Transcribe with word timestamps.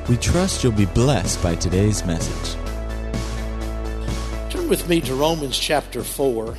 We 0.06 0.18
trust 0.18 0.62
you'll 0.62 0.72
be 0.72 0.84
blessed 0.84 1.42
by 1.42 1.54
today's 1.54 2.04
message. 2.04 2.60
Turn 4.50 4.68
with 4.68 4.86
me 4.86 5.00
to 5.00 5.14
Romans 5.14 5.58
chapter 5.58 6.02
4. 6.02 6.58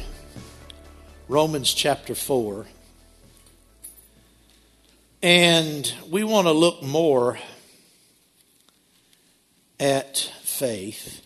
Romans 1.28 1.71
chapter 1.71 2.16
4. 2.16 2.66
And 5.21 5.94
we 6.10 6.24
want 6.24 6.48
to 6.48 6.54
look 6.54 6.82
more 6.82 7.38
at 9.79 10.31
faith. 10.43 11.21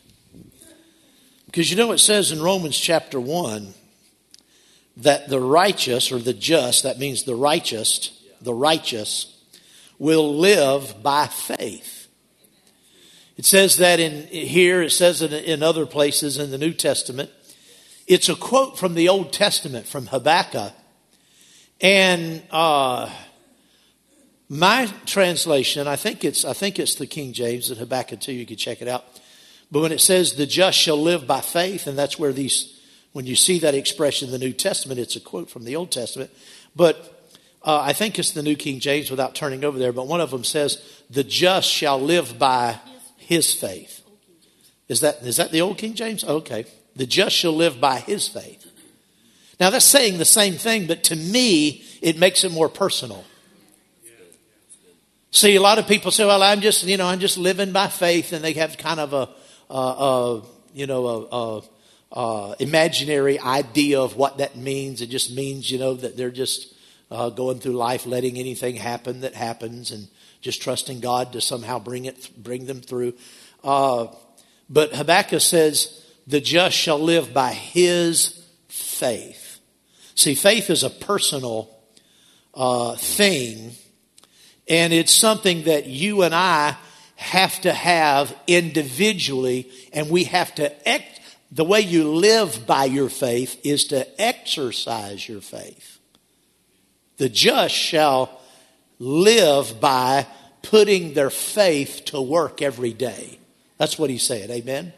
Because 1.45 1.69
you 1.69 1.77
know, 1.77 1.91
it 1.91 1.99
says 1.99 2.31
in 2.31 2.41
Romans 2.41 2.77
chapter 2.77 3.19
1 3.19 3.73
that 4.97 5.29
the 5.29 5.39
righteous, 5.39 6.11
or 6.11 6.19
the 6.19 6.33
just, 6.33 6.83
that 6.83 6.99
means 6.99 7.23
the 7.23 7.35
righteous, 7.35 8.23
the 8.41 8.53
righteous, 8.53 9.37
will 9.99 10.35
live 10.35 11.01
by 11.03 11.27
faith. 11.27 12.07
It 13.37 13.45
says 13.45 13.77
that 13.77 13.99
in 13.99 14.27
here, 14.27 14.81
it 14.81 14.91
says 14.91 15.21
it 15.21 15.33
in 15.33 15.63
other 15.63 15.85
places 15.85 16.37
in 16.37 16.51
the 16.51 16.57
New 16.57 16.73
Testament. 16.73 17.29
It's 18.07 18.29
a 18.29 18.35
quote 18.35 18.77
from 18.77 18.93
the 18.93 19.09
Old 19.09 19.33
Testament, 19.33 19.87
from 19.87 20.07
Habakkuk. 20.07 20.73
And 21.79 22.43
uh, 22.51 23.09
my 24.51 24.91
translation, 25.05 25.87
I 25.87 25.95
think 25.95 26.25
it's 26.25 26.43
I 26.43 26.51
think 26.51 26.77
it's 26.77 26.95
the 26.95 27.07
King 27.07 27.31
James 27.31 27.71
at 27.71 27.77
Habakkuk 27.77 28.19
2, 28.19 28.33
you 28.33 28.45
can 28.45 28.57
check 28.57 28.81
it 28.81 28.87
out. 28.89 29.05
But 29.71 29.79
when 29.79 29.93
it 29.93 30.01
says 30.01 30.35
the 30.35 30.45
just 30.45 30.77
shall 30.77 31.01
live 31.01 31.25
by 31.25 31.39
faith, 31.39 31.87
and 31.87 31.97
that's 31.97 32.19
where 32.19 32.33
these 32.33 32.77
when 33.13 33.25
you 33.25 33.37
see 33.37 33.59
that 33.59 33.75
expression 33.75 34.27
in 34.27 34.33
the 34.33 34.45
New 34.45 34.51
Testament, 34.51 34.99
it's 34.99 35.15
a 35.15 35.21
quote 35.21 35.49
from 35.49 35.63
the 35.63 35.77
Old 35.77 35.89
Testament. 35.89 36.31
But 36.75 37.29
uh, 37.63 37.79
I 37.79 37.93
think 37.93 38.19
it's 38.19 38.31
the 38.31 38.43
New 38.43 38.57
King 38.57 38.81
James 38.81 39.09
without 39.09 39.35
turning 39.35 39.63
over 39.63 39.79
there, 39.79 39.93
but 39.93 40.07
one 40.07 40.19
of 40.19 40.31
them 40.31 40.43
says, 40.43 41.01
The 41.09 41.23
just 41.23 41.69
shall 41.69 42.01
live 42.01 42.37
by 42.37 42.79
his 43.15 43.53
faith. 43.53 44.03
Is 44.89 44.99
that 44.99 45.21
is 45.23 45.37
that 45.37 45.53
the 45.53 45.61
old 45.61 45.77
King 45.77 45.93
James? 45.93 46.25
Okay. 46.25 46.65
The 46.97 47.05
just 47.05 47.37
shall 47.37 47.53
live 47.53 47.79
by 47.79 47.99
his 47.99 48.27
faith. 48.27 48.69
Now 49.61 49.69
that's 49.69 49.85
saying 49.85 50.17
the 50.17 50.25
same 50.25 50.55
thing, 50.55 50.87
but 50.87 51.05
to 51.05 51.15
me, 51.15 51.85
it 52.01 52.17
makes 52.17 52.43
it 52.43 52.51
more 52.51 52.67
personal. 52.67 53.23
See, 55.33 55.55
a 55.55 55.61
lot 55.61 55.79
of 55.79 55.87
people 55.87 56.11
say, 56.11 56.25
"Well, 56.25 56.43
I'm 56.43 56.59
just, 56.59 56.83
you 56.83 56.97
know, 56.97 57.07
I'm 57.07 57.21
just 57.21 57.37
living 57.37 57.71
by 57.71 57.87
faith," 57.87 58.33
and 58.33 58.43
they 58.43 58.51
have 58.53 58.77
kind 58.77 58.99
of 58.99 59.13
a, 59.13 59.29
a, 59.69 59.77
a 59.77 60.43
you 60.73 60.87
know, 60.87 61.07
a, 61.31 62.19
a, 62.19 62.55
imaginary 62.59 63.39
idea 63.39 64.01
of 64.01 64.17
what 64.17 64.39
that 64.39 64.57
means. 64.57 65.01
It 65.01 65.07
just 65.07 65.33
means, 65.33 65.71
you 65.71 65.79
know, 65.79 65.93
that 65.93 66.17
they're 66.17 66.31
just 66.31 66.73
uh, 67.09 67.29
going 67.29 67.59
through 67.59 67.73
life, 67.73 68.05
letting 68.05 68.37
anything 68.37 68.75
happen 68.75 69.21
that 69.21 69.33
happens, 69.33 69.91
and 69.91 70.09
just 70.41 70.61
trusting 70.61 70.99
God 70.99 71.31
to 71.31 71.39
somehow 71.39 71.79
bring 71.79 72.05
it, 72.05 72.29
bring 72.37 72.65
them 72.65 72.81
through. 72.81 73.13
Uh, 73.63 74.07
but 74.69 74.93
Habakkuk 74.93 75.39
says, 75.39 76.03
"The 76.27 76.41
just 76.41 76.75
shall 76.75 76.99
live 76.99 77.33
by 77.33 77.53
his 77.53 78.45
faith." 78.67 79.59
See, 80.13 80.35
faith 80.35 80.69
is 80.69 80.83
a 80.83 80.89
personal 80.89 81.73
uh, 82.53 82.97
thing 82.97 83.77
and 84.67 84.93
it's 84.93 85.13
something 85.13 85.63
that 85.63 85.87
you 85.87 86.23
and 86.23 86.33
I 86.33 86.75
have 87.15 87.61
to 87.61 87.71
have 87.71 88.35
individually, 88.47 89.69
and 89.93 90.09
we 90.09 90.25
have 90.25 90.53
to 90.55 90.89
act. 90.89 91.19
The 91.51 91.65
way 91.65 91.81
you 91.81 92.09
live 92.09 92.65
by 92.65 92.85
your 92.85 93.09
faith 93.09 93.59
is 93.65 93.85
to 93.87 94.21
exercise 94.21 95.27
your 95.27 95.41
faith. 95.41 95.99
The 97.17 97.27
just 97.27 97.75
shall 97.75 98.41
live 98.99 99.81
by 99.81 100.27
putting 100.61 101.13
their 101.13 101.29
faith 101.29 102.03
to 102.05 102.21
work 102.21 102.61
every 102.61 102.93
day. 102.93 103.37
That's 103.77 103.99
what 103.99 104.09
he's 104.09 104.23
saying. 104.23 104.49
Amen. 104.49 104.93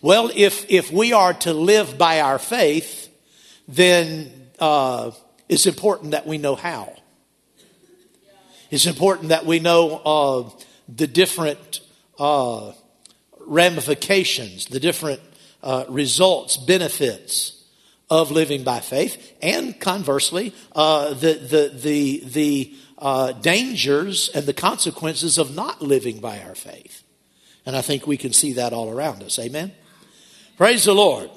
Well, 0.00 0.30
if 0.34 0.68
if 0.68 0.90
we 0.90 1.12
are 1.12 1.34
to 1.34 1.52
live 1.52 1.96
by 1.96 2.20
our 2.20 2.38
faith, 2.38 3.08
then 3.68 4.32
uh, 4.58 5.12
it's 5.48 5.66
important 5.66 6.10
that 6.10 6.26
we 6.26 6.38
know 6.38 6.56
how. 6.56 6.94
It's 8.72 8.86
important 8.86 9.28
that 9.28 9.44
we 9.44 9.60
know 9.60 9.96
uh, 9.96 10.50
the 10.88 11.06
different 11.06 11.82
uh, 12.18 12.72
ramifications, 13.40 14.64
the 14.64 14.80
different 14.80 15.20
uh, 15.62 15.84
results, 15.90 16.56
benefits 16.56 17.66
of 18.08 18.30
living 18.30 18.64
by 18.64 18.80
faith, 18.80 19.34
and 19.42 19.78
conversely, 19.78 20.54
uh, 20.74 21.12
the 21.12 21.34
the 21.34 21.72
the 21.74 22.22
the 22.24 22.74
uh, 22.96 23.32
dangers 23.32 24.30
and 24.30 24.46
the 24.46 24.54
consequences 24.54 25.36
of 25.36 25.54
not 25.54 25.82
living 25.82 26.20
by 26.20 26.40
our 26.40 26.54
faith. 26.54 27.02
And 27.66 27.76
I 27.76 27.82
think 27.82 28.06
we 28.06 28.16
can 28.16 28.32
see 28.32 28.54
that 28.54 28.72
all 28.72 28.90
around 28.90 29.22
us. 29.22 29.38
Amen. 29.38 29.72
Praise 30.56 30.84
the 30.84 30.94
Lord. 30.94 31.28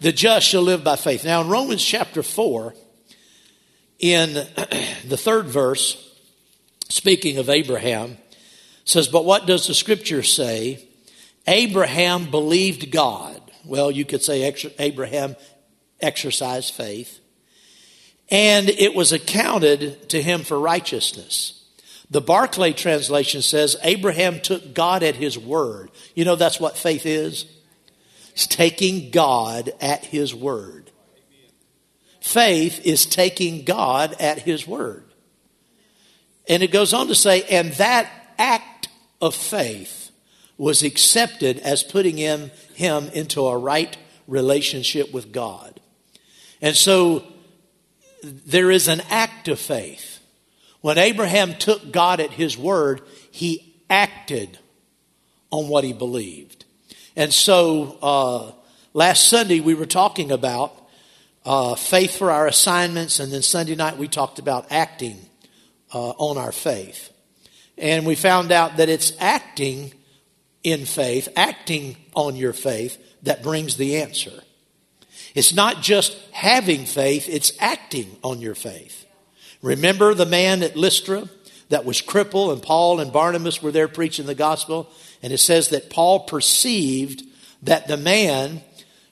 The 0.00 0.10
just 0.10 0.44
shall 0.48 0.62
live 0.62 0.82
by 0.82 0.96
faith. 0.96 1.24
Now, 1.24 1.42
in 1.42 1.48
Romans 1.48 1.84
chapter 1.84 2.24
four, 2.24 2.74
in 4.00 4.34
the 5.04 5.16
third 5.16 5.46
verse 5.46 6.08
speaking 6.90 7.38
of 7.38 7.48
Abraham, 7.48 8.18
says, 8.84 9.08
But 9.08 9.24
what 9.24 9.46
does 9.46 9.66
the 9.66 9.74
scripture 9.74 10.22
say? 10.22 10.86
Abraham 11.46 12.30
believed 12.30 12.90
God. 12.90 13.40
Well, 13.64 13.90
you 13.90 14.04
could 14.04 14.22
say 14.22 14.54
Abraham 14.78 15.36
exercised 16.00 16.74
faith. 16.74 17.20
And 18.30 18.68
it 18.68 18.94
was 18.94 19.12
accounted 19.12 20.08
to 20.10 20.22
him 20.22 20.42
for 20.42 20.58
righteousness. 20.58 21.64
The 22.10 22.20
Barclay 22.20 22.72
translation 22.72 23.42
says 23.42 23.76
Abraham 23.82 24.40
took 24.40 24.74
God 24.74 25.02
at 25.02 25.16
his 25.16 25.38
word. 25.38 25.90
You 26.14 26.24
know, 26.24 26.36
that's 26.36 26.60
what 26.60 26.76
faith 26.76 27.06
is? 27.06 27.46
It's 28.32 28.46
taking 28.46 29.10
God 29.10 29.72
at 29.80 30.04
his 30.04 30.34
word. 30.34 30.90
Faith 32.20 32.84
is 32.84 33.06
taking 33.06 33.64
God 33.64 34.14
at 34.20 34.40
his 34.40 34.66
word. 34.66 35.04
And 36.50 36.64
it 36.64 36.72
goes 36.72 36.92
on 36.92 37.06
to 37.06 37.14
say, 37.14 37.44
and 37.44 37.72
that 37.74 38.10
act 38.36 38.88
of 39.22 39.36
faith 39.36 40.10
was 40.58 40.82
accepted 40.82 41.58
as 41.60 41.84
putting 41.84 42.16
him, 42.16 42.50
him 42.74 43.08
into 43.14 43.46
a 43.46 43.56
right 43.56 43.96
relationship 44.26 45.12
with 45.12 45.30
God. 45.30 45.78
And 46.60 46.74
so 46.74 47.22
there 48.24 48.72
is 48.72 48.88
an 48.88 49.00
act 49.10 49.46
of 49.46 49.60
faith. 49.60 50.18
When 50.80 50.98
Abraham 50.98 51.54
took 51.54 51.92
God 51.92 52.18
at 52.18 52.32
his 52.32 52.58
word, 52.58 53.02
he 53.30 53.76
acted 53.88 54.58
on 55.52 55.68
what 55.68 55.84
he 55.84 55.92
believed. 55.92 56.64
And 57.14 57.32
so 57.32 57.96
uh, 58.02 58.52
last 58.92 59.28
Sunday 59.28 59.60
we 59.60 59.74
were 59.74 59.86
talking 59.86 60.32
about 60.32 60.74
uh, 61.44 61.76
faith 61.76 62.18
for 62.18 62.32
our 62.32 62.48
assignments, 62.48 63.20
and 63.20 63.32
then 63.32 63.42
Sunday 63.42 63.76
night 63.76 63.98
we 63.98 64.08
talked 64.08 64.40
about 64.40 64.66
acting 64.72 65.29
uh, 65.92 66.10
on 66.10 66.38
our 66.38 66.52
faith. 66.52 67.10
And 67.78 68.06
we 68.06 68.14
found 68.14 68.52
out 68.52 68.76
that 68.76 68.88
it's 68.88 69.12
acting 69.18 69.92
in 70.62 70.84
faith, 70.84 71.28
acting 71.36 71.96
on 72.14 72.36
your 72.36 72.52
faith, 72.52 72.98
that 73.22 73.42
brings 73.42 73.76
the 73.76 73.96
answer. 73.96 74.42
It's 75.34 75.54
not 75.54 75.82
just 75.82 76.16
having 76.32 76.84
faith, 76.84 77.28
it's 77.28 77.52
acting 77.60 78.16
on 78.22 78.40
your 78.40 78.54
faith. 78.54 79.06
Remember 79.62 80.14
the 80.14 80.26
man 80.26 80.62
at 80.62 80.76
Lystra 80.76 81.28
that 81.68 81.84
was 81.84 82.00
crippled, 82.00 82.52
and 82.52 82.62
Paul 82.62 83.00
and 83.00 83.12
Barnabas 83.12 83.62
were 83.62 83.70
there 83.70 83.88
preaching 83.88 84.26
the 84.26 84.34
gospel? 84.34 84.90
And 85.22 85.32
it 85.32 85.38
says 85.38 85.68
that 85.68 85.90
Paul 85.90 86.20
perceived 86.20 87.22
that 87.62 87.86
the 87.86 87.96
man 87.96 88.62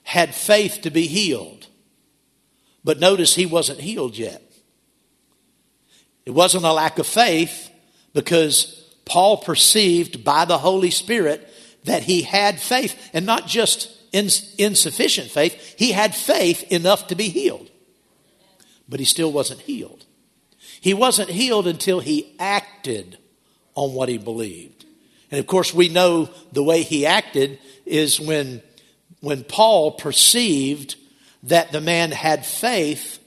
had 0.03 0.33
faith 0.33 0.79
to 0.81 0.89
be 0.89 1.07
healed. 1.07 1.67
But 2.83 2.99
notice 2.99 3.35
he 3.35 3.45
wasn't 3.45 3.79
healed 3.79 4.17
yet. 4.17 4.41
It 6.25 6.31
wasn't 6.31 6.65
a 6.65 6.73
lack 6.73 6.99
of 6.99 7.07
faith 7.07 7.69
because 8.13 8.75
Paul 9.05 9.37
perceived 9.37 10.23
by 10.23 10.45
the 10.45 10.57
Holy 10.57 10.91
Spirit 10.91 11.47
that 11.85 12.03
he 12.03 12.21
had 12.21 12.59
faith 12.59 13.09
and 13.13 13.25
not 13.25 13.47
just 13.47 13.91
ins- 14.11 14.53
insufficient 14.55 15.29
faith, 15.31 15.75
he 15.77 15.91
had 15.91 16.13
faith 16.15 16.71
enough 16.71 17.07
to 17.07 17.15
be 17.15 17.29
healed. 17.29 17.69
But 18.87 18.99
he 18.99 19.05
still 19.05 19.31
wasn't 19.31 19.61
healed. 19.61 20.05
He 20.81 20.93
wasn't 20.93 21.29
healed 21.29 21.67
until 21.67 21.99
he 21.99 22.35
acted 22.39 23.17
on 23.75 23.93
what 23.93 24.09
he 24.09 24.17
believed. 24.17 24.85
And 25.31 25.39
of 25.39 25.47
course, 25.47 25.73
we 25.73 25.89
know 25.89 26.29
the 26.51 26.63
way 26.63 26.83
he 26.83 27.05
acted 27.05 27.59
is 27.85 28.19
when, 28.19 28.61
when 29.21 29.43
Paul 29.43 29.91
perceived 29.91 30.95
that 31.43 31.71
the 31.71 31.81
man 31.81 32.11
had 32.11 32.45
faith 32.45 33.18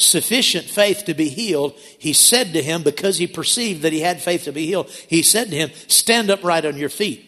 sufficient 0.00 0.66
faith 0.66 1.04
to 1.04 1.14
be 1.14 1.28
healed, 1.28 1.74
he 1.98 2.12
said 2.12 2.52
to 2.52 2.62
him, 2.62 2.82
because 2.82 3.18
he 3.18 3.26
perceived 3.26 3.82
that 3.82 3.92
he 3.92 4.00
had 4.00 4.20
faith 4.20 4.44
to 4.44 4.52
be 4.52 4.66
healed, 4.66 4.90
he 5.08 5.22
said 5.22 5.50
to 5.50 5.56
him, 5.56 5.70
Stand 5.88 6.30
upright 6.30 6.64
on 6.64 6.76
your 6.76 6.88
feet. 6.88 7.26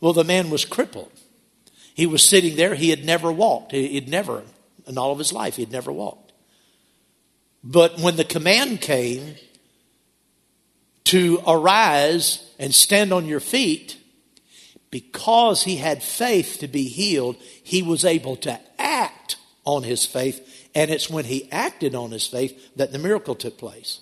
Well, 0.00 0.12
the 0.12 0.24
man 0.24 0.50
was 0.50 0.64
crippled. 0.64 1.12
He 1.94 2.06
was 2.06 2.22
sitting 2.22 2.56
there. 2.56 2.74
He 2.74 2.90
had 2.90 3.04
never 3.04 3.30
walked. 3.30 3.72
He'd 3.72 4.08
never, 4.08 4.42
in 4.86 4.96
all 4.96 5.12
of 5.12 5.18
his 5.18 5.32
life, 5.32 5.56
he'd 5.56 5.72
never 5.72 5.92
walked. 5.92 6.32
But 7.62 7.98
when 8.00 8.16
the 8.16 8.24
command 8.24 8.80
came 8.80 9.34
to 11.04 11.42
arise 11.46 12.50
and 12.58 12.74
stand 12.74 13.12
on 13.12 13.26
your 13.26 13.40
feet, 13.40 13.98
because 14.90 15.64
he 15.64 15.76
had 15.76 16.02
faith 16.02 16.58
to 16.60 16.68
be 16.68 16.84
healed, 16.84 17.36
he 17.62 17.82
was 17.82 18.04
able 18.04 18.36
to 18.36 18.58
act 18.78 19.36
on 19.64 19.82
his 19.82 20.04
faith. 20.06 20.46
And 20.74 20.90
it's 20.90 21.10
when 21.10 21.24
he 21.24 21.50
acted 21.50 21.94
on 21.94 22.10
his 22.10 22.26
faith 22.26 22.74
that 22.76 22.92
the 22.92 22.98
miracle 22.98 23.34
took 23.34 23.58
place. 23.58 24.00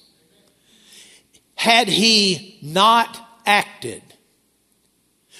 Had 1.55 1.89
he 1.89 2.59
not 2.63 3.19
acted, 3.47 4.03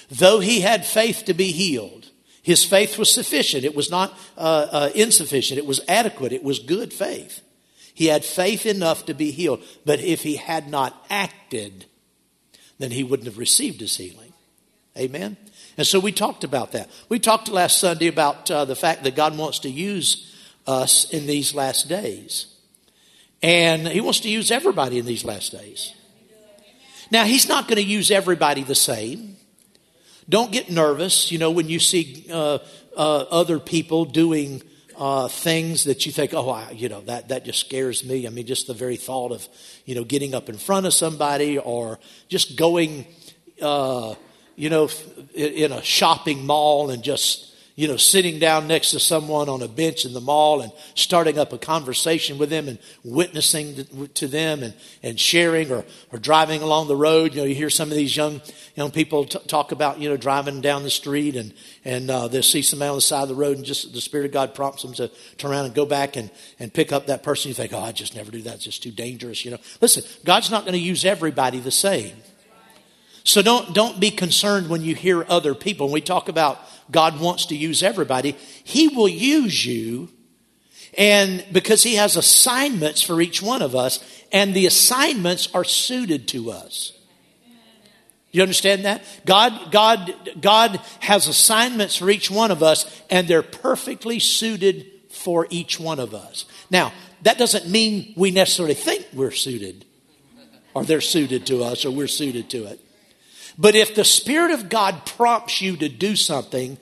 though 0.09 0.39
he 0.39 0.61
had 0.61 0.85
faith 0.85 1.23
to 1.25 1.33
be 1.33 1.51
healed, 1.51 2.09
his 2.41 2.65
faith 2.65 2.97
was 2.97 3.13
sufficient. 3.13 3.63
It 3.63 3.75
was 3.75 3.91
not 3.91 4.17
uh, 4.37 4.67
uh, 4.71 4.89
insufficient. 4.95 5.59
It 5.59 5.65
was 5.65 5.81
adequate. 5.87 6.33
It 6.33 6.43
was 6.43 6.59
good 6.59 6.91
faith. 6.91 7.41
He 7.93 8.07
had 8.07 8.25
faith 8.25 8.65
enough 8.65 9.05
to 9.05 9.13
be 9.13 9.31
healed. 9.31 9.61
But 9.85 9.99
if 9.99 10.23
he 10.23 10.37
had 10.37 10.69
not 10.69 11.05
acted, 11.09 11.85
then 12.79 12.91
he 12.91 13.03
wouldn't 13.03 13.27
have 13.27 13.37
received 13.37 13.81
his 13.81 13.97
healing. 13.97 14.33
Amen? 14.97 15.37
And 15.77 15.85
so 15.85 15.99
we 15.99 16.11
talked 16.11 16.43
about 16.43 16.71
that. 16.71 16.89
We 17.07 17.19
talked 17.19 17.49
last 17.49 17.77
Sunday 17.77 18.07
about 18.07 18.49
uh, 18.49 18.65
the 18.65 18.75
fact 18.75 19.03
that 19.03 19.15
God 19.15 19.37
wants 19.37 19.59
to 19.59 19.69
use 19.69 20.35
us 20.67 21.09
in 21.11 21.27
these 21.27 21.53
last 21.55 21.89
days. 21.89 22.47
And 23.41 23.87
he 23.87 24.01
wants 24.01 24.19
to 24.21 24.29
use 24.29 24.51
everybody 24.51 24.99
in 24.99 25.05
these 25.05 25.23
last 25.23 25.51
days. 25.51 25.93
Now, 27.11 27.23
he's 27.23 27.47
not 27.47 27.67
going 27.67 27.77
to 27.77 27.87
use 27.87 28.11
everybody 28.11 28.63
the 28.63 28.75
same. 28.75 29.37
Don't 30.27 30.51
get 30.51 30.69
nervous, 30.69 31.31
you 31.31 31.39
know, 31.39 31.49
when 31.49 31.67
you 31.69 31.79
see 31.79 32.27
uh, 32.31 32.59
uh, 32.95 33.25
other 33.31 33.59
people 33.59 34.05
doing 34.05 34.61
uh, 34.95 35.27
things 35.27 35.85
that 35.85 36.05
you 36.05 36.11
think, 36.11 36.33
oh, 36.33 36.49
I, 36.49 36.71
you 36.71 36.89
know, 36.89 37.01
that, 37.01 37.29
that 37.29 37.45
just 37.45 37.61
scares 37.61 38.05
me. 38.05 38.27
I 38.27 38.29
mean, 38.29 38.45
just 38.45 38.67
the 38.67 38.73
very 38.73 38.97
thought 38.97 39.31
of, 39.31 39.47
you 39.85 39.95
know, 39.95 40.03
getting 40.03 40.35
up 40.35 40.49
in 40.49 40.57
front 40.57 40.85
of 40.85 40.93
somebody 40.93 41.57
or 41.57 41.97
just 42.27 42.57
going, 42.57 43.07
uh, 43.61 44.13
you 44.55 44.69
know, 44.69 44.89
in 45.33 45.71
a 45.71 45.81
shopping 45.81 46.45
mall 46.45 46.91
and 46.91 47.01
just 47.01 47.48
you 47.79 47.87
know, 47.87 47.95
sitting 47.95 48.39
down 48.39 48.67
next 48.67 48.91
to 48.91 48.99
someone 48.99 49.47
on 49.47 49.61
a 49.61 49.67
bench 49.69 50.03
in 50.03 50.11
the 50.11 50.19
mall 50.19 50.59
and 50.59 50.69
starting 50.95 51.39
up 51.39 51.53
a 51.53 51.57
conversation 51.57 52.37
with 52.37 52.49
them 52.49 52.67
and 52.67 52.77
witnessing 53.05 53.85
to 54.15 54.27
them 54.27 54.63
and, 54.63 54.73
and 55.01 55.17
sharing 55.17 55.71
or, 55.71 55.85
or 56.11 56.19
driving 56.19 56.61
along 56.61 56.89
the 56.89 56.95
road. 56.97 57.33
You 57.33 57.39
know, 57.39 57.47
you 57.47 57.55
hear 57.55 57.69
some 57.69 57.89
of 57.89 57.95
these 57.95 58.17
young, 58.17 58.41
young 58.75 58.91
people 58.91 59.23
t- 59.23 59.39
talk 59.47 59.71
about, 59.71 59.97
you 59.97 60.09
know, 60.09 60.17
driving 60.17 60.59
down 60.59 60.83
the 60.83 60.89
street 60.89 61.37
and, 61.37 61.53
and 61.85 62.11
uh, 62.11 62.27
they'll 62.27 62.43
see 62.43 62.63
somebody 62.63 62.89
on 62.89 62.97
the 62.97 63.01
side 63.01 63.23
of 63.23 63.29
the 63.29 63.35
road 63.35 63.55
and 63.55 63.65
just 63.65 63.93
the 63.93 64.01
Spirit 64.01 64.25
of 64.25 64.33
God 64.33 64.53
prompts 64.53 64.81
them 64.81 64.91
to 64.95 65.09
turn 65.37 65.51
around 65.51 65.63
and 65.63 65.73
go 65.73 65.85
back 65.85 66.17
and, 66.17 66.29
and 66.59 66.73
pick 66.73 66.91
up 66.91 67.07
that 67.07 67.23
person. 67.23 67.47
You 67.47 67.55
think, 67.55 67.71
oh, 67.71 67.79
I 67.79 67.93
just 67.93 68.13
never 68.13 68.29
do 68.29 68.41
that. 68.41 68.55
It's 68.55 68.65
just 68.65 68.83
too 68.83 68.91
dangerous, 68.91 69.45
you 69.45 69.51
know. 69.51 69.57
Listen, 69.79 70.03
God's 70.25 70.51
not 70.51 70.63
going 70.63 70.73
to 70.73 70.79
use 70.79 71.05
everybody 71.05 71.59
the 71.59 71.71
same. 71.71 72.11
So 73.29 73.43
don't, 73.43 73.75
don't 73.75 73.99
be 73.99 74.09
concerned 74.09 74.69
when 74.69 74.81
you 74.81 74.95
hear 74.95 75.23
other 75.29 75.53
people. 75.53 75.85
When 75.85 75.93
we 75.93 76.01
talk 76.01 76.29
about 76.29 76.59
God 76.89 77.19
wants 77.19 77.45
to 77.47 77.55
use 77.55 77.83
everybody, 77.83 78.31
He 78.63 78.87
will 78.87 79.07
use 79.07 79.63
you. 79.63 80.09
And 80.97 81.45
because 81.51 81.83
He 81.83 81.93
has 81.93 82.15
assignments 82.15 83.03
for 83.03 83.21
each 83.21 83.39
one 83.39 83.61
of 83.61 83.75
us, 83.75 84.03
and 84.31 84.55
the 84.55 84.65
assignments 84.65 85.47
are 85.53 85.63
suited 85.63 86.27
to 86.29 86.49
us. 86.49 86.97
You 88.31 88.41
understand 88.41 88.85
that? 88.85 89.03
God, 89.27 89.71
God, 89.71 90.11
God 90.41 90.81
has 91.01 91.27
assignments 91.27 91.97
for 91.97 92.09
each 92.09 92.31
one 92.31 92.49
of 92.49 92.63
us, 92.63 92.99
and 93.11 93.27
they're 93.27 93.43
perfectly 93.43 94.17
suited 94.17 94.87
for 95.11 95.45
each 95.51 95.79
one 95.79 95.99
of 95.99 96.15
us. 96.15 96.45
Now, 96.71 96.93
that 97.21 97.37
doesn't 97.37 97.69
mean 97.69 98.11
we 98.17 98.31
necessarily 98.31 98.73
think 98.73 99.05
we're 99.13 99.29
suited, 99.29 99.85
or 100.73 100.83
they're 100.83 100.99
suited 100.99 101.45
to 101.45 101.63
us, 101.63 101.85
or 101.85 101.91
we're 101.91 102.07
suited 102.07 102.49
to 102.49 102.65
it. 102.65 102.79
But 103.59 103.75
if 103.75 103.93
the 103.93 104.05
Spirit 104.05 104.51
of 104.51 104.69
God 104.69 105.05
prompts 105.05 105.61
you 105.61 105.75
to 105.77 105.89
do 105.89 106.15
something, 106.15 106.77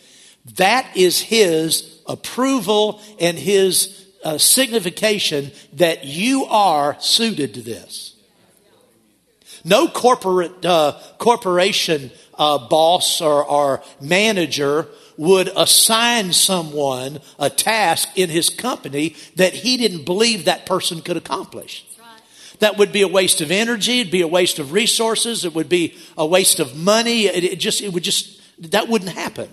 that 0.56 0.96
is 0.96 1.20
His 1.20 2.00
approval 2.06 3.02
and 3.20 3.36
His 3.38 4.06
uh, 4.24 4.38
signification 4.38 5.52
that 5.74 6.06
you 6.06 6.46
are 6.46 6.96
suited 7.00 7.56
to 7.56 7.62
this. 7.64 8.16
No 9.66 9.88
corporate 9.88 10.64
uh, 10.64 11.00
corporation 11.18 12.12
uh, 12.36 12.60
boss 12.68 13.22
or, 13.22 13.44
or 13.44 13.82
manager 14.00 14.88
would 15.18 15.50
assign 15.56 16.32
someone 16.32 17.20
a 17.40 17.50
task 17.50 18.10
in 18.16 18.30
his 18.30 18.52
company 18.52 19.16
that 19.36 19.54
he 19.54 19.78
didn't 19.78 20.06
believe 20.06 20.46
that 20.46 20.68
person 20.68 21.02
could 21.02 21.18
accomplish. 21.18 21.87
That 22.60 22.78
would 22.78 22.92
be 22.92 23.02
a 23.02 23.08
waste 23.08 23.42
of 23.42 23.52
energy. 23.52 24.00
It'd 24.00 24.12
be 24.12 24.22
a 24.22 24.28
waste 24.28 24.60
of 24.60 24.72
resources. 24.72 25.46
It 25.46 25.54
would 25.54 25.70
be 25.70 25.96
a 26.18 26.26
waste 26.26 26.60
of 26.60 26.76
money. 26.76 27.26
It, 27.26 27.44
it 27.44 27.60
just, 27.60 27.82
it 27.82 27.94
would 27.94 28.04
just, 28.04 28.42
that 28.72 28.88
wouldn't 28.88 29.12
happen. 29.12 29.50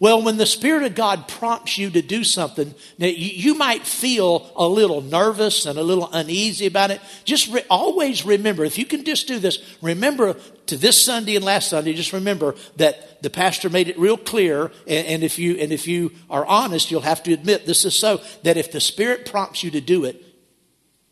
Well, 0.00 0.22
when 0.22 0.36
the 0.36 0.46
Spirit 0.46 0.84
of 0.84 0.94
God 0.94 1.26
prompts 1.26 1.76
you 1.76 1.90
to 1.90 2.02
do 2.02 2.22
something, 2.22 2.72
now 2.98 3.08
you, 3.08 3.12
you 3.14 3.54
might 3.54 3.84
feel 3.84 4.52
a 4.54 4.66
little 4.66 5.00
nervous 5.00 5.66
and 5.66 5.76
a 5.76 5.82
little 5.82 6.08
uneasy 6.12 6.66
about 6.66 6.92
it. 6.92 7.00
Just 7.24 7.52
re- 7.52 7.64
always 7.68 8.24
remember, 8.24 8.64
if 8.64 8.78
you 8.78 8.84
can 8.84 9.04
just 9.04 9.26
do 9.26 9.40
this, 9.40 9.58
remember 9.82 10.36
to 10.66 10.76
this 10.76 11.02
Sunday 11.02 11.34
and 11.34 11.44
last 11.44 11.70
Sunday, 11.70 11.94
just 11.94 12.12
remember 12.12 12.54
that 12.76 13.22
the 13.22 13.30
pastor 13.30 13.68
made 13.68 13.88
it 13.88 13.98
real 13.98 14.16
clear. 14.16 14.70
And, 14.86 15.06
and 15.06 15.24
if 15.24 15.36
you, 15.36 15.56
and 15.56 15.72
if 15.72 15.88
you 15.88 16.12
are 16.30 16.46
honest, 16.46 16.92
you'll 16.92 17.00
have 17.00 17.24
to 17.24 17.32
admit 17.32 17.66
this 17.66 17.84
is 17.84 17.98
so, 17.98 18.20
that 18.44 18.56
if 18.56 18.70
the 18.70 18.80
Spirit 18.80 19.26
prompts 19.26 19.64
you 19.64 19.72
to 19.72 19.80
do 19.80 20.04
it, 20.04 20.24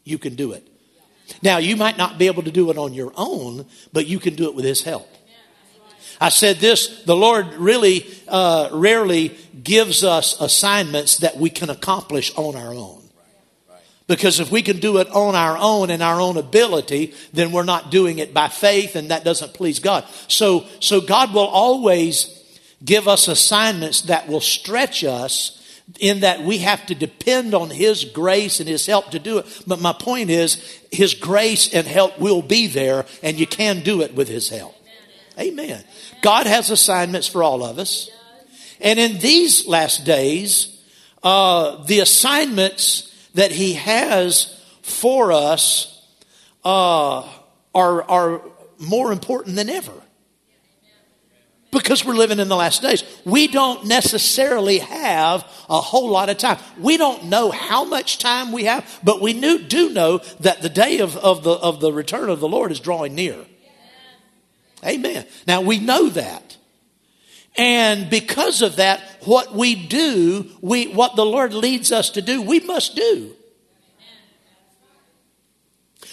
you 0.05 0.19
can 0.19 0.37
do 0.37 0.53
it. 0.53 0.65
Now, 1.43 1.59
you 1.59 1.77
might 1.77 1.99
not 1.99 2.19
be 2.19 2.27
able 2.27 2.43
to 2.45 2.51
do 2.51 2.71
it 2.71 2.79
on 2.79 2.95
your 2.95 3.13
own, 3.17 3.67
but 3.93 4.07
you 4.07 4.19
can 4.19 4.35
do 4.35 4.45
it 4.45 4.55
with 4.55 4.65
His 4.65 4.83
help. 4.83 5.09
I 6.21 6.31
said 6.31 6.57
this 6.57 7.03
the 7.05 7.17
Lord 7.17 7.55
really 7.55 8.07
uh, 8.29 8.71
rarely 8.73 9.37
gives 9.63 10.05
us 10.05 10.41
assignments 10.41 11.19
that 11.19 11.37
we 11.37 11.51
can 11.51 11.71
accomplish 11.71 12.35
on 12.37 12.57
our 12.57 12.73
own. 12.73 13.03
Because 14.07 14.39
if 14.39 14.53
we 14.53 14.63
can 14.63 14.79
do 14.79 14.99
it 14.99 15.09
on 15.09 15.35
our 15.35 15.59
own 15.59 15.91
and 15.91 16.01
our 16.01 16.21
own 16.21 16.37
ability, 16.37 17.13
then 17.33 17.51
we're 17.51 17.65
not 17.65 17.91
doing 17.91 18.21
it 18.21 18.33
by 18.33 18.47
faith 18.49 18.95
and 18.95 19.11
that 19.11 19.25
doesn't 19.25 19.53
please 19.53 19.81
God. 19.81 20.05
So, 20.29 20.65
so 20.79 21.01
God 21.01 21.35
will 21.35 21.47
always 21.47 22.33
give 22.85 23.09
us 23.09 23.27
assignments 23.27 24.03
that 24.03 24.29
will 24.29 24.41
stretch 24.41 25.03
us 25.03 25.61
in 25.99 26.21
that 26.21 26.43
we 26.43 26.59
have 26.59 26.85
to 26.87 26.95
depend 26.95 27.55
on 27.55 27.71
His 27.71 28.05
grace 28.05 28.61
and 28.61 28.69
His 28.69 28.87
help 28.87 29.11
to 29.11 29.19
do 29.19 29.39
it. 29.39 29.63
But 29.67 29.81
my 29.81 29.93
point 29.93 30.31
is, 30.31 30.57
His 30.91 31.15
grace 31.15 31.73
and 31.73 31.87
help 31.87 32.19
will 32.19 32.43
be 32.43 32.67
there, 32.67 33.07
and 33.23 33.39
you 33.39 33.47
can 33.47 33.81
do 33.81 34.03
it 34.03 34.15
with 34.15 34.29
His 34.29 34.49
help. 34.49 34.75
Amen. 35.39 35.85
God 36.23 36.47
has 36.47 36.71
assignments 36.71 37.29
for 37.29 37.43
all 37.43 37.65
of 37.65 37.79
us. 37.79 38.11
And 38.81 38.99
in 38.99 39.19
these 39.19 39.67
last 39.67 40.05
days, 40.05 40.83
uh, 41.23 41.85
the 41.85 42.01
assignments 42.01 43.13
that 43.35 43.53
He 43.53 43.75
has 43.75 44.53
for 44.83 45.33
us 45.33 45.93
uh, 46.65 47.23
are, 47.75 48.03
are 48.03 48.43
more 48.79 49.13
important 49.13 49.57
than 49.57 49.71
ever 49.71 49.93
because 51.79 52.05
we're 52.05 52.15
living 52.15 52.39
in 52.39 52.49
the 52.49 52.57
last 52.57 52.83
days. 52.83 53.05
We 53.25 53.49
don't 53.49 53.87
necessarily 53.87 54.79
have 54.79 55.43
a 55.69 55.81
whole 55.81 56.11
lot 56.11 56.29
of 56.29 56.39
time. 56.39 56.59
We 56.79 56.97
don't 56.97 57.25
know 57.25 57.51
how 57.51 57.85
much 57.85 58.19
time 58.19 58.53
we 58.53 58.65
have, 58.65 59.01
but 59.03 59.21
we 59.21 59.33
knew, 59.33 59.59
do 59.59 59.91
know 59.91 60.19
that 60.41 60.63
the 60.63 60.69
day 60.69 60.99
of, 61.01 61.17
of, 61.17 61.43
the, 61.43 61.53
of 61.53 61.81
the 61.81 61.93
return 61.93 62.31
of 62.31 62.41
the 62.41 62.49
Lord 62.49 62.73
is 62.73 62.81
drawing 62.81 63.15
near. 63.15 63.45
Amen. 64.85 65.27
Now 65.47 65.61
we 65.61 65.79
know 65.79 66.09
that. 66.11 66.57
And 67.57 68.11
because 68.11 68.63
of 68.63 68.77
that, 68.77 69.01
what 69.25 69.55
we 69.55 69.75
do, 69.75 70.51
we, 70.61 70.89
what 70.89 71.17
the 71.17 71.25
Lord 71.25 71.55
leads 71.55 71.91
us 71.91 72.11
to 72.11 72.23
do, 72.23 72.43
we 72.43 72.61
must 72.61 72.95
do. 72.95 73.35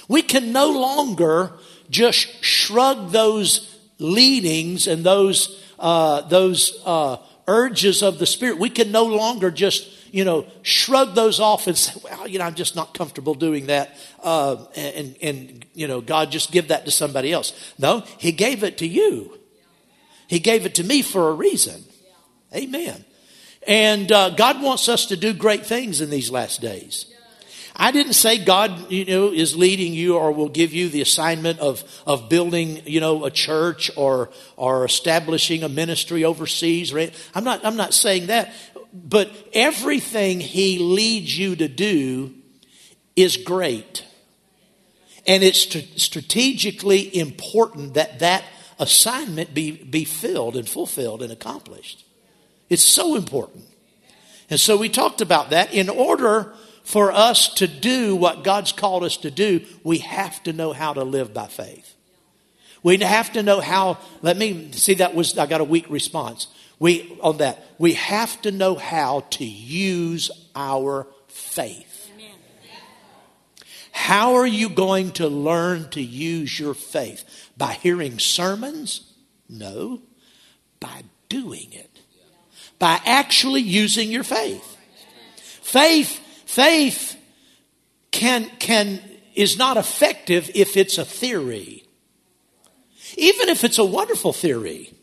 We 0.08 0.22
can 0.22 0.52
no 0.52 0.72
longer 0.72 1.54
just 1.90 2.44
shrug 2.44 3.12
those 3.12 3.73
leadings 4.00 4.88
and 4.88 5.04
those 5.04 5.64
uh, 5.80 6.22
those 6.22 6.82
uh, 6.86 7.18
urges 7.48 8.02
of 8.02 8.20
the 8.20 8.26
spirit, 8.26 8.58
we 8.58 8.70
can 8.70 8.92
no 8.92 9.06
longer 9.06 9.52
just 9.52 9.90
you 10.14 10.24
know 10.24 10.46
shrug 10.62 11.16
those 11.16 11.40
off 11.40 11.68
and 11.68 11.78
say, 11.78 12.00
"Well, 12.04 12.28
you 12.28 12.40
know, 12.40 12.46
I'm 12.46 12.56
just 12.56 12.76
not 12.76 12.94
comfortable 12.94 13.34
doing 13.34 13.68
that," 13.68 13.98
uh, 14.22 14.66
and 14.76 15.16
and 15.22 15.66
you 15.74 15.88
know, 15.88 16.02
God 16.02 16.32
just 16.32 16.52
give 16.52 16.70
that 16.70 16.86
to 16.86 16.92
somebody 16.92 17.32
else. 17.32 17.74
No, 17.78 18.04
He 18.18 18.32
gave 18.32 18.64
it 18.64 18.78
to 18.80 18.88
you. 18.88 19.38
He 20.28 20.40
gave 20.40 20.66
it 20.66 20.76
to 20.76 20.84
me 20.84 21.02
for 21.02 21.30
a 21.30 21.34
reason. 21.34 21.84
Amen. 22.56 23.04
And 23.68 24.12
uh, 24.12 24.32
God 24.32 24.62
wants 24.62 24.90
us 24.90 25.06
to 25.08 25.18
do 25.18 25.34
great 25.34 25.66
things 25.66 26.02
in 26.02 26.10
these 26.10 26.30
last 26.30 26.62
days. 26.62 27.13
I 27.76 27.92
didn't 27.92 28.14
say 28.14 28.44
God, 28.44 28.92
you 28.92 29.06
know, 29.06 29.32
is 29.32 29.56
leading 29.56 29.94
you 29.94 30.16
or 30.16 30.32
will 30.32 30.50
give 30.50 30.74
you 30.74 30.90
the 30.90 31.02
assignment 31.02 31.60
of, 31.60 31.84
of 32.06 32.30
building, 32.30 32.82
you 32.86 33.00
know, 33.00 33.26
a 33.26 33.32
church 33.32 33.90
or, 33.96 34.30
or 34.58 34.86
establishing 34.86 35.64
a 35.64 35.70
ministry 35.70 36.24
overseas. 36.24 36.94
Right? 36.94 37.14
I'm 37.34 37.44
not, 37.44 37.66
I'm 37.66 37.76
not 37.76 37.94
saying 37.94 38.28
that. 38.28 38.54
But 38.94 39.32
everything 39.54 40.40
he 40.40 40.78
leads 40.78 41.36
you 41.38 41.56
to 41.56 41.68
do 41.68 42.36
is 43.16 43.38
great. 43.38 44.06
And 45.26 45.42
it's 45.44 45.60
strategically 46.02 47.16
important 47.18 47.96
that 47.96 48.20
that 48.20 48.44
assignment 48.78 49.54
be, 49.54 49.72
be 49.72 50.04
filled 50.04 50.56
and 50.56 50.68
fulfilled 50.68 51.24
and 51.24 51.32
accomplished. 51.32 52.06
It's 52.70 52.84
so 52.84 53.16
important. 53.16 53.64
And 54.50 54.60
so 54.60 54.78
we 54.78 54.90
talked 54.90 55.22
about 55.22 55.52
that. 55.52 55.74
In 55.74 55.90
order 55.90 56.54
for 56.84 57.12
us 57.12 57.54
to 57.56 57.68
do 57.68 58.16
what 58.16 58.44
God's 58.44 58.72
called 58.72 59.04
us 59.04 59.18
to 59.18 59.32
do, 59.32 59.62
we 59.84 60.00
have 60.00 60.44
to 60.44 60.54
know 60.54 60.74
how 60.74 60.94
to 60.94 61.04
live 61.04 61.34
by 61.34 61.48
faith. 61.48 61.96
We 62.84 62.98
have 62.98 63.32
to 63.34 63.44
know 63.44 63.62
how, 63.62 63.98
let 64.22 64.38
me 64.38 64.72
see 64.74 64.96
that 64.96 65.16
was, 65.16 65.38
I 65.38 65.46
got 65.46 65.62
a 65.62 65.66
weak 65.66 65.90
response. 65.90 66.48
We, 66.80 67.18
on 67.22 67.38
that, 67.38 67.64
we 67.78 67.94
have 67.94 68.42
to 68.42 68.52
know 68.52 68.76
how 68.76 69.22
to 69.32 69.46
use 69.46 70.30
our 70.56 71.08
faith. 71.30 72.12
How 73.94 74.36
are 74.36 74.48
you 74.48 74.70
going 74.70 75.12
to 75.12 75.28
learn 75.28 75.88
to 75.92 76.02
use 76.02 76.60
your 76.60 76.74
faith? 76.74 77.52
By 77.56 77.74
hearing 77.74 78.20
sermons? 78.20 79.14
No. 79.48 80.02
By 80.80 81.04
doing 81.30 81.72
it. 81.72 81.90
By 82.80 83.00
actually 83.06 83.62
using 83.62 84.12
your 84.12 84.24
faith. 84.24 84.78
Faith, 85.62 86.20
faith 86.54 87.20
can, 88.12 88.46
can, 88.60 89.02
is 89.34 89.58
not 89.58 89.78
effective 89.78 90.52
if 90.54 90.78
it's 90.78 90.98
a 90.98 91.06
theory. 91.06 91.84
Even 93.18 93.50
if 93.50 93.64
it's 93.64 93.80
a 93.80 93.84
wonderful 93.84 94.34
theory. 94.34 94.94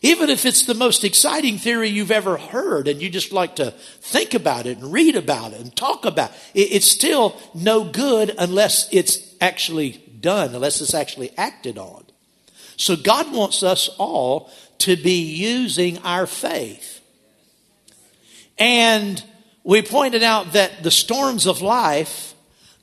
Even 0.00 0.28
if 0.28 0.44
it's 0.44 0.66
the 0.66 0.74
most 0.74 1.04
exciting 1.04 1.58
theory 1.58 1.88
you've 1.88 2.10
ever 2.10 2.36
heard 2.36 2.88
and 2.88 3.00
you 3.00 3.08
just 3.08 3.32
like 3.32 3.56
to 3.56 3.70
think 4.00 4.34
about 4.34 4.66
it 4.66 4.78
and 4.78 4.92
read 4.92 5.16
about 5.16 5.52
it 5.52 5.60
and 5.60 5.74
talk 5.74 6.04
about 6.04 6.30
it, 6.54 6.60
it's 6.72 6.90
still 6.90 7.40
no 7.54 7.84
good 7.84 8.34
unless 8.38 8.88
it's 8.92 9.34
actually 9.40 10.02
done, 10.20 10.54
unless 10.54 10.80
it's 10.80 10.94
actually 10.94 11.30
acted 11.36 11.78
on. 11.78 12.04
So 12.76 12.96
God 12.96 13.32
wants 13.32 13.62
us 13.62 13.88
all 13.98 14.50
to 14.78 14.96
be 14.96 15.22
using 15.22 15.98
our 15.98 16.26
faith. 16.26 17.00
And 18.58 19.22
we 19.64 19.80
pointed 19.82 20.22
out 20.22 20.52
that 20.52 20.82
the 20.82 20.90
storms 20.90 21.46
of 21.46 21.62
life 21.62 22.34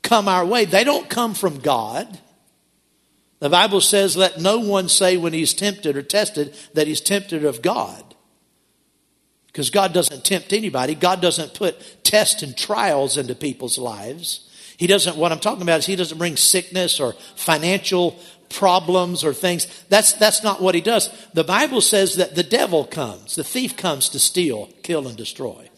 come 0.01 0.27
our 0.27 0.45
way. 0.45 0.65
They 0.65 0.83
don't 0.83 1.09
come 1.09 1.35
from 1.35 1.59
God. 1.59 2.19
The 3.39 3.50
Bible 3.50 3.81
says, 3.81 4.17
let 4.17 4.39
no 4.39 4.59
one 4.59 4.89
say 4.89 5.17
when 5.17 5.33
he's 5.33 5.53
tempted 5.53 5.95
or 5.95 6.01
tested 6.01 6.55
that 6.73 6.88
he's 6.88 7.01
tempted 7.01 7.45
of 7.45 7.61
God. 7.61 8.03
Because 9.47 9.69
God 9.69 9.93
doesn't 9.93 10.23
tempt 10.23 10.53
anybody. 10.53 10.95
God 10.95 11.21
doesn't 11.21 11.53
put 11.53 12.03
tests 12.03 12.41
and 12.41 12.57
trials 12.57 13.17
into 13.17 13.35
people's 13.35 13.77
lives. 13.77 14.47
He 14.77 14.88
doesn't, 14.88 15.17
what 15.17 15.31
I'm 15.31 15.39
talking 15.39 15.61
about 15.61 15.79
is 15.79 15.85
he 15.85 15.95
doesn't 15.95 16.17
bring 16.17 16.38
sickness 16.38 17.00
or 17.00 17.13
financial 17.35 18.17
problems 18.50 19.23
or 19.23 19.33
things. 19.33 19.67
That's, 19.89 20.13
that's 20.13 20.43
not 20.43 20.61
what 20.61 20.73
he 20.73 20.81
does. 20.81 21.09
The 21.33 21.43
Bible 21.43 21.81
says 21.81 22.15
that 22.15 22.35
the 22.35 22.43
devil 22.43 22.85
comes, 22.85 23.35
the 23.35 23.43
thief 23.43 23.75
comes 23.75 24.09
to 24.09 24.19
steal, 24.19 24.69
kill, 24.83 25.07
and 25.07 25.17
destroy. 25.17 25.69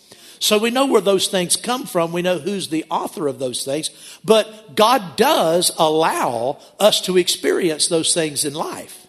So 0.43 0.57
we 0.57 0.71
know 0.71 0.88
where 0.88 1.00
those 1.00 1.29
things 1.29 1.55
come 1.55 1.85
from. 1.85 2.12
We 2.12 2.21
know 2.21 2.38
who's 2.38 2.67
the 2.67 2.83
author 2.89 3.29
of 3.29 3.39
those 3.39 3.63
things. 3.63 3.89
But 4.25 4.75
God 4.75 5.15
does 5.15 5.71
allow 5.79 6.59
us 6.81 7.00
to 7.03 7.17
experience 7.17 7.88
those 7.88 8.13
things 8.13 8.43
in 8.43 8.53
life. 8.53 9.07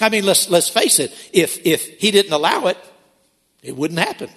I 0.00 0.08
mean, 0.08 0.24
let's, 0.24 0.48
let's 0.48 0.68
face 0.68 1.00
it. 1.00 1.12
If, 1.32 1.66
if 1.66 1.98
He 1.98 2.12
didn't 2.12 2.32
allow 2.32 2.68
it, 2.68 2.78
it 3.64 3.76
wouldn't 3.76 3.98
happen. 3.98 4.30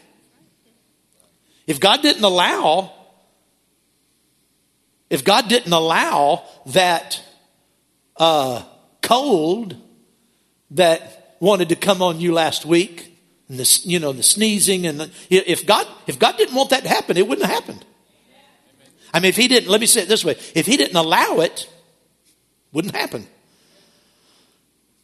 If 1.67 1.79
God 1.79 2.01
didn't 2.01 2.23
allow, 2.23 2.91
if 5.11 5.23
God 5.23 5.49
didn't 5.49 5.71
allow 5.71 6.45
that 6.65 7.21
uh, 8.17 8.63
cold 9.03 9.75
that 10.71 11.35
wanted 11.39 11.69
to 11.69 11.75
come 11.75 12.01
on 12.01 12.19
you 12.19 12.33
last 12.33 12.65
week, 12.65 13.18
and 13.49 13.59
the, 13.59 13.81
you 13.83 13.99
know, 13.99 14.13
the 14.13 14.23
sneezing 14.23 14.85
and 14.85 14.99
the, 14.99 15.11
if 15.29 15.65
God, 15.65 15.87
if 16.07 16.19
God 16.19 16.37
didn't 16.37 16.55
want 16.55 16.69
that 16.69 16.83
to 16.83 16.89
happen, 16.89 17.17
it 17.17 17.27
wouldn't 17.27 17.47
have 17.47 17.55
happened. 17.55 17.83
I 19.13 19.19
mean, 19.19 19.29
if 19.29 19.35
he 19.35 19.47
didn't, 19.47 19.69
let 19.69 19.81
me 19.81 19.87
say 19.87 20.03
it 20.03 20.07
this 20.07 20.23
way. 20.23 20.35
If 20.53 20.67
he 20.67 20.77
didn't 20.77 20.95
allow 20.95 21.39
it, 21.39 21.67
wouldn't 22.71 22.95
happen. 22.95 23.27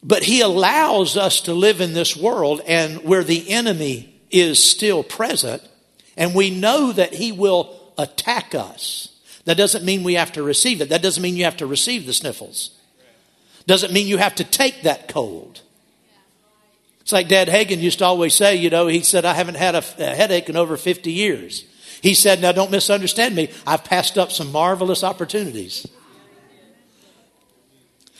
But 0.02 0.22
he 0.22 0.40
allows 0.40 1.16
us 1.16 1.40
to 1.42 1.54
live 1.54 1.80
in 1.80 1.92
this 1.92 2.16
world 2.16 2.60
and 2.66 3.02
where 3.02 3.24
the 3.24 3.50
enemy 3.50 4.20
is 4.30 4.62
still 4.62 5.02
present 5.02 5.62
and 6.16 6.34
we 6.34 6.50
know 6.50 6.92
that 6.92 7.14
he 7.14 7.32
will 7.32 7.92
attack 7.98 8.54
us. 8.54 9.20
That 9.44 9.56
doesn't 9.56 9.84
mean 9.84 10.02
we 10.02 10.14
have 10.14 10.32
to 10.32 10.42
receive 10.42 10.80
it. 10.80 10.88
That 10.88 11.02
doesn't 11.02 11.22
mean 11.22 11.36
you 11.36 11.44
have 11.44 11.56
to 11.58 11.66
receive 11.66 12.06
the 12.06 12.12
sniffles. 12.12 12.70
Doesn't 13.66 13.92
mean 13.92 14.06
you 14.06 14.18
have 14.18 14.36
to 14.36 14.44
take 14.44 14.82
that 14.82 15.08
cold. 15.08 15.62
It's 17.06 17.12
like 17.12 17.28
Dad 17.28 17.46
Hagin 17.46 17.78
used 17.78 18.00
to 18.00 18.04
always 18.04 18.34
say, 18.34 18.56
you 18.56 18.68
know, 18.68 18.88
he 18.88 18.98
said, 18.98 19.24
I 19.24 19.32
haven't 19.32 19.54
had 19.54 19.76
a, 19.76 19.84
a 19.98 20.16
headache 20.16 20.48
in 20.48 20.56
over 20.56 20.76
50 20.76 21.12
years. 21.12 21.64
He 22.02 22.14
said, 22.14 22.40
now 22.40 22.50
don't 22.50 22.72
misunderstand 22.72 23.36
me. 23.36 23.48
I've 23.64 23.84
passed 23.84 24.18
up 24.18 24.32
some 24.32 24.50
marvelous 24.50 25.04
opportunities. 25.04 25.86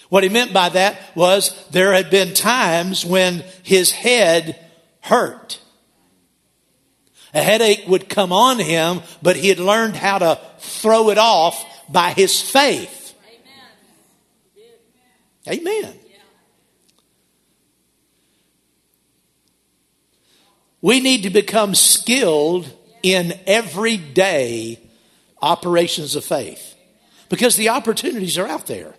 What 0.09 0.23
he 0.23 0.29
meant 0.29 0.53
by 0.53 0.69
that 0.69 1.01
was 1.17 1.67
there 1.71 1.95
had 1.95 2.11
been 2.11 2.33
times 2.33 3.05
when 3.05 3.43
his 3.65 3.91
head 3.91 4.57
hurt. 5.01 5.61
A 7.35 7.43
headache 7.43 7.89
would 7.89 8.09
come 8.09 8.33
on 8.33 8.61
him, 8.61 9.01
but 9.21 9.35
he 9.35 9.49
had 9.49 9.59
learned 9.59 9.97
how 9.97 10.19
to 10.19 10.41
throw 10.61 11.11
it 11.11 11.19
off 11.19 11.61
by 11.91 12.11
his 12.11 12.41
faith. 12.41 13.17
Amen. 15.49 15.83
Amen. 15.83 16.06
We 20.81 21.01
need 21.01 21.23
to 21.23 21.31
become 21.31 21.75
skilled 21.75 22.71
in 23.03 23.39
everyday 23.47 24.81
operations 25.41 26.17
of 26.17 26.25
faith 26.25 26.75
because 27.29 27.57
the 27.57 27.71
opportunities 27.71 28.39
are 28.39 28.47
out 28.47 28.67
there. 28.67 28.95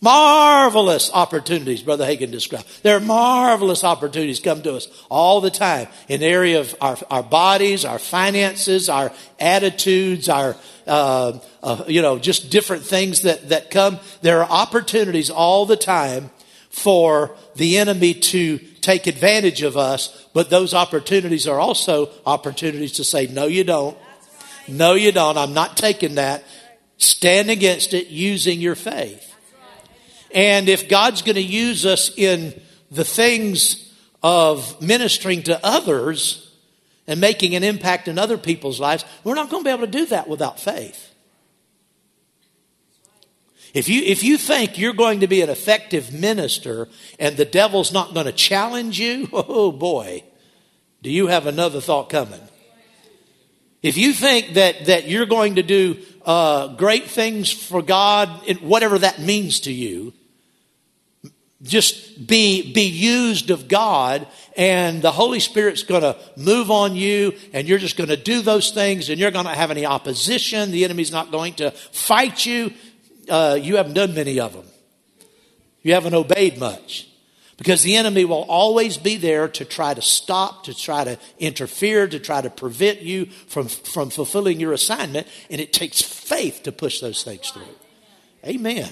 Marvelous 0.00 1.10
opportunities, 1.12 1.82
Brother 1.82 2.06
Hagin 2.06 2.30
described. 2.30 2.66
There 2.84 2.96
are 2.96 3.00
marvelous 3.00 3.82
opportunities 3.82 4.38
come 4.38 4.62
to 4.62 4.76
us 4.76 4.86
all 5.08 5.40
the 5.40 5.50
time 5.50 5.88
in 6.06 6.20
the 6.20 6.26
area 6.26 6.60
of 6.60 6.74
our, 6.80 6.96
our 7.10 7.22
bodies, 7.22 7.84
our 7.84 7.98
finances, 7.98 8.88
our 8.88 9.10
attitudes, 9.40 10.28
our, 10.28 10.54
uh, 10.86 11.38
uh, 11.64 11.84
you 11.88 12.00
know, 12.00 12.16
just 12.20 12.50
different 12.50 12.84
things 12.84 13.22
that, 13.22 13.48
that 13.48 13.72
come. 13.72 13.98
There 14.22 14.40
are 14.40 14.48
opportunities 14.48 15.30
all 15.30 15.66
the 15.66 15.76
time 15.76 16.30
for 16.70 17.34
the 17.56 17.78
enemy 17.78 18.14
to 18.14 18.60
take 18.80 19.06
advantage 19.06 19.62
of 19.62 19.76
us, 19.76 20.26
but 20.32 20.50
those 20.50 20.74
opportunities 20.74 21.46
are 21.46 21.60
also 21.60 22.10
opportunities 22.26 22.92
to 22.92 23.04
say, 23.04 23.26
no, 23.26 23.46
you 23.46 23.64
don't. 23.64 23.96
No, 24.66 24.94
you 24.94 25.12
don't. 25.12 25.36
I'm 25.38 25.54
not 25.54 25.76
taking 25.76 26.16
that. 26.16 26.44
Stand 26.98 27.50
against 27.50 27.94
it 27.94 28.08
using 28.08 28.60
your 28.60 28.74
faith. 28.74 29.24
And 30.34 30.68
if 30.68 30.88
God's 30.88 31.22
going 31.22 31.36
to 31.36 31.42
use 31.42 31.86
us 31.86 32.10
in 32.16 32.60
the 32.90 33.04
things 33.04 33.92
of 34.22 34.80
ministering 34.82 35.42
to 35.44 35.58
others 35.64 36.52
and 37.06 37.20
making 37.20 37.54
an 37.54 37.64
impact 37.64 38.08
in 38.08 38.18
other 38.18 38.36
people's 38.36 38.78
lives, 38.78 39.04
we're 39.24 39.34
not 39.34 39.48
going 39.48 39.62
to 39.62 39.68
be 39.68 39.72
able 39.72 39.86
to 39.86 39.92
do 39.92 40.06
that 40.06 40.28
without 40.28 40.60
faith. 40.60 41.07
If 43.74 43.88
you, 43.88 44.02
if 44.02 44.22
you 44.22 44.38
think 44.38 44.78
you're 44.78 44.94
going 44.94 45.20
to 45.20 45.26
be 45.26 45.42
an 45.42 45.50
effective 45.50 46.12
minister 46.12 46.88
and 47.18 47.36
the 47.36 47.44
devil's 47.44 47.92
not 47.92 48.14
going 48.14 48.26
to 48.26 48.32
challenge 48.32 48.98
you, 48.98 49.28
oh 49.32 49.72
boy, 49.72 50.24
do 51.02 51.10
you 51.10 51.26
have 51.26 51.46
another 51.46 51.80
thought 51.80 52.10
coming? 52.10 52.40
If 53.82 53.96
you 53.96 54.12
think 54.12 54.54
that, 54.54 54.86
that 54.86 55.06
you're 55.06 55.26
going 55.26 55.56
to 55.56 55.62
do 55.62 55.98
uh, 56.24 56.74
great 56.74 57.04
things 57.04 57.50
for 57.50 57.80
God, 57.80 58.28
whatever 58.60 58.98
that 58.98 59.20
means 59.20 59.60
to 59.60 59.72
you, 59.72 60.12
just 61.62 62.26
be, 62.26 62.72
be 62.72 62.82
used 62.82 63.50
of 63.50 63.68
God 63.68 64.26
and 64.56 65.02
the 65.02 65.10
Holy 65.10 65.40
Spirit's 65.40 65.82
going 65.82 66.02
to 66.02 66.16
move 66.36 66.70
on 66.70 66.94
you 66.94 67.34
and 67.52 67.66
you're 67.66 67.78
just 67.78 67.96
going 67.96 68.10
to 68.10 68.16
do 68.16 68.42
those 68.42 68.70
things 68.70 69.08
and 69.08 69.18
you're 69.18 69.32
going 69.32 69.44
to 69.44 69.52
have 69.52 69.72
any 69.72 69.84
opposition. 69.84 70.70
The 70.70 70.84
enemy's 70.84 71.10
not 71.10 71.32
going 71.32 71.54
to 71.54 71.72
fight 71.72 72.46
you 72.46 72.72
uh, 73.28 73.58
you 73.60 73.76
haven't 73.76 73.94
done 73.94 74.14
many 74.14 74.40
of 74.40 74.52
them. 74.52 74.66
You 75.82 75.94
haven't 75.94 76.14
obeyed 76.14 76.58
much. 76.58 77.08
Because 77.56 77.82
the 77.82 77.96
enemy 77.96 78.24
will 78.24 78.44
always 78.48 78.96
be 78.96 79.16
there 79.16 79.48
to 79.48 79.64
try 79.64 79.92
to 79.92 80.00
stop, 80.00 80.64
to 80.64 80.74
try 80.74 81.02
to 81.02 81.18
interfere, 81.40 82.06
to 82.06 82.20
try 82.20 82.40
to 82.40 82.50
prevent 82.50 83.02
you 83.02 83.26
from, 83.26 83.66
from 83.66 84.10
fulfilling 84.10 84.60
your 84.60 84.72
assignment. 84.72 85.26
And 85.50 85.60
it 85.60 85.72
takes 85.72 86.00
faith 86.00 86.62
to 86.62 86.72
push 86.72 87.00
those 87.00 87.24
things 87.24 87.50
through. 87.50 87.62
Amen. 88.46 88.88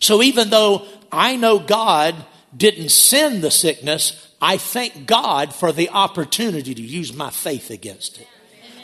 So 0.00 0.22
even 0.22 0.50
though 0.50 0.86
I 1.10 1.36
know 1.36 1.58
God 1.58 2.14
didn't 2.54 2.90
send 2.90 3.42
the 3.42 3.50
sickness, 3.50 4.34
I 4.42 4.58
thank 4.58 5.06
God 5.06 5.54
for 5.54 5.72
the 5.72 5.88
opportunity 5.88 6.74
to 6.74 6.82
use 6.82 7.14
my 7.14 7.30
faith 7.30 7.70
against 7.70 8.18
it. 8.18 8.28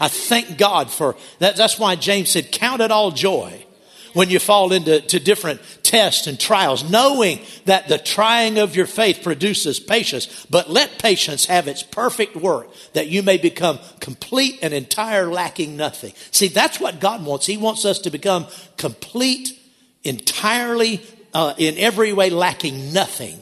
I 0.01 0.09
thank 0.09 0.57
God 0.57 0.91
for 0.91 1.15
that. 1.41 1.57
That's 1.57 1.79
why 1.79 1.95
James 1.95 2.31
said, 2.31 2.53
Count 2.53 2.81
it 2.81 2.91
all 2.91 3.11
joy 3.11 3.67
when 4.13 4.31
you 4.31 4.39
fall 4.39 4.73
into 4.73 5.01
to 5.01 5.21
different 5.21 5.61
tests 5.83 6.27
and 6.27 6.39
trials, 6.39 6.89
knowing 6.89 7.41
that 7.65 7.89
the 7.89 7.99
trying 7.99 8.59
of 8.59 8.77
your 8.77 8.87
faith 8.87 9.23
produces 9.23 9.81
patience. 9.81 10.47
But 10.49 10.71
let 10.71 10.99
patience 10.99 11.47
have 11.47 11.69
its 11.69 11.83
perfect 11.83 12.37
work, 12.37 12.69
that 12.93 13.09
you 13.09 13.23
may 13.23 13.37
become 13.37 13.79
complete 14.01 14.59
and 14.63 14.73
entire, 14.73 15.31
lacking 15.31 15.77
nothing. 15.77 16.13
See, 16.31 16.49
that's 16.49 16.81
what 16.81 17.01
God 17.01 17.25
wants. 17.25 17.47
He 17.47 17.57
wants 17.57 17.85
us 17.85 17.99
to 18.01 18.11
become 18.11 18.47
complete, 18.77 19.59
entirely, 20.05 21.03
uh, 21.35 21.55
in 21.59 21.77
every 21.79 22.13
way, 22.13 22.31
lacking 22.31 22.93
nothing. 22.93 23.39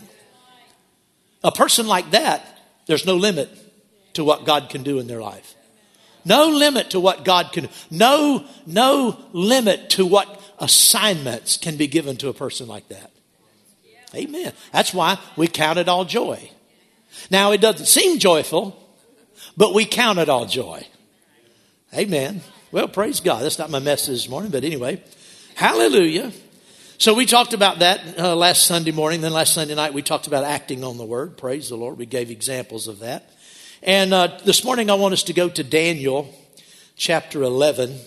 A 1.45 1.53
person 1.53 1.87
like 1.87 2.11
that, 2.11 2.45
there's 2.87 3.07
no 3.07 3.17
limit 3.17 3.49
to 4.15 4.25
what 4.25 4.45
God 4.45 4.69
can 4.71 4.83
do 4.83 4.99
in 4.99 5.07
their 5.07 5.21
life. 5.21 5.55
No 6.25 6.49
limit 6.49 6.91
to 6.91 7.01
what 7.01 7.25
God 7.25 7.53
can, 7.53 7.69
no, 7.91 8.45
no 8.67 9.19
limit 9.33 9.91
to 9.91 10.05
what 10.05 10.38
assignments 10.59 11.57
can 11.57 11.77
be 11.77 11.87
given 11.87 12.17
to 12.19 12.29
a 12.29 12.35
person 12.35 12.67
like 12.67 12.89
that. 12.89 13.11
Amen. 14.15 14.53
That's 14.73 14.95
why 14.95 15.19
we 15.37 15.49
count 15.49 15.79
it 15.79 15.89
all 15.89 16.05
joy. 16.05 16.51
Now, 17.31 17.53
it 17.53 17.61
doesn't 17.61 17.87
seem 17.87 18.19
joyful, 18.19 18.77
but 19.57 19.75
we 19.75 19.85
count 19.85 20.19
it 20.19 20.29
all 20.29 20.47
joy. 20.47 20.87
Amen. 21.95 22.43
Well, 22.71 22.89
praise 22.89 23.21
God. 23.21 23.43
That's 23.43 23.59
not 23.59 23.71
my 23.71 23.79
message 23.79 24.15
this 24.15 24.29
morning, 24.29 24.51
but 24.51 24.65
anyway, 24.65 25.03
hallelujah. 25.55 26.33
So 26.99 27.15
we 27.15 27.27
talked 27.27 27.53
about 27.53 27.79
that 27.79 28.19
uh, 28.19 28.35
last 28.35 28.67
Sunday 28.67 28.91
morning. 28.91 29.21
Then 29.21 29.33
last 29.33 29.55
Sunday 29.55 29.75
night, 29.75 29.95
we 29.95 30.03
talked 30.03 30.27
about 30.27 30.45
acting 30.45 30.83
on 30.85 30.99
the 30.99 31.05
word. 31.05 31.37
Praise 31.39 31.69
the 31.69 31.77
Lord. 31.77 31.97
We 31.97 32.07
gave 32.07 32.31
examples 32.31 32.89
of 32.89 32.99
that. 33.01 33.31
And 33.83 34.13
uh, 34.13 34.39
this 34.45 34.65
morning, 34.65 34.91
I 34.91 34.95
want 34.95 35.13
us 35.13 35.23
to 35.25 35.33
go 35.33 35.49
to 35.49 35.63
Daniel 35.63 36.35
chapter 36.97 37.43
11. 37.43 37.99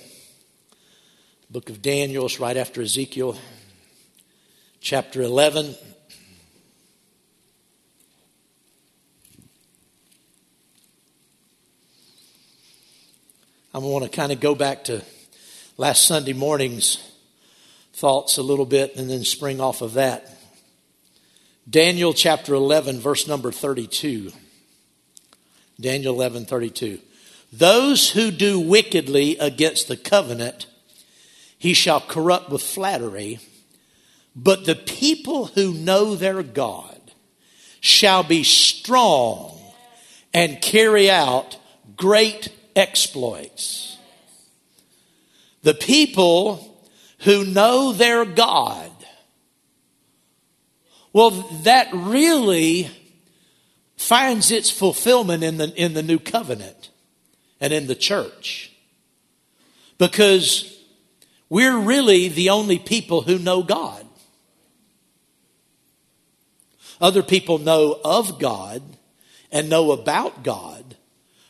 Book 1.52 1.70
of 1.70 1.82
Daniel 1.82 2.28
is 2.28 2.40
right 2.40 2.56
after 2.56 2.82
Ezekiel, 2.82 3.38
chapter 4.80 5.22
11. 5.22 5.76
I 13.74 13.80
want 13.80 14.06
to 14.06 14.10
kind 14.10 14.32
of 14.32 14.40
go 14.40 14.56
back 14.56 14.86
to 14.86 15.04
last 15.76 16.08
Sunday 16.08 16.32
morning's 16.32 17.06
thoughts 17.96 18.38
a 18.38 18.42
little 18.42 18.66
bit 18.66 18.96
and 18.96 19.10
then 19.10 19.26
spring 19.26 19.60
off 19.60 19.82
of 19.82 19.96
that. 19.96 20.34
Daniel 21.70 22.14
chapter 22.14 22.54
11, 22.54 23.02
verse 23.02 23.28
number 23.28 23.52
32. 23.52 24.32
Daniel 25.82 26.14
11, 26.14 26.46
32. 26.46 27.00
Those 27.52 28.12
who 28.12 28.32
do 28.32 28.58
wickedly 28.58 29.38
against 29.38 29.90
the 29.90 29.98
covenant, 29.98 30.68
he 31.62 31.76
shall 31.76 32.02
corrupt 32.02 32.50
with 32.50 32.64
flattery. 32.64 33.38
But 34.36 34.66
the 34.66 34.74
people 34.74 35.46
who 35.46 35.76
know 35.76 36.16
their 36.16 36.42
God 36.42 37.00
shall 37.80 38.24
be 38.24 38.44
strong 38.44 39.62
and 40.34 40.60
carry 40.60 41.08
out 41.08 41.60
great 41.96 42.50
exploits. 42.76 44.00
The 45.62 45.76
people 45.76 46.76
who 47.20 47.46
know 47.46 47.94
their 47.94 48.26
God. 48.26 48.92
Well, 51.14 51.30
that 51.62 51.90
really 51.94 52.90
finds 53.98 54.50
its 54.50 54.72
fulfillment 54.72 55.44
in 55.44 55.58
the, 55.58 55.72
in 55.80 55.94
the 55.94 56.02
new 56.02 56.18
covenant 56.18 56.90
and 57.60 57.72
in 57.72 57.86
the 57.86 57.94
church. 57.94 58.72
Because 60.00 60.71
we're 61.52 61.80
really 61.80 62.30
the 62.30 62.52
only 62.52 62.80
people 62.80 63.24
who 63.24 63.38
know 63.38 63.62
God. 63.62 64.06
Other 67.02 67.22
people 67.22 67.58
know 67.58 68.00
of 68.06 68.40
God 68.40 68.82
and 69.52 69.70
know 69.70 69.92
about 69.92 70.44
God, 70.44 70.96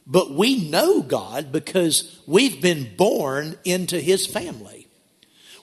but 0.07 0.31
we 0.31 0.67
know 0.67 1.03
God 1.03 1.51
because 1.51 2.19
we've 2.25 2.59
been 2.59 2.95
born 2.97 3.59
into 3.63 3.99
His 3.99 4.25
family. 4.25 4.87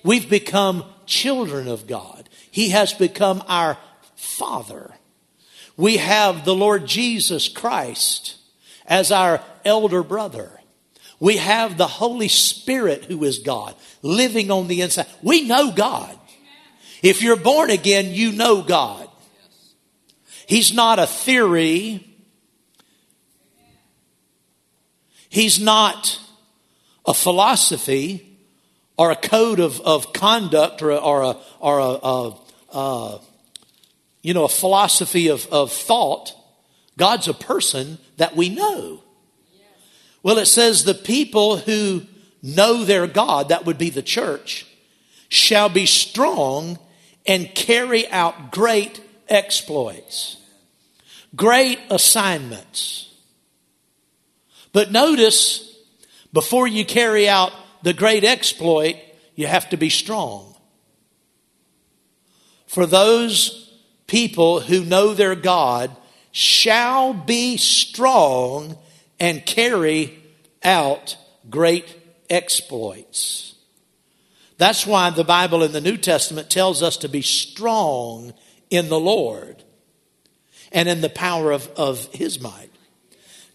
We've 0.05 0.31
become 0.31 0.85
children 1.05 1.67
of 1.67 1.89
God. 1.89 2.29
He 2.53 2.69
has 2.69 2.93
become 2.93 3.43
our 3.49 3.77
Father. 4.15 4.95
We 5.77 5.97
have 5.97 6.45
the 6.45 6.55
Lord 6.55 6.87
Jesus 6.87 7.49
Christ 7.49 8.37
as 8.87 9.11
our 9.11 9.43
elder 9.65 10.05
brother. 10.05 10.58
We 11.21 11.39
have 11.39 11.77
the 11.77 11.87
Holy 11.87 12.29
Spirit 12.29 13.07
who 13.07 13.25
is 13.25 13.41
God 13.41 13.75
living 14.03 14.51
on 14.51 14.69
the 14.69 14.83
inside. 14.83 15.07
We 15.23 15.47
know 15.47 15.73
God. 15.73 16.17
If 17.03 17.23
you're 17.23 17.37
born 17.37 17.71
again, 17.71 18.13
you 18.13 18.33
know 18.33 18.63
God. 18.63 19.09
He's 20.47 20.73
not 20.73 20.99
a 20.99 21.07
theory. 21.07 22.05
He's 25.29 25.61
not 25.61 26.21
a 27.07 27.15
philosophy 27.15 28.39
or 28.97 29.11
a 29.11 29.17
code 29.17 29.61
of, 29.61 29.81
of 29.81 30.13
conduct 30.13 30.83
or 30.83 30.91
a, 30.91 30.97
or 30.97 31.23
a, 31.23 31.37
or 31.61 31.79
a, 31.79 31.83
a, 31.85 32.79
a 32.79 33.21
you 34.23 34.35
know, 34.35 34.45
a 34.45 34.49
philosophy 34.49 35.29
of, 35.29 35.47
of 35.47 35.73
thought. 35.73 36.33
God's 36.97 37.29
a 37.29 37.35
person 37.35 37.99
that 38.17 38.35
we 38.35 38.49
know. 38.49 39.03
Well, 40.23 40.39
it 40.39 40.47
says 40.47 40.85
the 40.85 40.95
people 40.95 41.59
who 41.59 42.03
know 42.43 42.85
their 42.85 43.07
God, 43.07 43.49
that 43.49 43.65
would 43.65 43.79
be 43.79 43.91
the 43.91 44.03
church, 44.03 44.67
shall 45.29 45.69
be 45.69 45.87
strong 45.87 46.79
and 47.27 47.55
carry 47.55 48.09
out 48.09 48.51
great 48.51 49.01
exploits, 49.29 50.39
great 51.37 51.79
assignments. 51.91 53.15
But 54.73 54.91
notice, 54.91 55.77
before 56.33 56.67
you 56.67 56.85
carry 56.85 57.29
out 57.29 57.53
the 57.83 57.93
great 57.93 58.25
exploit, 58.25 58.97
you 59.35 59.47
have 59.47 59.69
to 59.71 59.77
be 59.77 59.91
strong. 59.91 60.55
For 62.67 62.87
those 62.87 63.73
people 64.07 64.61
who 64.61 64.85
know 64.85 65.15
their 65.15 65.35
God 65.35 65.95
shall 66.33 67.13
be 67.13 67.57
strong 67.57 68.77
and 69.21 69.45
carry 69.45 70.19
out 70.63 71.17
great 71.49 71.97
exploits. 72.31 73.55
That's 74.59 74.87
why 74.87 75.11
the 75.11 75.25
Bible 75.25 75.63
in 75.63 75.73
the 75.73 75.81
New 75.81 75.97
Testament 75.97 76.51
tells 76.51 76.83
us 76.83 76.97
to 76.99 77.09
be 77.09 77.23
strong 77.23 78.35
in 78.71 78.89
the 78.89 79.01
Lord 79.01 79.63
and 80.73 80.89
in 80.89 81.01
the 81.01 81.09
power 81.09 81.53
of, 81.53 81.69
of 81.77 82.07
His 82.13 82.41
might. 82.41 82.71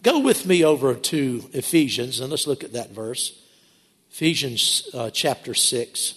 Go 0.02 0.20
with 0.20 0.46
me 0.46 0.64
over 0.64 0.96
to 0.96 1.50
Ephesians 1.54 2.20
and 2.20 2.30
let's 2.30 2.48
look 2.48 2.64
at 2.64 2.74
that 2.74 2.92
verse. 2.92 3.40
Ephesians 4.12 4.90
uh, 4.94 5.10
chapter 5.10 5.54
6. 5.54 6.16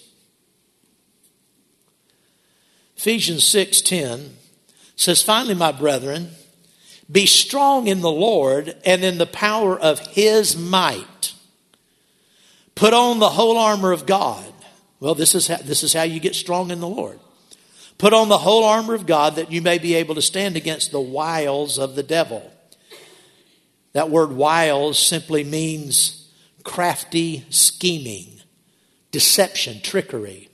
Ephesians 2.97 3.45
6:10 3.45 4.31
says 4.97 5.23
finally 5.23 5.55
my 5.55 5.71
brethren 5.73 6.31
be 7.11 7.27
strong 7.27 7.87
in 7.87 8.01
the 8.01 8.11
Lord 8.11 8.77
and 8.85 9.05
in 9.05 9.19
the 9.19 9.27
power 9.27 9.79
of 9.79 10.01
his 10.01 10.57
might. 10.57 11.35
Put 12.75 12.93
on 12.93 13.19
the 13.19 13.31
whole 13.31 13.57
armor 13.57 13.93
of 13.93 14.07
God. 14.07 14.53
Well 15.01 15.15
this 15.15 15.35
is 15.35 15.47
how, 15.47 15.57
this 15.57 15.83
is 15.83 15.93
how 15.93 16.03
you 16.03 16.21
get 16.21 16.35
strong 16.35 16.71
in 16.71 16.81
the 16.81 16.89
Lord. 16.89 17.19
Put 17.99 18.13
on 18.13 18.29
the 18.29 18.39
whole 18.39 18.65
armor 18.65 18.95
of 18.95 19.07
God 19.07 19.37
that 19.37 19.51
you 19.51 19.63
may 19.63 19.79
be 19.79 19.95
able 19.95 20.15
to 20.17 20.23
stand 20.23 20.57
against 20.57 20.91
the 20.91 21.01
wiles 21.01 21.79
of 21.79 21.95
the 21.95 22.03
devil. 22.03 22.53
That 23.93 24.11
word 24.11 24.33
wiles 24.33 24.99
simply 24.99 25.43
means 25.43 26.31
crafty 26.63 27.47
scheming, 27.49 28.41
deception, 29.11 29.81
trickery. 29.81 30.51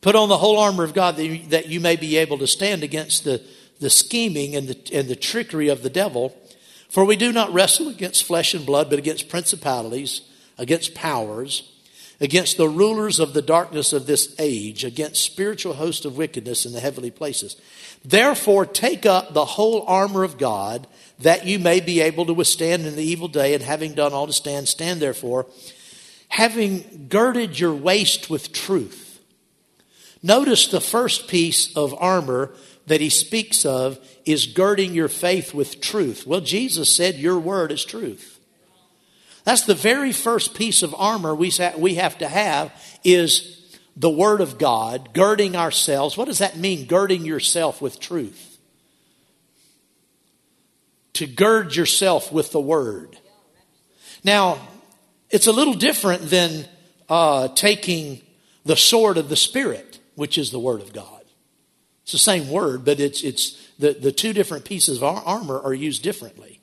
Put 0.00 0.14
on 0.14 0.28
the 0.28 0.36
whole 0.36 0.58
armor 0.58 0.84
of 0.84 0.94
God 0.94 1.16
that 1.16 1.26
you, 1.26 1.48
that 1.48 1.66
you 1.66 1.80
may 1.80 1.96
be 1.96 2.18
able 2.18 2.38
to 2.38 2.46
stand 2.46 2.84
against 2.84 3.24
the, 3.24 3.42
the 3.80 3.90
scheming 3.90 4.56
and 4.56 4.68
the, 4.68 4.96
and 4.96 5.08
the 5.08 5.16
trickery 5.16 5.68
of 5.68 5.82
the 5.82 5.90
devil. 5.90 6.36
For 6.88 7.04
we 7.04 7.16
do 7.16 7.32
not 7.32 7.52
wrestle 7.52 7.88
against 7.88 8.24
flesh 8.24 8.54
and 8.54 8.64
blood, 8.64 8.88
but 8.88 8.98
against 8.98 9.28
principalities, 9.28 10.20
against 10.58 10.94
powers, 10.94 11.72
against 12.20 12.56
the 12.56 12.68
rulers 12.68 13.18
of 13.18 13.34
the 13.34 13.42
darkness 13.42 13.92
of 13.92 14.06
this 14.06 14.34
age, 14.38 14.84
against 14.84 15.22
spiritual 15.22 15.74
hosts 15.74 16.04
of 16.04 16.16
wickedness 16.16 16.64
in 16.64 16.72
the 16.72 16.80
heavenly 16.80 17.10
places. 17.10 17.56
Therefore, 18.04 18.64
take 18.64 19.04
up 19.06 19.34
the 19.34 19.44
whole 19.44 19.84
armor 19.86 20.22
of 20.22 20.38
God, 20.38 20.86
that 21.18 21.46
you 21.46 21.58
may 21.58 21.80
be 21.80 22.00
able 22.00 22.26
to 22.26 22.34
withstand 22.34 22.86
in 22.86 22.96
the 22.96 23.02
evil 23.02 23.28
day, 23.28 23.54
and 23.54 23.62
having 23.62 23.94
done 23.94 24.12
all 24.12 24.26
to 24.26 24.32
stand, 24.32 24.68
stand 24.68 25.00
therefore, 25.00 25.46
having 26.28 27.06
girded 27.08 27.58
your 27.58 27.74
waist 27.74 28.30
with 28.30 28.52
truth. 28.52 29.20
Notice 30.22 30.68
the 30.68 30.80
first 30.80 31.28
piece 31.28 31.76
of 31.76 31.94
armor 31.98 32.54
that 32.86 33.00
he 33.00 33.08
speaks 33.08 33.64
of 33.64 33.98
is 34.24 34.46
girding 34.46 34.94
your 34.94 35.08
faith 35.08 35.54
with 35.54 35.80
truth. 35.80 36.26
Well, 36.26 36.40
Jesus 36.40 36.90
said, 36.90 37.16
Your 37.16 37.38
word 37.38 37.72
is 37.72 37.84
truth. 37.84 38.34
That's 39.44 39.62
the 39.62 39.74
very 39.74 40.12
first 40.12 40.54
piece 40.54 40.82
of 40.82 40.94
armor 40.94 41.34
we 41.34 41.50
have 41.50 42.18
to 42.18 42.28
have 42.28 42.72
is 43.04 43.60
the 43.96 44.10
Word 44.10 44.40
of 44.40 44.58
God, 44.58 45.12
girding 45.12 45.54
ourselves. 45.54 46.16
What 46.16 46.26
does 46.26 46.38
that 46.38 46.56
mean, 46.56 46.86
girding 46.86 47.24
yourself 47.24 47.80
with 47.80 48.00
truth? 48.00 48.58
To 51.14 51.26
gird 51.26 51.76
yourself 51.76 52.32
with 52.32 52.50
the 52.52 52.60
Word. 52.60 53.18
Now, 54.24 54.58
it's 55.30 55.46
a 55.46 55.52
little 55.52 55.74
different 55.74 56.22
than 56.30 56.66
uh, 57.08 57.48
taking 57.48 58.22
the 58.64 58.76
sword 58.76 59.18
of 59.18 59.28
the 59.28 59.36
Spirit, 59.36 60.00
which 60.14 60.38
is 60.38 60.50
the 60.50 60.58
Word 60.58 60.80
of 60.80 60.92
God. 60.94 61.13
It's 62.04 62.12
the 62.12 62.18
same 62.18 62.50
word, 62.50 62.84
but 62.84 63.00
it's, 63.00 63.22
it's 63.22 63.60
the, 63.78 63.92
the 63.92 64.12
two 64.12 64.32
different 64.32 64.64
pieces 64.64 65.02
of 65.02 65.04
armor 65.26 65.60
are 65.60 65.74
used 65.74 66.02
differently. 66.02 66.60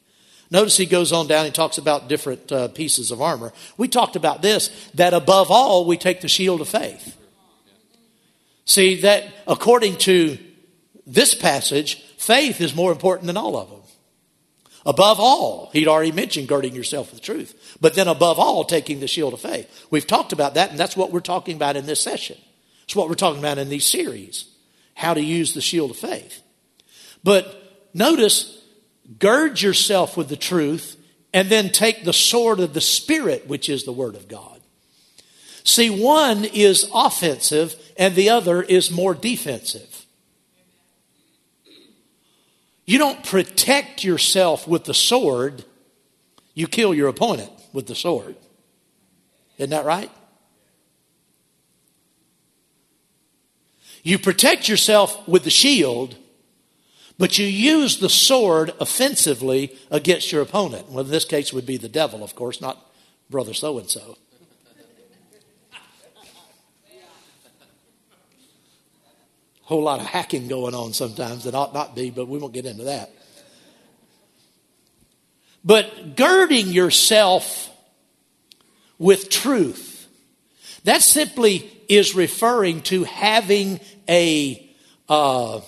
Notice 0.51 0.77
he 0.77 0.85
goes 0.85 1.11
on 1.11 1.27
down, 1.27 1.45
he 1.45 1.51
talks 1.51 1.77
about 1.77 2.07
different 2.07 2.51
uh, 2.51 2.67
pieces 2.67 3.09
of 3.09 3.21
armor. 3.21 3.51
We 3.77 3.87
talked 3.87 4.15
about 4.15 4.41
this, 4.41 4.69
that 4.93 5.13
above 5.13 5.49
all, 5.49 5.85
we 5.85 5.97
take 5.97 6.21
the 6.21 6.27
shield 6.27 6.61
of 6.61 6.67
faith. 6.67 7.17
See, 8.65 9.01
that 9.01 9.25
according 9.47 9.97
to 9.97 10.37
this 11.07 11.33
passage, 11.33 11.95
faith 12.17 12.61
is 12.61 12.75
more 12.75 12.91
important 12.91 13.27
than 13.27 13.37
all 13.37 13.57
of 13.57 13.69
them. 13.69 13.79
Above 14.85 15.19
all, 15.19 15.69
he'd 15.73 15.87
already 15.87 16.11
mentioned 16.11 16.47
girding 16.47 16.75
yourself 16.75 17.11
with 17.11 17.21
truth. 17.21 17.77
But 17.81 17.95
then 17.95 18.07
above 18.07 18.37
all, 18.37 18.63
taking 18.63 18.99
the 18.99 19.07
shield 19.07 19.33
of 19.33 19.41
faith. 19.41 19.87
We've 19.89 20.05
talked 20.05 20.33
about 20.33 20.55
that, 20.55 20.69
and 20.69 20.79
that's 20.79 20.97
what 20.97 21.11
we're 21.11 21.19
talking 21.19 21.55
about 21.55 21.75
in 21.75 21.85
this 21.85 22.01
session. 22.01 22.37
It's 22.83 22.95
what 22.95 23.07
we're 23.07 23.15
talking 23.15 23.39
about 23.39 23.57
in 23.57 23.69
these 23.69 23.85
series. 23.85 24.50
How 24.93 25.13
to 25.13 25.21
use 25.21 25.53
the 25.53 25.61
shield 25.61 25.91
of 25.91 25.97
faith. 25.97 26.41
But 27.23 27.89
notice 27.93 28.61
gird 29.19 29.61
yourself 29.61 30.15
with 30.17 30.29
the 30.29 30.37
truth, 30.37 30.97
and 31.33 31.49
then 31.49 31.69
take 31.69 32.03
the 32.03 32.13
sword 32.13 32.59
of 32.59 32.73
the 32.73 32.81
Spirit, 32.81 33.47
which 33.47 33.69
is 33.69 33.83
the 33.83 33.93
Word 33.93 34.15
of 34.15 34.27
God. 34.27 34.59
See, 35.63 35.89
one 35.89 36.43
is 36.45 36.89
offensive 36.93 37.75
and 37.95 38.15
the 38.15 38.29
other 38.29 38.61
is 38.61 38.89
more 38.89 39.13
defensive. 39.13 40.05
You 42.85 42.97
don't 42.97 43.23
protect 43.23 44.03
yourself 44.03 44.67
with 44.67 44.85
the 44.85 44.93
sword, 44.93 45.63
you 46.53 46.67
kill 46.67 46.93
your 46.93 47.07
opponent 47.07 47.51
with 47.71 47.87
the 47.87 47.95
sword. 47.95 48.35
Isn't 49.57 49.69
that 49.69 49.85
right? 49.85 50.11
You 54.03 54.17
protect 54.17 54.67
yourself 54.67 55.27
with 55.27 55.43
the 55.43 55.49
shield, 55.49 56.15
but 57.17 57.37
you 57.37 57.45
use 57.45 57.99
the 57.99 58.09
sword 58.09 58.73
offensively 58.79 59.75
against 59.91 60.31
your 60.31 60.41
opponent. 60.41 60.89
Well, 60.89 61.05
in 61.05 61.11
this 61.11 61.25
case, 61.25 61.53
would 61.53 61.65
be 61.65 61.77
the 61.77 61.89
devil, 61.89 62.23
of 62.23 62.35
course, 62.35 62.61
not 62.61 62.91
brother 63.29 63.53
so 63.53 63.77
and 63.77 63.89
so. 63.89 64.17
A 69.63 69.73
whole 69.73 69.83
lot 69.83 69.99
of 69.99 70.05
hacking 70.05 70.47
going 70.47 70.75
on 70.75 70.93
sometimes 70.93 71.45
that 71.45 71.55
ought 71.55 71.73
not 71.73 71.95
be, 71.95 72.09
but 72.09 72.27
we 72.27 72.39
won't 72.39 72.53
get 72.53 72.65
into 72.65 72.85
that. 72.85 73.11
But 75.63 76.15
girding 76.15 76.69
yourself 76.69 77.69
with 78.97 79.29
truth, 79.29 80.07
that's 80.83 81.05
simply 81.05 81.71
is 81.95 82.15
referring 82.15 82.81
to 82.81 83.03
having 83.03 83.79
a 84.07 84.67
uh, 85.09 85.59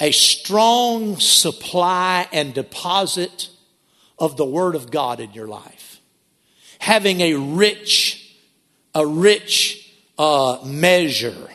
a 0.00 0.10
strong 0.12 1.18
supply 1.18 2.26
and 2.32 2.54
deposit 2.54 3.50
of 4.18 4.38
the 4.38 4.44
Word 4.44 4.74
of 4.74 4.90
God 4.90 5.20
in 5.20 5.32
your 5.32 5.46
life. 5.46 6.00
Having 6.78 7.20
a 7.20 7.34
rich, 7.34 8.34
a 8.94 9.06
rich 9.06 9.92
uh, 10.18 10.58
measure 10.64 11.50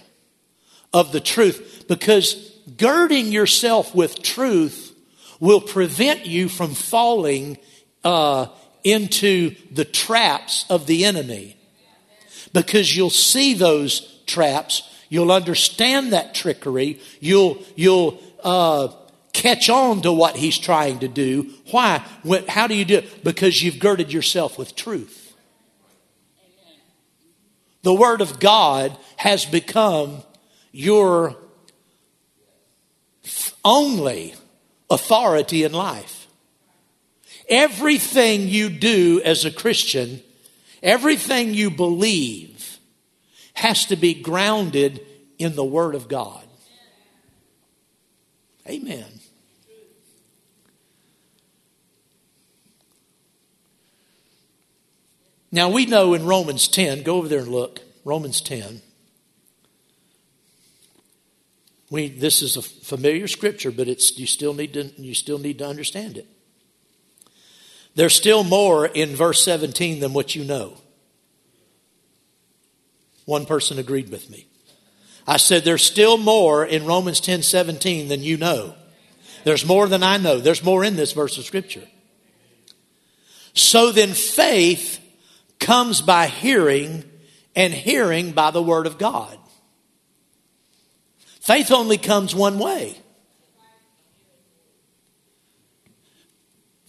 of 0.94 1.12
the 1.12 1.20
truth. 1.20 1.86
Because 1.88 2.36
girding 2.78 3.32
yourself 3.32 3.96
with 3.96 4.22
truth 4.22 4.96
will 5.40 5.62
prevent 5.62 6.28
you 6.28 6.48
from 6.48 6.76
falling 6.76 7.58
uh, 8.04 8.46
into 8.84 9.56
the 9.72 9.86
traps 9.86 10.66
of 10.70 10.86
the 10.86 11.06
enemy. 11.06 11.58
Because 12.56 12.96
you'll 12.96 13.10
see 13.10 13.54
those 13.54 14.00
traps. 14.26 14.90
You'll 15.10 15.34
understand 15.34 16.14
that 16.14 16.34
trickery. 16.34 17.02
You'll, 17.20 17.58
you'll 17.76 18.18
uh, 18.42 18.88
catch 19.34 19.70
on 19.70 20.02
to 20.04 20.14
what 20.14 20.38
he's 20.38 20.58
trying 20.58 21.00
to 21.00 21.10
do. 21.10 21.52
Why? 21.72 22.02
When, 22.24 22.48
how 22.48 22.68
do 22.68 22.74
you 22.74 22.86
do 22.86 23.00
it? 23.00 23.26
Because 23.26 23.62
you've 23.62 23.78
girded 23.78 24.14
yourself 24.14 24.58
with 24.58 24.74
truth. 24.74 25.34
The 27.84 27.94
Word 27.94 28.22
of 28.22 28.40
God 28.40 28.98
has 29.18 29.44
become 29.44 30.24
your 30.72 31.36
only 33.66 34.34
authority 34.90 35.64
in 35.64 35.74
life. 35.74 36.28
Everything 37.50 38.48
you 38.48 38.70
do 38.70 39.22
as 39.26 39.44
a 39.44 39.52
Christian, 39.52 40.22
everything 40.86 41.54
you 41.54 41.70
believe, 41.70 42.78
has 43.56 43.86
to 43.88 43.96
be 43.96 44.14
grounded 44.14 45.02
in 45.38 45.56
the 45.56 45.66
Word 45.66 45.96
of 45.96 46.08
God. 46.08 46.46
Amen. 48.70 49.06
Now 55.52 55.70
we 55.70 55.86
know 55.86 56.14
in 56.14 56.26
Romans 56.26 56.68
10, 56.68 57.04
go 57.04 57.16
over 57.16 57.28
there 57.28 57.40
and 57.40 57.48
look, 57.48 57.80
Romans 58.04 58.42
10. 58.42 58.82
We, 61.90 62.10
this 62.10 62.42
is 62.42 62.58
a 62.58 62.62
familiar 62.62 63.28
scripture, 63.28 63.72
but 63.72 63.88
it's, 63.88 64.18
you, 64.20 64.28
still 64.28 64.54
need 64.54 64.74
to, 64.74 64.84
you 65.02 65.14
still 65.14 65.38
need 65.38 65.60
to 65.60 65.68
understand 65.68 66.18
it. 66.18 66.28
There's 67.96 68.14
still 68.14 68.44
more 68.44 68.86
in 68.86 69.16
verse 69.16 69.44
17 69.44 70.02
than 70.02 70.14
what 70.14 70.36
you 70.36 70.44
know. 70.44 70.78
One 73.26 73.46
person 73.46 73.80
agreed 73.80 74.10
with 74.10 74.30
me. 74.30 74.48
I 75.28 75.38
said, 75.38 75.64
there's 75.64 75.84
still 75.84 76.18
more 76.18 76.64
in 76.64 76.86
Romans 76.86 77.20
10 77.20 77.42
17 77.42 78.10
than 78.10 78.22
you 78.22 78.38
know. 78.38 78.76
There's 79.44 79.66
more 79.66 79.88
than 79.88 80.04
I 80.04 80.18
know. 80.18 80.40
There's 80.40 80.64
more 80.64 80.84
in 80.84 80.96
this 80.96 81.14
verse 81.14 81.38
of 81.38 81.46
Scripture. 81.46 81.88
So 83.54 83.92
then 83.92 84.14
faith 84.14 85.00
comes 85.60 86.02
by 86.02 86.28
hearing, 86.28 87.04
and 87.56 87.74
hearing 87.74 88.34
by 88.34 88.52
the 88.52 88.62
Word 88.62 88.86
of 88.86 88.98
God. 88.98 89.38
Faith 91.40 91.72
only 91.72 91.98
comes 91.98 92.36
one 92.36 92.60
way. 92.60 92.98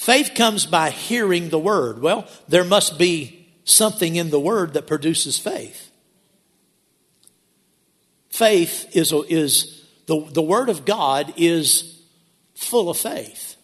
Faith 0.06 0.36
comes 0.36 0.66
by 0.66 0.90
hearing 0.90 1.48
the 1.48 1.58
Word. 1.58 2.00
Well, 2.00 2.28
there 2.46 2.62
must 2.62 2.96
be 2.96 3.44
something 3.64 4.14
in 4.14 4.30
the 4.30 4.38
Word 4.38 4.74
that 4.74 4.86
produces 4.86 5.36
faith. 5.36 5.90
Faith 8.28 8.94
is, 8.94 9.12
is 9.28 9.84
the, 10.06 10.24
the 10.30 10.42
Word 10.42 10.68
of 10.68 10.84
God 10.84 11.34
is 11.36 12.00
full 12.54 12.88
of 12.88 12.96
faith. 12.96 13.56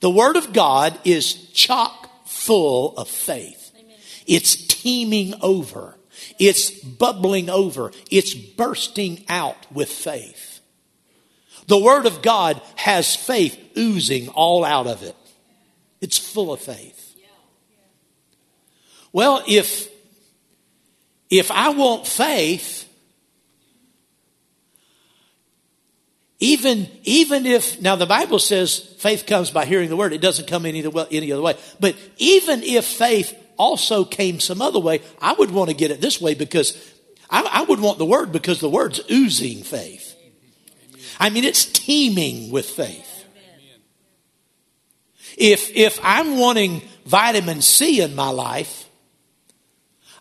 The 0.00 0.10
Word 0.10 0.34
of 0.34 0.52
God 0.52 0.98
is 1.04 1.32
chock 1.52 2.26
full 2.26 2.98
of 2.98 3.06
faith. 3.06 3.70
Amen. 3.78 3.98
It's 4.26 4.66
teeming 4.66 5.34
over. 5.42 5.96
It's 6.40 6.72
bubbling 6.72 7.50
over. 7.50 7.92
It's 8.10 8.34
bursting 8.34 9.24
out 9.28 9.70
with 9.70 9.92
faith. 9.92 10.49
The 11.70 11.78
Word 11.78 12.04
of 12.04 12.20
God 12.20 12.60
has 12.74 13.14
faith 13.14 13.56
oozing 13.78 14.28
all 14.30 14.64
out 14.64 14.88
of 14.88 15.04
it. 15.04 15.14
It's 16.00 16.18
full 16.18 16.52
of 16.52 16.58
faith. 16.60 17.14
Well, 19.12 19.44
if 19.46 19.88
if 21.30 21.52
I 21.52 21.68
want 21.68 22.08
faith, 22.08 22.92
even, 26.40 26.88
even 27.04 27.46
if, 27.46 27.80
now 27.80 27.94
the 27.94 28.04
Bible 28.04 28.40
says 28.40 28.80
faith 28.98 29.24
comes 29.26 29.52
by 29.52 29.64
hearing 29.64 29.90
the 29.90 29.96
word, 29.96 30.12
it 30.12 30.20
doesn't 30.20 30.48
come 30.48 30.66
any, 30.66 30.84
any 31.12 31.30
other 31.30 31.40
way. 31.40 31.54
But 31.78 31.94
even 32.16 32.64
if 32.64 32.84
faith 32.84 33.32
also 33.56 34.04
came 34.04 34.40
some 34.40 34.60
other 34.60 34.80
way, 34.80 35.02
I 35.20 35.34
would 35.34 35.52
want 35.52 35.70
to 35.70 35.76
get 35.76 35.92
it 35.92 36.00
this 36.00 36.20
way 36.20 36.34
because 36.34 36.76
I, 37.30 37.48
I 37.48 37.62
would 37.62 37.78
want 37.78 37.98
the 37.98 38.06
word 38.06 38.32
because 38.32 38.58
the 38.58 38.68
word's 38.68 39.00
oozing 39.08 39.62
faith. 39.62 40.09
I 41.20 41.28
mean, 41.28 41.44
it's 41.44 41.66
teeming 41.66 42.50
with 42.50 42.64
faith. 42.64 43.26
If, 45.36 45.70
if 45.76 46.00
I'm 46.02 46.38
wanting 46.38 46.82
vitamin 47.04 47.60
C 47.60 48.00
in 48.00 48.16
my 48.16 48.30
life, 48.30 48.88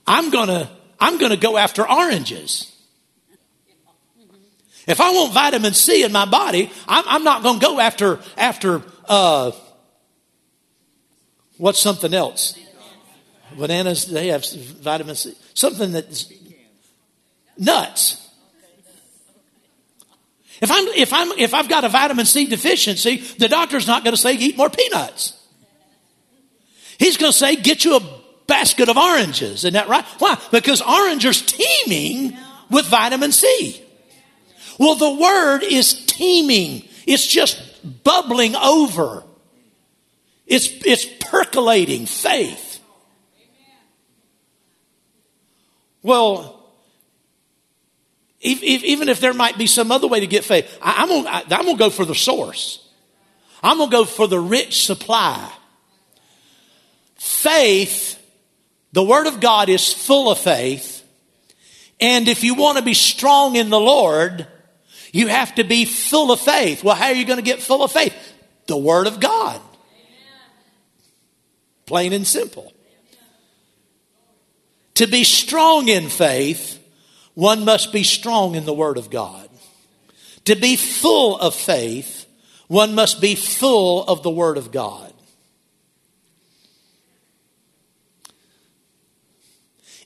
I'm 0.06 0.30
gonna, 0.30 0.70
I'm 1.00 1.18
gonna 1.18 1.38
go 1.38 1.58
after 1.58 1.90
oranges. 1.90 2.76
If 4.88 5.00
I 5.00 5.12
want 5.12 5.34
vitamin 5.34 5.74
C 5.74 6.04
in 6.04 6.12
my 6.12 6.26
body, 6.26 6.70
I'm, 6.88 7.04
I'm 7.08 7.24
not 7.24 7.44
gonna 7.44 7.60
go 7.60 7.80
after, 7.80 8.20
after, 8.38 8.82
uh, 9.08 9.52
what's 11.58 11.80
something 11.80 12.14
else? 12.14 12.60
Bananas, 13.58 14.06
they 14.06 14.28
have 14.28 14.46
vitamin 14.82 15.16
C. 15.16 15.34
Something 15.54 15.92
that's 15.94 16.32
nuts. 17.58 18.29
If 20.62 20.72
I'm 20.72 20.88
if 20.90 21.14
I'm 21.14 21.32
if 21.38 21.54
I've 21.54 21.70
got 21.70 21.84
a 21.84 21.90
vitamin 21.90 22.26
C 22.26 22.46
deficiency, 22.46 23.18
the 23.18 23.48
doctor's 23.48 23.88
not 23.88 24.04
going 24.04 24.16
to 24.16 24.22
say 24.22 24.36
eat 24.36 24.58
more 24.58 24.70
peanuts. 24.70 25.36
He's 26.98 27.18
going 27.18 27.32
to 27.32 27.38
say 27.38 27.56
get 27.56 27.86
you 27.86 27.96
a 27.98 28.02
basket 28.48 28.90
of 28.90 28.98
oranges. 28.98 29.60
Isn't 29.60 29.74
that 29.74 29.88
right? 29.88 30.04
Why? 30.18 30.38
Because 30.52 30.82
oranges 30.82 31.42
teeming 31.42 32.38
with 32.70 32.86
vitamin 32.88 33.32
C. 33.32 33.82
Well, 34.78 34.96
the 34.96 35.14
word 35.14 35.64
is 35.64 36.06
teeming. 36.06 36.88
It's 37.06 37.28
just 37.28 38.04
bubbling 38.04 38.56
over. 38.56 39.24
It's, 40.48 40.70
it's 40.86 41.06
percolating 41.06 42.06
faith. 42.06 42.80
Well, 46.02 46.59
even 48.42 49.10
if 49.10 49.20
there 49.20 49.34
might 49.34 49.58
be 49.58 49.68
some 49.68 49.92
other 49.92 50.08
way 50.08 50.22
to 50.22 50.28
get 50.28 50.44
faith, 50.44 50.78
I'm 50.82 51.10
gonna, 51.10 51.30
I'm 51.30 51.66
gonna 51.66 51.78
go 51.78 51.90
for 51.90 52.06
the 52.06 52.16
source. 52.16 52.86
I'm 53.62 53.78
gonna 53.78 53.92
go 53.92 54.06
for 54.06 54.28
the 54.28 54.40
rich 54.40 54.86
supply. 54.86 55.52
Faith, 57.16 58.18
the 58.94 59.04
Word 59.04 59.28
of 59.28 59.40
God 59.42 59.68
is 59.68 59.92
full 59.92 60.32
of 60.32 60.38
faith. 60.38 61.04
And 62.00 62.30
if 62.30 62.46
you 62.46 62.56
want 62.56 62.78
to 62.78 62.84
be 62.84 62.94
strong 62.94 63.58
in 63.58 63.70
the 63.70 63.80
Lord, 63.80 64.48
you 65.12 65.28
have 65.28 65.54
to 65.56 65.66
be 65.66 65.84
full 65.84 66.32
of 66.32 66.40
faith. 66.40 66.84
Well, 66.84 66.96
how 66.96 67.08
are 67.08 67.14
you 67.14 67.26
going 67.26 67.40
to 67.40 67.44
get 67.44 67.62
full 67.62 67.84
of 67.84 67.92
faith? 67.92 68.14
The 68.68 68.78
Word 68.78 69.08
of 69.08 69.20
God. 69.20 69.60
Plain 71.86 72.14
and 72.14 72.26
simple. 72.26 72.72
To 74.96 75.08
be 75.08 75.24
strong 75.24 75.88
in 75.90 76.08
faith, 76.08 76.79
one 77.40 77.64
must 77.64 77.94
be 77.94 78.04
strong 78.04 78.56
in 78.56 78.66
the 78.66 78.74
Word 78.74 78.98
of 78.98 79.10
God. 79.10 79.48
To 80.44 80.56
be 80.56 80.76
full 80.76 81.38
of 81.38 81.56
faith, 81.56 82.26
one 82.68 82.94
must 82.94 83.22
be 83.22 83.34
full 83.34 84.04
of 84.04 84.24
the 84.24 84.30
Word 84.30 84.58
of 84.58 84.74
God. 84.74 85.14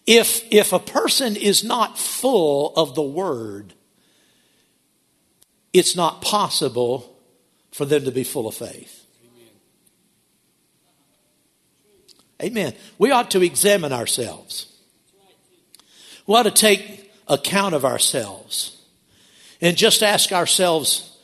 If, 0.05 0.43
if 0.51 0.73
a 0.73 0.79
person 0.79 1.35
is 1.35 1.63
not 1.63 1.97
full 1.97 2.71
of 2.75 2.93
the 2.93 3.01
Word, 3.01 3.73
it's 5.73 5.95
not 5.95 6.21
possible 6.21 7.17
for 7.71 7.85
them 7.85 8.05
to 8.05 8.11
be 8.11 8.23
full 8.23 8.47
of 8.47 8.53
faith. 8.53 9.07
Amen. 12.43 12.75
We 12.99 13.09
ought 13.09 13.31
to 13.31 13.41
examine 13.41 13.91
ourselves. 13.91 14.67
We 16.27 16.35
ought 16.35 16.43
to 16.43 16.51
take 16.51 17.02
account 17.33 17.75
of 17.75 17.85
ourselves 17.85 18.81
and 19.61 19.77
just 19.77 20.03
ask 20.03 20.31
ourselves, 20.31 21.17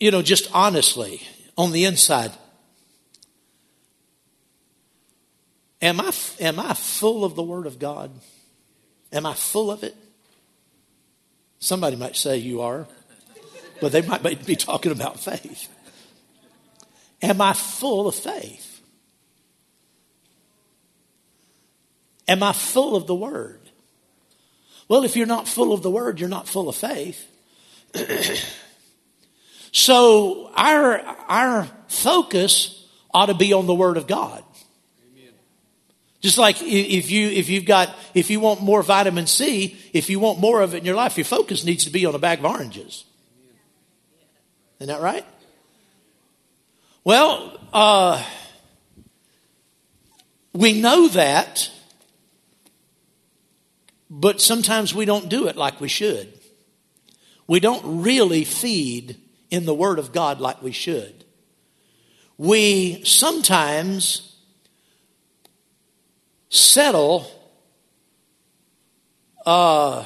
you 0.00 0.10
know, 0.10 0.22
just 0.22 0.50
honestly 0.52 1.22
on 1.56 1.72
the 1.72 1.84
inside, 1.84 2.32
am 5.80 6.00
I, 6.00 6.12
am 6.40 6.58
I 6.58 6.74
full 6.74 7.24
of 7.24 7.34
the 7.34 7.42
Word 7.42 7.66
of 7.66 7.78
God? 7.78 8.10
Am 9.12 9.26
I 9.26 9.34
full 9.34 9.70
of 9.70 9.82
it? 9.84 9.94
Somebody 11.58 11.96
might 11.96 12.16
say 12.16 12.38
you 12.38 12.62
are, 12.62 12.88
but 13.80 13.92
they 13.92 14.02
might 14.02 14.44
be 14.44 14.56
talking 14.56 14.90
about 14.90 15.20
faith. 15.20 15.68
Am 17.22 17.40
I 17.40 17.52
full 17.52 18.08
of 18.08 18.16
faith? 18.16 18.80
Am 22.26 22.42
I 22.42 22.52
full 22.52 22.96
of 22.96 23.06
the 23.06 23.14
Word? 23.14 23.61
Well, 24.92 25.04
if 25.04 25.16
you're 25.16 25.24
not 25.24 25.48
full 25.48 25.72
of 25.72 25.82
the 25.82 25.90
Word, 25.90 26.20
you're 26.20 26.28
not 26.28 26.46
full 26.46 26.68
of 26.68 26.76
faith. 26.76 27.26
so 29.72 30.50
our, 30.54 30.98
our 31.28 31.66
focus 31.88 32.86
ought 33.14 33.26
to 33.26 33.34
be 33.34 33.54
on 33.54 33.64
the 33.64 33.74
Word 33.74 33.96
of 33.96 34.06
God. 34.06 34.44
Just 36.20 36.36
like 36.36 36.60
if 36.60 37.10
you 37.10 37.30
if 37.30 37.48
you've 37.48 37.64
got 37.64 37.96
if 38.12 38.28
you 38.28 38.38
want 38.38 38.60
more 38.60 38.82
vitamin 38.82 39.26
C, 39.26 39.78
if 39.94 40.10
you 40.10 40.20
want 40.20 40.38
more 40.38 40.60
of 40.60 40.74
it 40.74 40.80
in 40.80 40.84
your 40.84 40.94
life, 40.94 41.16
your 41.16 41.24
focus 41.24 41.64
needs 41.64 41.84
to 41.84 41.90
be 41.90 42.04
on 42.04 42.14
a 42.14 42.18
bag 42.18 42.40
of 42.40 42.44
oranges. 42.44 43.04
Isn't 44.78 44.88
that 44.88 45.00
right? 45.00 45.24
Well, 47.02 47.58
uh, 47.72 48.22
we 50.52 50.78
know 50.82 51.08
that 51.08 51.70
but 54.14 54.42
sometimes 54.42 54.94
we 54.94 55.06
don't 55.06 55.30
do 55.30 55.46
it 55.46 55.56
like 55.56 55.80
we 55.80 55.88
should. 55.88 56.38
We 57.46 57.60
don't 57.60 58.02
really 58.02 58.44
feed 58.44 59.16
in 59.50 59.64
the 59.64 59.72
Word 59.72 59.98
of 59.98 60.12
God 60.12 60.38
like 60.38 60.60
we 60.60 60.70
should. 60.70 61.24
We 62.36 63.02
sometimes 63.04 64.36
settle 66.50 67.26
uh, 69.46 70.04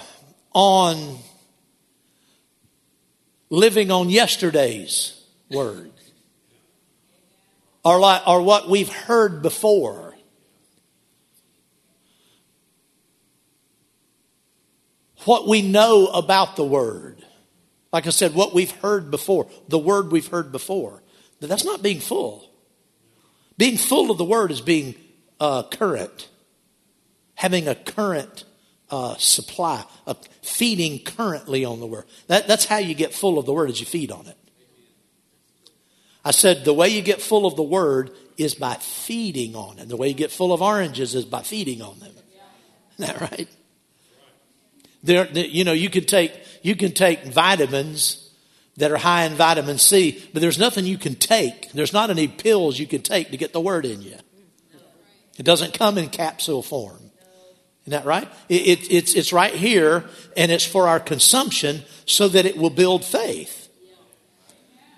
on 0.55 1.19
living 3.51 3.91
on 3.91 4.09
yesterday's 4.09 5.21
Word 5.51 5.91
or, 7.85 7.99
like, 7.99 8.25
or 8.29 8.41
what 8.41 8.69
we've 8.69 8.93
heard 8.93 9.43
before. 9.43 10.06
What 15.27 15.47
we 15.47 15.63
know 15.63 16.07
about 16.07 16.57
the 16.57 16.65
Word. 16.65 17.25
Like 17.93 18.07
I 18.07 18.11
said, 18.11 18.35
what 18.35 18.55
we've 18.55 18.71
heard 18.71 19.11
before, 19.11 19.47
the 19.69 19.79
Word 19.79 20.11
we've 20.11 20.27
heard 20.27 20.53
before. 20.53 21.03
But 21.41 21.49
that's 21.49 21.65
not 21.65 21.83
being 21.83 22.01
full. 22.01 22.51
Being 23.59 23.77
full 23.77 24.11
of 24.11 24.19
the 24.19 24.25
Word 24.25 24.51
is 24.51 24.61
being 24.61 24.95
uh, 25.41 25.65
current, 25.65 26.29
having 27.35 27.69
a 27.69 27.75
current 27.75 28.45
uh, 28.91 29.17
supply, 29.17 29.85
of 30.07 30.19
feeding 30.43 31.01
currently 31.01 31.65
on 31.65 31.81
the 31.81 31.87
Word. 31.87 32.05
That, 32.29 32.47
that's 32.47 32.65
how 32.65 32.79
you 32.79 32.95
get 32.95 33.13
full 33.13 33.39
of 33.39 33.47
the 33.47 33.53
Word, 33.53 33.71
is 33.71 33.81
you 33.81 33.87
feed 33.87 34.11
on 34.11 34.27
it. 34.27 34.37
I 36.25 36.33
said 36.33 36.65
the 36.65 36.75
way 36.75 36.89
you 36.89 37.03
get 37.03 37.21
full 37.21 37.47
of 37.47 37.57
the 37.57 37.63
Word 37.63 38.11
is 38.37 38.55
by 38.55 38.75
feeding 38.75 39.55
on 39.55 39.79
it. 39.79 39.89
The 39.89 39.97
way 39.97 40.09
you 40.09 40.15
get 40.15 40.31
full 40.31 40.53
of 40.53 40.61
oranges 40.61 41.15
is 41.15 41.25
by 41.25 41.43
feeding 41.43 41.83
on 41.83 41.99
them. 41.99 42.13
Isn't 42.99 43.19
that 43.19 43.31
right? 43.31 43.49
There, 45.07 45.27
you 45.29 45.65
know, 45.65 45.73
you 45.73 45.89
can 45.89 46.05
take 46.05 46.33
you 46.63 46.75
can 46.75 46.93
take 46.93 47.25
vitamins 47.25 48.29
that 48.77 48.91
are 48.91 48.97
high 48.97 49.25
in 49.25 49.35
vitamin 49.35 49.79
C, 49.79 50.23
but 50.33 50.43
there's 50.43 50.59
nothing 50.59 50.85
you 50.85 50.99
can 50.99 51.15
take. 51.15 51.71
There's 51.73 51.93
not 51.93 52.11
any 52.11 52.27
pills 52.27 52.79
you 52.79 52.87
can 52.87 53.03
take 53.03 53.31
to 53.31 53.37
get 53.37 53.53
the 53.53 53.61
word 53.61 53.87
in 53.87 54.03
you. 54.03 54.17
It 55.39 55.45
doesn't 55.45 55.75
come 55.75 55.97
in 55.97 56.09
capsule 56.09 56.63
form. 56.63 57.11
Isn't 57.83 57.93
that 57.93 58.05
right? 58.05 58.29
It, 58.49 58.63
it, 58.67 58.93
it's, 58.93 59.15
it's 59.15 59.33
right 59.33 59.55
here, 59.55 60.05
and 60.37 60.51
it's 60.51 60.67
for 60.67 60.89
our 60.89 60.99
consumption 60.99 61.83
so 62.05 62.27
that 62.27 62.45
it 62.45 62.57
will 62.57 62.71
build 62.71 63.05
faith. 63.05 63.69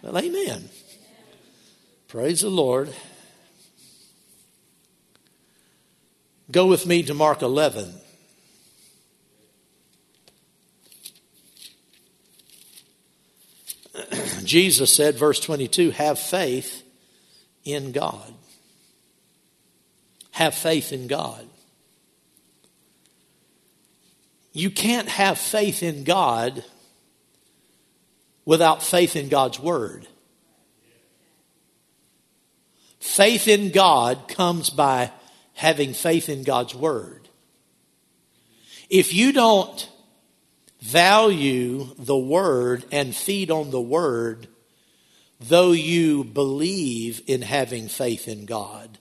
Well, 0.00 0.16
amen. 0.16 0.70
Praise 2.08 2.40
the 2.40 2.48
Lord. 2.48 2.94
Go 6.50 6.66
with 6.66 6.86
me 6.86 7.02
to 7.02 7.12
Mark 7.12 7.42
11. 7.42 7.92
Jesus 14.44 14.92
said, 14.92 15.16
verse 15.16 15.40
22, 15.40 15.90
have 15.90 16.18
faith 16.18 16.82
in 17.64 17.92
God. 17.92 18.32
Have 20.32 20.54
faith 20.54 20.92
in 20.92 21.06
God. 21.06 21.46
You 24.52 24.70
can't 24.70 25.08
have 25.08 25.38
faith 25.38 25.82
in 25.82 26.04
God 26.04 26.64
without 28.44 28.82
faith 28.82 29.14
in 29.14 29.28
God's 29.28 29.60
Word. 29.60 30.06
Faith 32.98 33.46
in 33.46 33.70
God 33.70 34.26
comes 34.28 34.70
by 34.70 35.12
having 35.54 35.92
faith 35.92 36.28
in 36.28 36.44
God's 36.44 36.74
Word. 36.74 37.28
If 38.88 39.12
you 39.12 39.32
don't 39.32 39.88
value 40.80 41.88
the 41.98 42.16
Word 42.16 42.84
and 42.92 43.14
feed 43.14 43.50
on 43.50 43.70
the 43.70 43.80
Word, 43.80 44.48
though 45.40 45.72
you 45.72 46.24
believe 46.24 47.22
in 47.26 47.42
having 47.42 47.88
faith 47.88 48.28
in 48.28 48.44
God, 48.46 48.98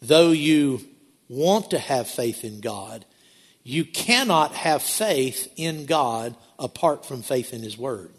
though 0.00 0.30
you 0.30 0.80
want 1.28 1.70
to 1.70 1.78
have 1.78 2.08
faith 2.08 2.44
in 2.44 2.60
God, 2.60 3.04
you 3.62 3.84
cannot 3.84 4.52
have 4.52 4.82
faith 4.82 5.52
in 5.56 5.86
God 5.86 6.34
apart 6.58 7.04
from 7.04 7.22
faith 7.22 7.52
in 7.52 7.62
His 7.62 7.76
Word. 7.76 8.12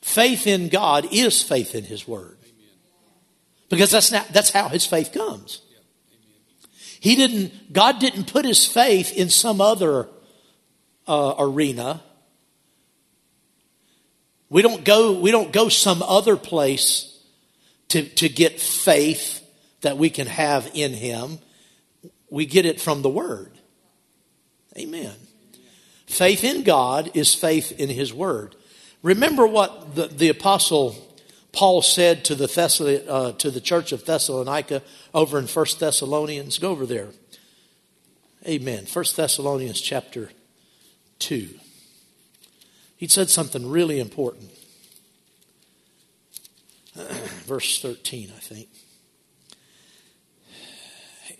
Faith 0.00 0.46
in 0.46 0.68
God 0.68 1.08
is 1.12 1.42
faith 1.42 1.74
in 1.74 1.84
His 1.84 2.06
Word. 2.06 2.38
Because 3.68 3.90
that's, 3.90 4.12
not, 4.12 4.28
that's 4.28 4.50
how 4.50 4.68
His 4.68 4.86
faith 4.86 5.12
comes. 5.12 5.60
He 7.00 7.14
didn't, 7.14 7.72
God 7.72 7.98
didn't 7.98 8.32
put 8.32 8.44
His 8.44 8.66
faith 8.66 9.12
in 9.12 9.28
some 9.28 9.60
other 9.60 10.08
uh, 11.08 11.34
arena. 11.38 12.02
We 14.50 14.62
don't 14.62 14.84
go, 14.84 15.18
we 15.18 15.30
don't 15.30 15.52
go 15.52 15.68
some 15.68 16.02
other 16.02 16.36
place 16.36 17.18
to, 17.88 18.02
to 18.02 18.28
get 18.28 18.60
faith 18.60 19.44
that 19.80 19.98
we 19.98 20.10
can 20.10 20.26
have 20.26 20.70
in 20.74 20.92
Him. 20.92 21.38
We 22.30 22.46
get 22.46 22.66
it 22.66 22.80
from 22.80 23.02
the 23.02 23.08
Word. 23.08 23.52
Amen. 24.76 25.14
Faith 26.06 26.44
in 26.44 26.62
God 26.62 27.10
is 27.14 27.34
faith 27.34 27.72
in 27.72 27.88
His 27.88 28.12
Word. 28.12 28.54
Remember 29.02 29.46
what 29.46 29.94
the, 29.94 30.06
the 30.06 30.28
Apostle 30.28 30.96
Paul 31.52 31.82
said 31.82 32.24
to 32.26 32.34
the, 32.34 33.04
uh, 33.08 33.32
to 33.32 33.50
the 33.50 33.60
church 33.60 33.92
of 33.92 34.04
Thessalonica 34.04 34.82
over 35.14 35.38
in 35.38 35.46
1 35.46 35.66
Thessalonians. 35.78 36.58
Go 36.58 36.70
over 36.70 36.86
there. 36.86 37.08
Amen. 38.46 38.86
1 38.90 39.04
Thessalonians 39.16 39.80
chapter 39.80 40.30
2. 41.18 41.48
He 42.96 43.06
said 43.06 43.30
something 43.30 43.70
really 43.70 44.00
important. 44.00 44.50
Verse 46.94 47.80
13, 47.80 48.32
I 48.34 48.40
think. 48.40 48.68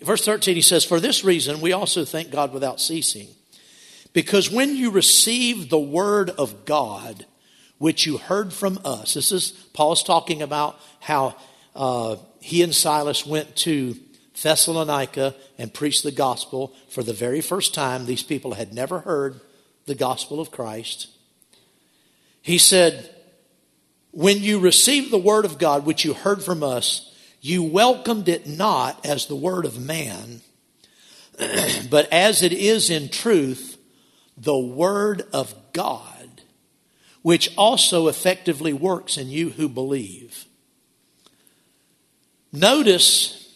Verse 0.01 0.23
13, 0.23 0.55
he 0.55 0.61
says, 0.61 0.85
For 0.85 0.99
this 0.99 1.23
reason 1.23 1.59
we 1.59 1.73
also 1.73 2.05
thank 2.05 2.31
God 2.31 2.53
without 2.53 2.79
ceasing. 2.79 3.27
Because 4.13 4.49
when 4.49 4.75
you 4.75 4.91
receive 4.91 5.69
the 5.69 5.79
word 5.79 6.29
of 6.31 6.65
God, 6.65 7.25
which 7.77 8.05
you 8.05 8.17
heard 8.17 8.53
from 8.53 8.79
us, 8.85 9.13
this 9.13 9.31
is 9.31 9.51
Paul's 9.73 10.03
talking 10.03 10.41
about 10.41 10.79
how 10.99 11.35
uh, 11.75 12.15
he 12.39 12.63
and 12.63 12.73
Silas 12.73 13.25
went 13.25 13.55
to 13.57 13.95
Thessalonica 14.41 15.35
and 15.57 15.73
preached 15.73 16.03
the 16.03 16.11
gospel 16.11 16.73
for 16.89 17.03
the 17.03 17.13
very 17.13 17.41
first 17.41 17.73
time. 17.73 18.05
These 18.05 18.23
people 18.23 18.53
had 18.53 18.73
never 18.73 18.99
heard 18.99 19.41
the 19.89 19.95
gospel 19.95 20.39
of 20.39 20.51
Christ. 20.51 21.07
He 22.41 22.59
said, 22.59 23.09
When 24.11 24.37
you 24.41 24.59
received 24.59 25.11
the 25.11 25.17
word 25.17 25.45
of 25.45 25.57
God, 25.57 25.83
which 25.83 26.05
you 26.05 26.13
heard 26.13 26.43
from 26.43 26.61
us, 26.61 27.11
you 27.41 27.63
welcomed 27.63 28.29
it 28.29 28.47
not 28.47 29.03
as 29.03 29.25
the 29.25 29.35
word 29.35 29.65
of 29.65 29.79
man, 29.79 30.41
but 31.89 32.07
as 32.13 32.43
it 32.43 32.53
is 32.53 32.91
in 32.91 33.09
truth, 33.09 33.77
the 34.37 34.57
word 34.57 35.23
of 35.33 35.55
God, 35.73 36.43
which 37.23 37.51
also 37.57 38.07
effectively 38.07 38.73
works 38.73 39.17
in 39.17 39.29
you 39.29 39.49
who 39.49 39.67
believe. 39.67 40.45
Notice 42.53 43.51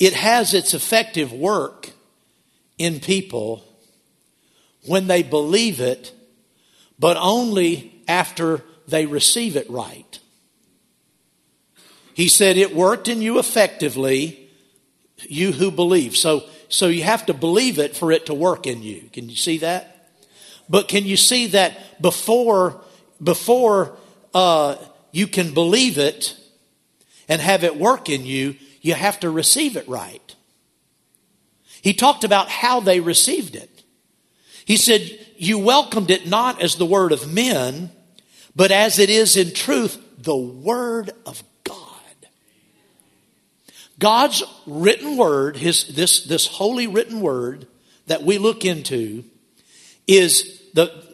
it 0.00 0.14
has 0.14 0.54
its 0.54 0.74
effective 0.74 1.32
work 1.32 1.90
in 2.78 2.98
people 2.98 3.64
when 4.86 5.06
they 5.06 5.22
believe 5.22 5.80
it, 5.80 6.12
but 6.98 7.16
only 7.18 8.02
after 8.06 8.62
they 8.86 9.06
receive 9.06 9.56
it 9.56 9.68
right. 9.70 10.18
He 12.14 12.28
said 12.28 12.56
it 12.56 12.74
worked 12.74 13.08
in 13.08 13.22
you 13.22 13.38
effectively, 13.38 14.48
you 15.28 15.52
who 15.52 15.70
believe. 15.70 16.16
So, 16.16 16.44
so 16.68 16.86
you 16.86 17.02
have 17.02 17.26
to 17.26 17.34
believe 17.34 17.78
it 17.78 17.96
for 17.96 18.12
it 18.12 18.26
to 18.26 18.34
work 18.34 18.66
in 18.66 18.82
you. 18.82 19.08
Can 19.12 19.28
you 19.28 19.36
see 19.36 19.58
that? 19.58 20.10
But 20.68 20.88
can 20.88 21.04
you 21.04 21.16
see 21.16 21.48
that 21.48 22.00
before, 22.00 22.80
before 23.22 23.96
uh, 24.32 24.76
you 25.12 25.26
can 25.26 25.52
believe 25.52 25.98
it 25.98 26.36
and 27.28 27.40
have 27.40 27.64
it 27.64 27.76
work 27.76 28.08
in 28.08 28.24
you, 28.24 28.56
you 28.80 28.94
have 28.94 29.18
to 29.20 29.30
receive 29.30 29.76
it 29.76 29.88
right. 29.88 30.34
He 31.82 31.94
talked 31.94 32.24
about 32.24 32.48
how 32.48 32.80
they 32.80 33.00
received 33.00 33.56
it. 33.56 33.73
He 34.64 34.76
said, 34.76 35.18
You 35.36 35.58
welcomed 35.58 36.10
it 36.10 36.26
not 36.26 36.62
as 36.62 36.76
the 36.76 36.86
word 36.86 37.12
of 37.12 37.32
men, 37.32 37.90
but 38.56 38.70
as 38.70 38.98
it 38.98 39.10
is 39.10 39.36
in 39.36 39.52
truth, 39.52 40.00
the 40.18 40.36
word 40.36 41.10
of 41.26 41.42
God. 41.64 41.78
God's 43.98 44.42
written 44.66 45.16
word, 45.16 45.56
his, 45.56 45.94
this, 45.94 46.24
this 46.24 46.46
holy 46.46 46.86
written 46.86 47.20
word 47.20 47.66
that 48.06 48.22
we 48.22 48.38
look 48.38 48.64
into 48.64 49.24
is 50.06 50.62
the, 50.74 51.04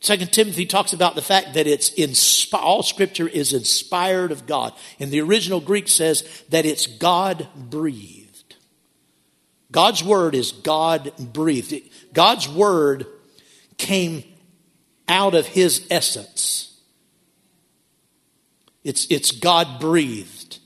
Second 0.00 0.32
Timothy 0.32 0.64
talks 0.64 0.92
about 0.92 1.16
the 1.16 1.22
fact 1.22 1.54
that 1.54 1.66
it's 1.66 1.90
inspi- 1.90 2.54
all 2.54 2.82
scripture 2.82 3.26
is 3.26 3.52
inspired 3.52 4.30
of 4.30 4.46
God. 4.46 4.72
And 5.00 5.10
the 5.10 5.20
original 5.20 5.60
Greek 5.60 5.88
says 5.88 6.44
that 6.50 6.64
it's 6.64 6.86
God 6.86 7.48
breathed. 7.56 8.54
God's 9.72 10.04
word 10.04 10.34
is 10.34 10.52
God 10.52 11.12
breathed. 11.18 11.74
God's 12.18 12.48
word 12.48 13.06
came 13.76 14.24
out 15.06 15.36
of 15.36 15.46
his 15.46 15.86
essence. 15.88 16.80
It's, 18.82 19.06
it's 19.08 19.30
God 19.30 19.78
breathed. 19.78 20.58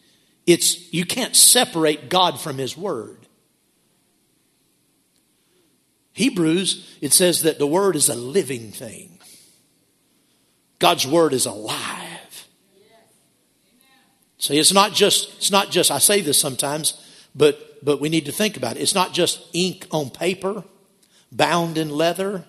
It's, 0.47 0.91
you 0.95 1.05
can't 1.05 1.37
separate 1.37 2.09
God 2.09 2.41
from 2.41 2.57
His 2.57 2.75
Word. 2.75 3.27
Hebrews, 6.15 6.97
it 7.03 7.13
says 7.13 7.43
that 7.43 7.59
the 7.59 7.67
Word 7.67 7.97
is 7.97 8.09
a 8.09 8.15
living 8.15 8.71
thing. 8.71 9.19
God's 10.79 11.07
Word 11.07 11.35
is 11.35 11.45
alive. 11.45 12.49
See, 14.39 14.59
it's 14.59 14.73
not 14.73 14.95
just, 14.95 15.37
it's 15.37 15.51
not 15.51 15.71
just, 15.71 15.91
I 15.91 15.99
say 15.99 16.23
this 16.23 16.41
sometimes, 16.41 16.99
but, 17.35 17.85
but 17.85 18.01
we 18.01 18.09
need 18.09 18.25
to 18.25 18.33
think 18.33 18.57
about 18.57 18.79
it. 18.79 18.81
It's 18.81 18.95
not 18.95 19.13
just 19.13 19.47
ink 19.53 19.87
on 19.91 20.09
paper, 20.09 20.65
bound 21.33 21.79
in 21.79 21.91
leather. 21.91 22.45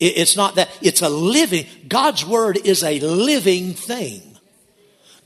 It's 0.00 0.36
not 0.36 0.56
that. 0.56 0.68
It's 0.82 1.02
a 1.02 1.08
living, 1.08 1.66
God's 1.86 2.24
Word 2.26 2.58
is 2.64 2.82
a 2.82 2.98
living 2.98 3.74
thing. 3.74 4.22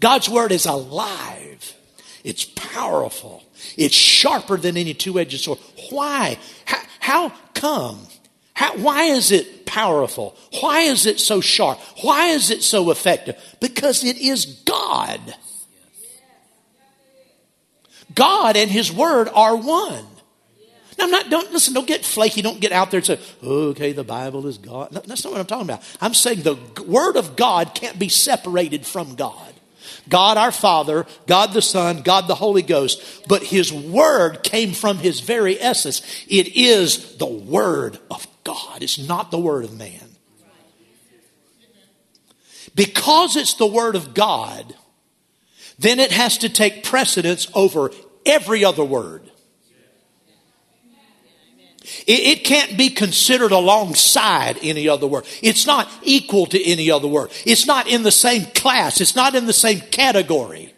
God's 0.00 0.28
Word 0.28 0.52
is 0.52 0.66
alive. 0.66 1.74
It's 2.24 2.44
powerful. 2.44 3.42
It's 3.76 3.94
sharper 3.94 4.56
than 4.56 4.76
any 4.76 4.92
two 4.92 5.18
edged 5.18 5.40
sword. 5.40 5.58
Why? 5.90 6.38
How, 6.66 6.82
how 6.98 7.32
come? 7.54 8.06
How, 8.52 8.76
why 8.76 9.04
is 9.04 9.32
it 9.32 9.64
powerful? 9.64 10.36
Why 10.60 10.80
is 10.80 11.06
it 11.06 11.20
so 11.20 11.40
sharp? 11.40 11.78
Why 12.02 12.28
is 12.28 12.50
it 12.50 12.62
so 12.62 12.90
effective? 12.90 13.36
Because 13.60 14.04
it 14.04 14.18
is 14.18 14.44
God. 14.64 15.20
God 18.14 18.56
and 18.56 18.70
His 18.70 18.92
Word 18.92 19.28
are 19.32 19.56
one. 19.56 20.06
Now, 20.98 21.04
I'm 21.04 21.10
not, 21.10 21.30
don't 21.30 21.52
listen, 21.52 21.74
don't 21.74 21.86
get 21.86 22.04
flaky. 22.04 22.42
Don't 22.42 22.60
get 22.60 22.72
out 22.72 22.90
there 22.90 22.98
and 22.98 23.06
say, 23.06 23.20
okay, 23.42 23.92
the 23.92 24.04
Bible 24.04 24.46
is 24.46 24.58
God. 24.58 24.92
No, 24.92 25.00
that's 25.00 25.24
not 25.24 25.32
what 25.32 25.40
I'm 25.40 25.46
talking 25.46 25.68
about. 25.68 25.82
I'm 26.00 26.14
saying 26.14 26.42
the 26.42 26.56
Word 26.86 27.16
of 27.16 27.36
God 27.36 27.74
can't 27.74 27.98
be 27.98 28.08
separated 28.08 28.86
from 28.86 29.14
God. 29.14 29.52
God 30.08 30.36
our 30.36 30.52
Father, 30.52 31.06
God 31.26 31.52
the 31.52 31.62
Son, 31.62 32.02
God 32.02 32.28
the 32.28 32.34
Holy 32.34 32.62
Ghost. 32.62 33.26
But 33.28 33.42
His 33.42 33.72
Word 33.72 34.42
came 34.42 34.72
from 34.72 34.98
His 34.98 35.20
very 35.20 35.60
essence. 35.60 36.00
It 36.28 36.56
is 36.56 37.16
the 37.16 37.26
Word 37.26 37.98
of 38.10 38.26
God. 38.44 38.82
It's 38.82 38.98
not 38.98 39.30
the 39.30 39.38
Word 39.38 39.64
of 39.64 39.76
man. 39.76 40.00
Because 42.74 43.36
it's 43.36 43.54
the 43.54 43.66
Word 43.66 43.96
of 43.96 44.14
God, 44.14 44.74
then 45.78 45.98
it 45.98 46.12
has 46.12 46.38
to 46.38 46.48
take 46.48 46.84
precedence 46.84 47.48
over 47.54 47.90
every 48.24 48.64
other 48.64 48.84
word. 48.84 49.25
It, 52.06 52.44
can't 52.44 52.76
be 52.76 52.90
considered 52.90 53.52
alongside 53.52 54.58
any 54.62 54.88
other 54.88 55.06
word. 55.06 55.24
It's 55.42 55.66
not 55.66 55.90
equal 56.02 56.46
to 56.46 56.64
any 56.64 56.90
other 56.90 57.08
word. 57.08 57.30
It's 57.44 57.66
not 57.66 57.88
in 57.88 58.02
the 58.02 58.12
same 58.12 58.44
class. 58.46 59.00
It's 59.00 59.16
not 59.16 59.34
in 59.34 59.46
the 59.46 59.52
same 59.52 59.80
category 59.80 60.72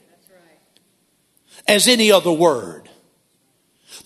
as 1.66 1.86
any 1.86 2.10
other 2.10 2.32
word 2.32 2.88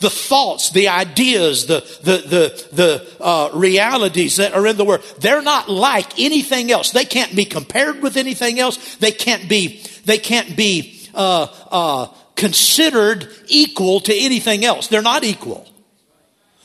the 0.03 0.11
thoughts, 0.11 0.71
the 0.71 0.89
ideas, 0.89 1.67
the, 1.67 1.81
the, 2.03 2.17
the, 2.29 2.69
the 2.73 3.23
uh, 3.23 3.51
realities 3.55 4.37
that 4.37 4.53
are 4.53 4.67
in 4.67 4.77
the 4.77 4.85
Word, 4.85 5.03
they're 5.21 5.43
not 5.43 5.71
like 5.71 6.19
anything 6.19 6.71
else. 6.71 6.91
They 6.91 7.07
can't 7.07 7.35
be 7.35 7.47
compared 7.47 8.03
with 8.03 8.19
anything 8.19 8.59
else. 8.59 8.97
They 8.97 9.13
can't 9.13 9.49
be, 9.49 9.83
they 10.05 10.19
can't 10.19 10.57
be 10.57 11.09
uh, 11.15 11.47
uh, 11.71 12.07
considered 12.35 13.29
equal 13.47 14.01
to 14.01 14.15
anything 14.15 14.65
else. 14.65 14.89
They're 14.89 15.03
not 15.03 15.25
equal. 15.25 15.67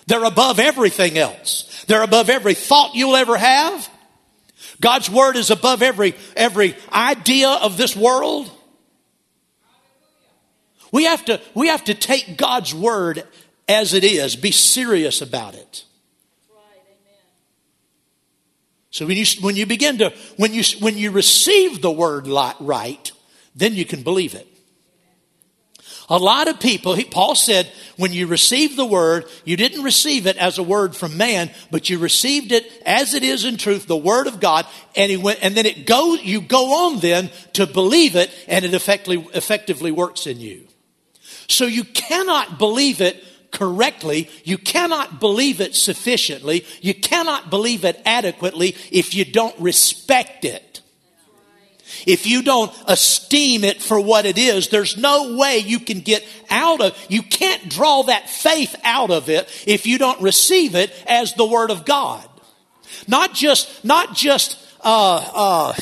They're 0.08 0.24
above 0.24 0.60
everything 0.60 1.18
else. 1.18 1.86
They're 1.88 2.02
above 2.02 2.30
every 2.30 2.54
thought 2.54 2.96
you'll 2.96 3.16
ever 3.16 3.38
have. 3.38 3.90
God's 4.80 5.10
word 5.10 5.36
is 5.36 5.52
above 5.52 5.82
every, 5.82 6.16
every 6.36 6.76
idea 6.92 7.50
of 7.50 7.78
this 7.78 7.96
world. 7.96 8.50
We 10.92 11.04
have 11.04 11.26
to, 11.26 11.42
we 11.54 11.68
have 11.68 11.84
to 11.86 11.94
take 11.94 12.38
God's 12.38 12.74
word 12.74 13.24
as 13.68 13.94
it 13.94 14.04
is, 14.04 14.36
be 14.36 14.52
serious 14.52 15.22
about 15.22 15.56
it. 15.56 15.84
So 18.90 19.06
when 19.06 19.18
you, 19.18 19.26
when 19.42 19.56
you 19.56 19.66
begin 19.66 19.98
to, 20.00 20.12
when 20.38 20.54
you, 20.54 20.64
when 20.80 20.98
you 20.98 21.12
receive 21.12 21.82
the 21.82 21.92
word 21.92 22.28
right, 22.28 23.12
then 23.56 23.76
you 23.76 23.86
can 23.86 24.02
believe 24.02 24.34
it. 24.34 24.48
A 26.10 26.18
lot 26.18 26.48
of 26.48 26.62
people, 26.62 26.96
he, 26.96 27.04
Paul 27.04 27.36
said, 27.36 27.70
when 27.98 28.14
you 28.14 28.28
receive 28.28 28.78
the 28.78 28.86
word, 28.86 29.26
you 29.44 29.58
didn't 29.58 29.84
receive 29.84 30.26
it 30.26 30.38
as 30.38 30.58
a 30.58 30.64
word 30.64 30.96
from 30.96 31.18
man, 31.18 31.52
but 31.70 31.90
you 31.90 32.00
received 32.00 32.54
it 32.54 32.66
as 32.86 33.14
it 33.14 33.24
is 33.24 33.44
in 33.44 33.58
truth, 33.58 33.88
the 33.88 33.98
word 33.98 34.28
of 34.28 34.40
God, 34.40 34.66
and 34.96 35.12
he 35.12 35.18
went, 35.18 35.40
and 35.42 35.54
then 35.56 35.66
it 35.66 35.86
go, 35.86 36.14
you 36.16 36.40
go 36.40 36.88
on 36.88 37.00
then 37.00 37.30
to 37.54 37.68
believe 37.68 38.16
it, 38.16 38.32
and 38.48 38.64
it 38.64 38.74
effectively, 38.74 39.28
effectively 39.34 39.92
works 39.92 40.28
in 40.28 40.40
you. 40.40 40.66
So 41.50 41.66
you 41.66 41.84
cannot 41.84 42.58
believe 42.58 43.02
it 43.02 43.22
correctly. 43.52 44.30
You 44.44 44.58
cannot 44.58 45.20
believe 45.20 45.60
it 45.60 45.76
sufficiently. 45.76 46.66
You 46.82 46.94
cannot 46.94 47.50
believe 47.50 47.84
it 47.84 48.02
adequately 48.06 48.76
if 48.92 49.14
you 49.14 49.26
don't 49.26 49.58
respect 49.60 50.46
it. 50.46 50.82
If 52.08 52.26
you 52.26 52.42
don't 52.42 52.74
esteem 52.88 53.66
it 53.66 53.82
for 53.82 54.00
what 54.00 54.26
it 54.26 54.38
is, 54.38 54.70
there's 54.70 54.96
no 54.96 55.36
way 55.36 55.58
you 55.58 55.78
can 55.78 56.00
get 56.00 56.26
out 56.50 56.80
of, 56.80 56.98
you 57.10 57.22
can't 57.22 57.68
draw 57.68 58.04
that 58.04 58.30
faith 58.30 58.76
out 58.86 59.12
of 59.12 59.30
it 59.30 59.50
if 59.68 59.86
you 59.86 59.98
don't 59.98 60.22
receive 60.22 60.74
it 60.74 60.92
as 61.06 61.34
the 61.34 61.46
Word 61.46 61.70
of 61.70 61.84
God. 61.84 62.28
Not 63.10 63.34
just, 63.34 63.84
not 63.84 64.16
just, 64.16 64.58
uh, 64.86 65.32
uh, 65.34 65.74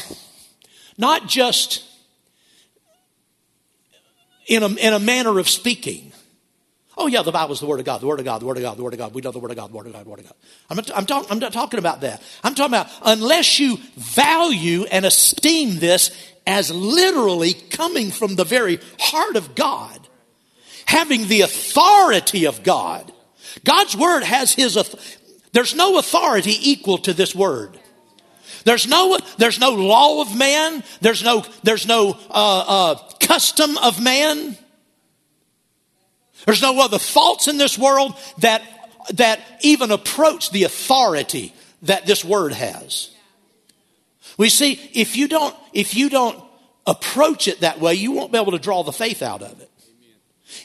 not 0.97 1.28
just 1.28 1.84
in 4.47 4.63
a, 4.63 4.69
in 4.69 4.93
a 4.93 4.99
manner 4.99 5.38
of 5.38 5.47
speaking. 5.47 6.05
Oh, 6.98 7.08
yeah, 7.08 7.24
the 7.24 7.32
Bible's 7.32 7.60
the 7.60 7.66
Word 7.66 7.80
of 7.80 7.86
God, 7.86 8.02
the 8.02 8.06
Word 8.06 8.20
of 8.20 8.26
God, 8.26 8.41
the 8.41 8.46
Word 8.46 8.58
of 8.58 8.64
God, 8.64 8.78
the 8.78 8.84
Word 8.84 8.93
of 8.93 9.00
God. 9.00 9.14
We 9.14 9.22
know 9.22 9.32
the 9.32 9.39
Word 9.39 9.52
of 9.52 9.58
God, 9.58 9.72
the 9.72 9.76
Word 9.76 9.88
of 9.88 9.93
God, 9.93 10.06
the 10.06 10.10
Word 10.10 10.20
of 10.20 10.26
God. 10.26 10.36
I'm 10.70 10.78
not, 10.78 10.91
I'm, 10.96 11.06
talk, 11.06 11.28
I'm 11.30 11.39
not 11.39 11.54
talking 11.54 11.78
about 11.78 12.02
that. 12.02 12.22
I'm 12.43 12.56
talking 12.56 12.74
about 12.74 12.88
unless 13.04 13.60
you 13.60 13.78
value 13.98 14.86
and 14.86 15.06
esteem 15.06 15.80
this 15.80 16.12
as 16.48 16.72
literally 16.72 17.54
coming 17.54 18.12
from 18.12 18.36
the 18.36 18.46
very 18.46 18.80
heart 19.00 19.36
of 19.36 19.56
God, 19.56 20.08
having 20.86 21.28
the 21.28 21.41
authority 21.41 22.46
of 22.46 22.64
God. 22.64 23.12
God's 23.66 23.98
Word 23.98 24.24
has 24.24 24.54
His, 24.54 24.78
authority. 24.78 25.18
there's 25.52 25.76
no 25.76 25.98
authority 25.98 26.56
equal 26.72 26.98
to 27.00 27.14
this 27.14 27.36
Word. 27.36 27.78
There's 28.64 28.88
no, 28.88 29.18
there's 29.38 29.60
no 29.60 29.70
law 29.72 30.22
of 30.22 30.36
man. 30.36 30.84
There's 31.02 31.24
no, 31.24 31.46
there's 31.64 31.88
no 31.88 32.18
uh, 32.30 32.66
uh, 32.68 32.96
custom 33.20 33.78
of 33.78 34.02
man. 34.02 34.58
There's 36.45 36.61
no 36.61 36.79
other 36.81 36.99
thoughts 36.99 37.47
in 37.47 37.57
this 37.57 37.77
world 37.77 38.15
that, 38.39 38.61
that 39.13 39.39
even 39.61 39.91
approach 39.91 40.51
the 40.51 40.63
authority 40.63 41.53
that 41.83 42.05
this 42.05 42.25
word 42.25 42.53
has. 42.53 43.09
We 44.38 44.49
see, 44.49 44.73
if 44.93 45.15
you 45.15 45.27
don't, 45.27 45.55
if 45.73 45.95
you 45.95 46.09
don't 46.09 46.41
approach 46.86 47.47
it 47.47 47.61
that 47.61 47.79
way, 47.79 47.95
you 47.95 48.11
won't 48.11 48.31
be 48.31 48.38
able 48.38 48.51
to 48.51 48.59
draw 48.59 48.83
the 48.83 48.91
faith 48.91 49.21
out 49.21 49.41
of 49.41 49.59
it. 49.61 49.71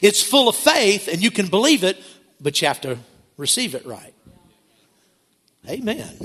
It's 0.01 0.21
full 0.21 0.49
of 0.49 0.55
faith 0.55 1.07
and 1.07 1.21
you 1.21 1.31
can 1.31 1.47
believe 1.47 1.83
it, 1.83 1.97
but 2.39 2.61
you 2.61 2.67
have 2.67 2.81
to 2.81 2.97
receive 3.37 3.75
it 3.75 3.85
right. 3.85 4.13
Amen. 5.69 6.17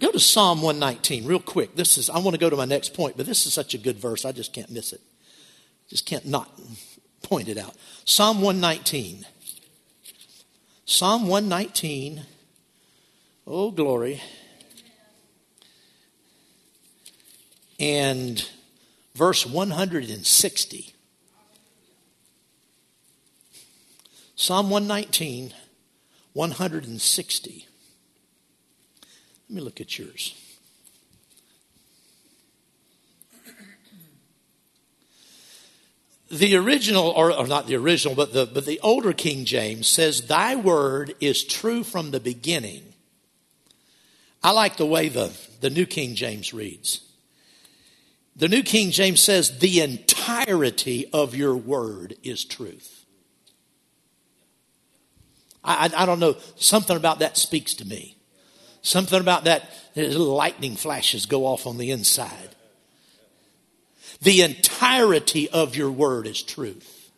Go 0.00 0.10
to 0.10 0.18
Psalm 0.18 0.62
119 0.62 1.26
real 1.26 1.38
quick. 1.38 1.76
This 1.76 1.98
is 1.98 2.08
I 2.08 2.18
want 2.18 2.34
to 2.34 2.40
go 2.40 2.50
to 2.50 2.56
my 2.56 2.64
next 2.64 2.94
point, 2.94 3.16
but 3.16 3.26
this 3.26 3.46
is 3.46 3.52
such 3.52 3.74
a 3.74 3.78
good 3.78 3.98
verse. 3.98 4.24
I 4.24 4.32
just 4.32 4.52
can't 4.52 4.70
miss 4.70 4.92
it. 4.92 5.00
Just 5.88 6.06
can't 6.06 6.26
not 6.26 6.50
point 7.22 7.48
it 7.48 7.58
out. 7.58 7.76
Psalm 8.06 8.40
119. 8.40 9.26
Psalm 10.86 11.28
119. 11.28 12.22
Oh 13.46 13.70
glory. 13.70 14.22
And 17.78 18.48
verse 19.14 19.44
160. 19.46 20.94
Psalm 24.34 24.70
119, 24.70 25.52
160. 26.32 27.68
Let 29.50 29.56
me 29.56 29.62
look 29.62 29.80
at 29.80 29.98
yours. 29.98 30.36
The 36.30 36.54
original, 36.54 37.08
or, 37.08 37.32
or, 37.32 37.48
not 37.48 37.66
the 37.66 37.74
original, 37.74 38.14
but 38.14 38.32
the, 38.32 38.46
but 38.46 38.64
the 38.64 38.78
older 38.78 39.12
King 39.12 39.44
James 39.44 39.88
says, 39.88 40.28
Thy 40.28 40.54
word 40.54 41.14
is 41.18 41.42
true 41.42 41.82
from 41.82 42.12
the 42.12 42.20
beginning. 42.20 42.92
I 44.40 44.52
like 44.52 44.76
the 44.76 44.86
way 44.86 45.08
the, 45.08 45.36
the 45.60 45.68
New 45.68 45.84
King 45.84 46.14
James 46.14 46.54
reads. 46.54 47.00
The 48.36 48.46
New 48.46 48.62
King 48.62 48.92
James 48.92 49.20
says, 49.20 49.58
The 49.58 49.80
entirety 49.80 51.10
of 51.12 51.34
your 51.34 51.56
word 51.56 52.14
is 52.22 52.44
truth. 52.44 53.04
I, 55.64 55.88
I, 55.88 56.02
I 56.04 56.06
don't 56.06 56.20
know, 56.20 56.36
something 56.54 56.96
about 56.96 57.18
that 57.18 57.36
speaks 57.36 57.74
to 57.74 57.84
me. 57.84 58.16
Something 58.82 59.20
about 59.20 59.44
that, 59.44 59.70
lightning 59.94 60.76
flashes 60.76 61.26
go 61.26 61.46
off 61.46 61.66
on 61.66 61.76
the 61.76 61.90
inside. 61.90 62.56
The 64.22 64.42
entirety 64.42 65.48
of 65.48 65.76
your 65.76 65.90
word 65.90 66.26
is 66.26 66.42
truth. 66.42 67.10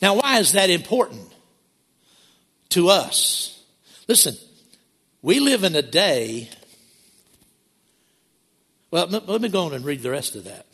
Now, 0.00 0.16
why 0.16 0.38
is 0.38 0.52
that 0.52 0.70
important 0.70 1.32
to 2.70 2.88
us? 2.88 3.62
Listen, 4.08 4.36
we 5.22 5.38
live 5.38 5.64
in 5.64 5.76
a 5.76 5.82
day. 5.82 6.48
Well, 8.90 9.06
let 9.06 9.40
me 9.40 9.48
go 9.48 9.66
on 9.66 9.74
and 9.74 9.84
read 9.84 10.02
the 10.02 10.10
rest 10.10 10.34
of 10.36 10.44
that. 10.44 10.66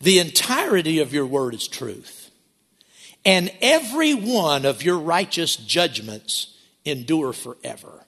The 0.00 0.18
entirety 0.18 1.00
of 1.00 1.12
your 1.12 1.26
word 1.26 1.54
is 1.54 1.68
truth, 1.68 2.30
and 3.24 3.52
every 3.60 4.14
one 4.14 4.64
of 4.64 4.82
your 4.82 4.98
righteous 4.98 5.56
judgments 5.56 6.54
endure 6.88 7.32
forever. 7.32 8.04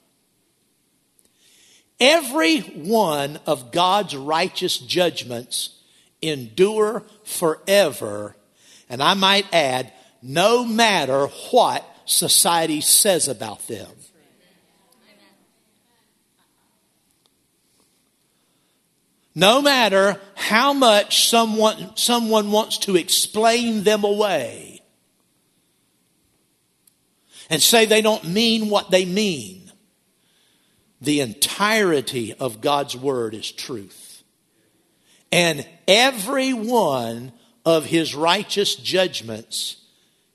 Every 1.99 2.61
one 2.61 3.39
of 3.47 3.73
God's 3.73 4.17
righteous 4.17 4.79
judgments 4.79 5.79
endure 6.23 7.05
forever. 7.25 8.37
And 8.89 9.03
I 9.03 9.15
might 9.15 9.47
add, 9.53 9.93
no 10.23 10.65
matter 10.65 11.27
what 11.51 11.85
society 12.07 12.81
says 12.81 13.29
about 13.29 13.67
them. 13.69 13.89
No 19.35 19.63
matter 19.63 20.21
how 20.35 20.73
much 20.73 21.29
someone, 21.29 21.97
someone 21.97 22.51
wants 22.51 22.79
to 22.79 22.97
explain 22.97 23.85
them 23.85 24.05
away 24.05 24.70
and 27.51 27.61
say 27.61 27.85
they 27.85 28.01
don't 28.01 28.25
mean 28.25 28.71
what 28.71 28.91
they 28.91 29.05
mean. 29.05 29.71
The 31.01 31.21
entirety 31.21 32.33
of 32.35 32.61
God's 32.61 32.97
Word 32.97 33.35
is 33.35 33.51
truth. 33.51 34.23
And 35.33 35.67
every 35.89 36.53
one 36.53 37.33
of 37.67 37.87
His 37.87 38.15
righteous 38.15 38.77
judgments 38.77 39.77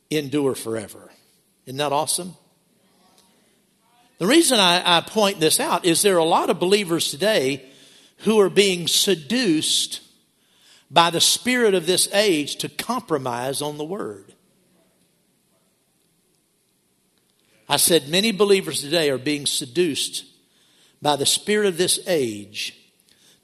endure 0.09 0.55
forever. 0.55 1.11
Isn't 1.65 1.77
that 1.77 1.93
awesome? 1.93 2.35
The 4.17 4.27
reason 4.27 4.59
I, 4.59 4.97
I, 4.97 5.01
point 5.01 5.39
this 5.39 5.59
out 5.59 5.85
is 5.85 6.01
there 6.01 6.15
are 6.15 6.19
a 6.19 6.23
lot 6.23 6.49
of 6.49 6.59
believers 6.59 7.11
today 7.11 7.65
who 8.19 8.39
are 8.39 8.49
being 8.49 8.87
seduced 8.87 10.01
by 10.89 11.09
the 11.09 11.19
spirit 11.19 11.73
of 11.73 11.85
this 11.85 12.07
age 12.13 12.55
to 12.57 12.69
compromise 12.69 13.61
on 13.61 13.77
the 13.77 13.83
word. 13.83 14.24
I 17.67 17.77
said, 17.77 18.07
many 18.07 18.31
believers 18.31 18.81
today 18.81 19.09
are 19.09 19.17
being 19.17 19.45
seduced 19.45 20.25
by 21.01 21.15
the 21.15 21.25
spirit 21.25 21.67
of 21.67 21.77
this 21.77 21.99
age 22.07 22.77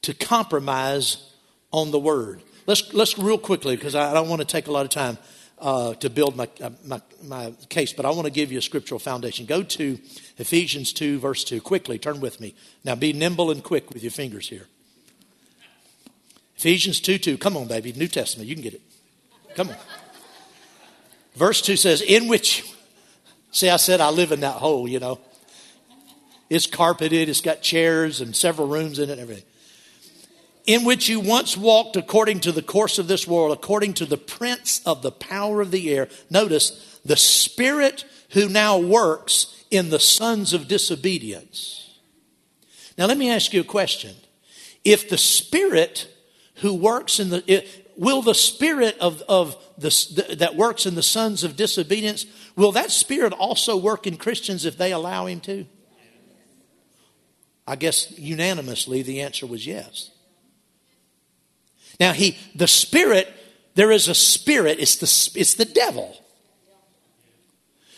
to 0.04 0.14
compromise 0.14 1.32
on 1.72 1.92
the 1.92 2.00
word. 2.00 2.42
Let's, 2.68 2.94
let's 2.94 3.18
real 3.18 3.38
quickly, 3.38 3.76
because 3.76 3.96
I, 3.96 4.14
don't 4.14 4.30
want 4.30 4.42
to 4.42 4.48
take 4.48 4.68
a 4.68 4.72
lot 4.72 4.86
of 4.86 4.92
time. 4.92 5.18
uh, 5.62 5.94
to 5.94 6.10
build 6.10 6.36
my, 6.36 6.50
uh, 6.60 6.72
my, 6.86 7.00
my 7.24 7.54
case, 7.70 7.94
but 7.94 8.04
I 8.04 8.10
want 8.10 8.26
to 8.26 8.32
give 8.32 8.52
you 8.52 8.58
a 8.58 8.62
scriptural 8.62 8.98
foundation. 8.98 9.46
Go 9.46 9.62
to 9.62 10.00
Ephesians 10.38 10.92
2, 10.92 11.20
verse 11.20 11.44
2. 11.44 11.62
Quickly, 11.62 12.00
turn 12.00 12.20
with 12.20 12.42
me. 12.42 12.56
Now 12.84 12.96
be 12.96 13.14
nimble 13.14 13.52
and 13.52 13.64
quick 13.64 13.92
with 13.92 14.02
your 14.02 14.12
fingers 14.12 14.50
here. 14.50 14.68
Ephesians 16.58 17.00
2 17.00 17.18
2. 17.20 17.38
Come 17.38 17.58
on, 17.58 17.68
baby. 17.68 17.94
New 17.94 18.08
Testament. 18.08 18.50
You 18.50 18.56
can 18.56 18.64
get 18.64 18.74
it. 18.74 18.82
Come 19.56 19.70
on. 19.70 19.76
Verse 21.36 21.62
2 21.62 21.76
says, 21.76 22.02
In 22.02 22.28
which, 22.28 22.72
see, 23.52 23.70
I 23.70 23.78
said 23.78 24.02
I 24.02 24.10
live 24.10 24.32
in 24.32 24.42
that 24.42 24.56
hole, 24.56 24.88
you 24.88 25.00
know. 25.00 25.20
It's 26.50 26.68
carpeted, 26.68 27.30
it's 27.30 27.42
got 27.42 27.62
chairs 27.62 28.20
and 28.20 28.36
several 28.36 28.68
rooms 28.68 29.00
in 29.00 29.10
it 29.10 29.14
and 29.14 29.22
everything 29.22 29.46
in 30.66 30.84
which 30.84 31.10
you 31.10 31.20
once 31.20 31.58
walked 31.58 31.96
according 31.96 32.40
to 32.42 32.52
the 32.52 32.62
course 32.62 33.00
of 33.00 33.08
this 33.08 33.28
world, 33.28 33.52
according 33.52 33.94
to 33.94 34.06
the 34.06 34.18
prince 34.18 34.82
of 34.86 35.02
the 35.02 35.12
power 35.12 35.62
of 35.62 35.72
the 35.72 35.94
air. 35.94 36.08
Notice 36.30 37.00
the 37.04 37.18
spirit 37.18 38.06
who 38.32 38.48
now 38.48 38.78
works 38.78 39.66
in 39.72 39.90
the 39.90 40.00
sons 40.00 40.54
of 40.54 40.68
disobedience. 40.68 42.00
Now, 42.98 43.06
let 43.06 43.18
me 43.18 43.30
ask 43.30 43.54
you 43.54 43.62
a 43.62 43.66
question. 43.66 44.16
If 44.84 45.10
the 45.10 45.18
spirit 45.18 46.08
who 46.56 46.74
works 46.74 47.20
in 47.20 47.30
the, 47.30 47.66
will 47.98 48.22
the 48.22 48.36
spirit 48.36 48.98
of, 49.00 49.22
of 49.28 49.58
the, 49.78 50.36
that 50.38 50.56
works 50.56 50.86
in 50.86 50.96
the 50.96 51.04
sons 51.04 51.44
of 51.44 51.56
disobedience, 51.56 52.26
will 52.56 52.72
that 52.74 52.92
spirit 52.92 53.34
also 53.34 53.78
work 53.78 54.08
in 54.08 54.18
Christians 54.18 54.66
if 54.66 54.78
they 54.78 54.92
allow 54.92 55.26
him 55.26 55.40
to? 55.42 55.66
I 57.68 57.76
guess 57.76 58.18
unanimously 58.18 59.02
the 59.02 59.22
answer 59.22 59.46
was 59.46 59.66
yes. 59.66 60.12
Now, 62.00 62.14
he, 62.14 62.38
the 62.56 62.68
spirit, 62.68 63.32
there 63.76 63.92
is 63.92 64.08
a 64.08 64.16
spirit, 64.16 64.80
it's 64.80 64.96
the, 64.96 65.40
it's 65.40 65.54
the 65.54 65.66
devil. 65.66 66.18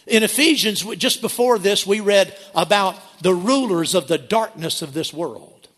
In 0.05 0.23
Ephesians, 0.23 0.83
just 0.97 1.21
before 1.21 1.57
this, 1.57 1.87
we 1.87 2.01
read 2.01 2.37
about 2.53 2.97
the 3.21 3.33
rulers 3.33 3.95
of 3.95 4.07
the 4.07 4.17
darkness 4.17 4.81
of 4.81 4.93
this 4.93 5.13
world. 5.13 5.69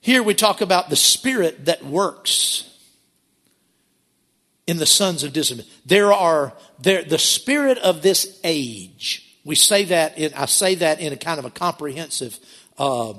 Here 0.00 0.22
we 0.22 0.32
talk 0.32 0.62
about 0.62 0.88
the 0.88 0.96
spirit 0.96 1.66
that 1.66 1.84
works 1.84 2.64
in 4.68 4.76
the 4.76 4.86
sons 4.86 5.24
of 5.24 5.32
disobedience. 5.32 5.74
There 5.86 6.12
are 6.12 6.52
there 6.78 7.02
the 7.02 7.18
spirit 7.18 7.78
of 7.78 8.02
this 8.02 8.38
age. 8.44 9.40
We 9.44 9.54
say 9.54 9.84
that 9.84 10.18
in, 10.18 10.34
I 10.34 10.44
say 10.44 10.74
that 10.76 11.00
in 11.00 11.12
a 11.12 11.16
kind 11.16 11.38
of 11.38 11.46
a 11.46 11.50
comprehensive 11.50 12.38
uh, 12.76 13.14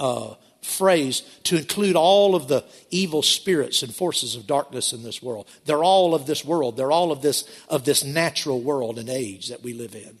uh, 0.00 0.34
phrase 0.62 1.20
to 1.44 1.58
include 1.58 1.94
all 1.94 2.34
of 2.34 2.48
the 2.48 2.64
evil 2.90 3.20
spirits 3.20 3.82
and 3.82 3.94
forces 3.94 4.34
of 4.34 4.46
darkness 4.46 4.94
in 4.94 5.02
this 5.02 5.22
world. 5.22 5.46
They're 5.66 5.84
all 5.84 6.14
of 6.14 6.24
this 6.24 6.42
world. 6.42 6.78
They're 6.78 6.90
all 6.90 7.12
of 7.12 7.20
this 7.20 7.46
of 7.68 7.84
this 7.84 8.02
natural 8.02 8.62
world 8.62 8.98
and 8.98 9.10
age 9.10 9.48
that 9.48 9.62
we 9.62 9.74
live 9.74 9.94
in. 9.94 10.18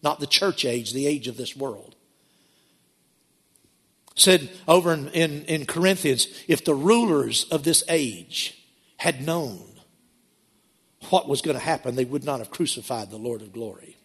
Not 0.00 0.20
the 0.20 0.28
church 0.28 0.64
age, 0.64 0.92
the 0.92 1.08
age 1.08 1.26
of 1.26 1.36
this 1.36 1.56
world. 1.56 1.96
Said 4.14 4.48
over 4.68 4.92
in, 4.92 5.08
in, 5.08 5.44
in 5.46 5.66
Corinthians, 5.66 6.28
if 6.46 6.64
the 6.64 6.74
rulers 6.74 7.46
of 7.50 7.64
this 7.64 7.82
age 7.88 8.64
had 8.98 9.20
known 9.20 9.73
what 11.04 11.28
was 11.28 11.42
going 11.42 11.56
to 11.56 11.62
happen, 11.62 11.94
they 11.94 12.04
would 12.04 12.24
not 12.24 12.38
have 12.38 12.50
crucified 12.50 13.10
the 13.10 13.16
Lord 13.16 13.42
of 13.42 13.52
glory. 13.52 13.96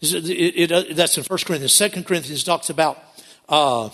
It, 0.00 0.30
it, 0.30 0.70
it, 0.70 0.96
that's 0.96 1.18
in 1.18 1.24
1 1.24 1.38
Corinthians. 1.44 1.76
2 1.76 2.02
Corinthians 2.04 2.44
talks 2.44 2.70
about 2.70 2.98
uh, 3.48 3.90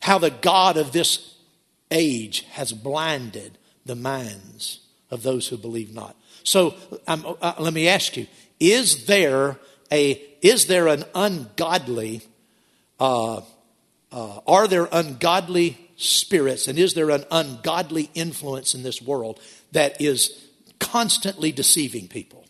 how 0.00 0.18
the 0.18 0.30
God 0.30 0.76
of 0.76 0.92
this 0.92 1.36
age 1.90 2.42
has 2.50 2.72
blinded 2.72 3.58
the 3.84 3.94
minds 3.94 4.80
of 5.10 5.22
those 5.22 5.48
who 5.48 5.56
believe 5.56 5.94
not. 5.94 6.16
So 6.42 6.74
uh, 7.06 7.54
let 7.58 7.72
me 7.72 7.88
ask 7.88 8.16
you: 8.16 8.26
Is 8.58 9.06
there 9.06 9.58
a 9.92 10.22
is 10.42 10.66
there 10.66 10.88
an 10.88 11.04
ungodly? 11.14 12.22
Uh, 12.98 13.42
uh, 14.12 14.40
are 14.46 14.66
there 14.68 14.88
ungodly 14.90 15.76
spirits, 15.96 16.68
and 16.68 16.78
is 16.78 16.94
there 16.94 17.10
an 17.10 17.24
ungodly 17.30 18.10
influence 18.14 18.74
in 18.74 18.82
this 18.82 19.02
world 19.02 19.40
that 19.76 20.00
is 20.00 20.48
constantly 20.80 21.52
deceiving 21.52 22.08
people? 22.08 22.46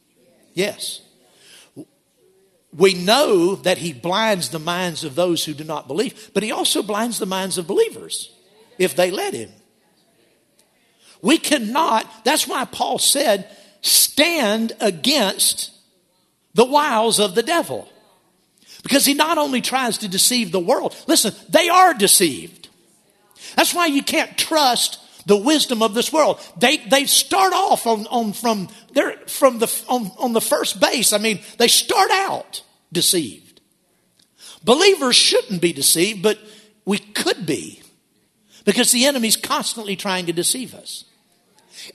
Yes. 0.54 1.02
We 2.72 2.94
know 2.94 3.56
that 3.56 3.78
he 3.78 3.92
blinds 3.92 4.50
the 4.50 4.60
minds 4.60 5.02
of 5.02 5.16
those 5.16 5.44
who 5.44 5.52
do 5.52 5.64
not 5.64 5.88
believe, 5.88 6.30
but 6.34 6.44
he 6.44 6.52
also 6.52 6.84
blinds 6.84 7.18
the 7.18 7.26
minds 7.26 7.58
of 7.58 7.66
believers 7.66 8.32
if 8.78 8.94
they 8.94 9.10
let 9.10 9.34
him. 9.34 9.50
We 11.20 11.38
cannot, 11.38 12.08
that's 12.24 12.46
why 12.46 12.64
Paul 12.64 12.98
said, 12.98 13.48
stand 13.80 14.72
against 14.80 15.72
the 16.54 16.64
wiles 16.64 17.18
of 17.18 17.34
the 17.34 17.42
devil. 17.42 17.88
Because 18.84 19.04
he 19.04 19.14
not 19.14 19.36
only 19.36 19.60
tries 19.60 19.98
to 19.98 20.08
deceive 20.08 20.52
the 20.52 20.60
world, 20.60 20.94
listen, 21.08 21.34
they 21.48 21.68
are 21.68 21.92
deceived. 21.92 22.68
That's 23.56 23.74
why 23.74 23.86
you 23.86 24.04
can't 24.04 24.38
trust 24.38 25.00
the 25.26 25.36
wisdom 25.36 25.82
of 25.82 25.92
this 25.92 26.12
world. 26.12 26.40
They, 26.56 26.78
they 26.78 27.04
start 27.04 27.52
off 27.52 27.86
on, 27.86 28.06
on 28.06 28.32
from, 28.32 28.68
their, 28.92 29.18
from 29.26 29.58
the, 29.58 29.84
on, 29.88 30.10
on 30.18 30.32
the 30.32 30.40
first 30.40 30.80
base. 30.80 31.12
I 31.12 31.18
mean, 31.18 31.40
they 31.58 31.68
start 31.68 32.10
out 32.10 32.62
deceived. 32.92 33.60
Believers 34.64 35.16
shouldn't 35.16 35.60
be 35.60 35.72
deceived, 35.72 36.22
but 36.22 36.38
we 36.84 36.98
could 36.98 37.44
be 37.44 37.82
because 38.64 38.90
the 38.92 39.04
enemy's 39.04 39.36
constantly 39.36 39.96
trying 39.96 40.26
to 40.26 40.32
deceive 40.32 40.74
us. 40.74 41.04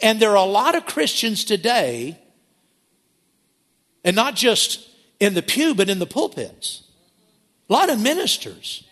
And 0.02 0.20
there 0.20 0.32
are 0.32 0.36
a 0.36 0.44
lot 0.44 0.76
of 0.76 0.86
Christians 0.86 1.44
today, 1.44 2.18
and 4.04 4.16
not 4.16 4.36
just 4.36 4.88
in 5.20 5.34
the 5.34 5.42
pew, 5.42 5.76
but 5.76 5.90
in 5.90 6.00
the 6.00 6.06
pulpits, 6.06 6.84
a 7.70 7.74
lot 7.74 7.90
of 7.90 8.00
ministers 8.00 8.84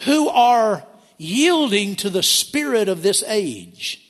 who 0.00 0.28
are 0.28 0.84
yielding 1.18 1.96
to 1.96 2.10
the 2.10 2.22
spirit 2.22 2.88
of 2.88 3.02
this 3.02 3.22
age, 3.26 4.02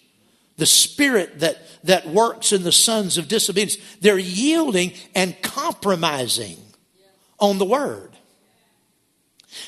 the 0.56 0.66
spirit 0.66 1.40
that, 1.40 1.58
that 1.84 2.08
works 2.08 2.52
in 2.52 2.62
the 2.62 2.72
sons 2.72 3.18
of 3.18 3.28
disobedience. 3.28 3.76
They're 4.00 4.18
yielding 4.18 4.92
and 5.14 5.40
compromising 5.42 6.56
on 7.38 7.58
the 7.58 7.64
word. 7.64 8.10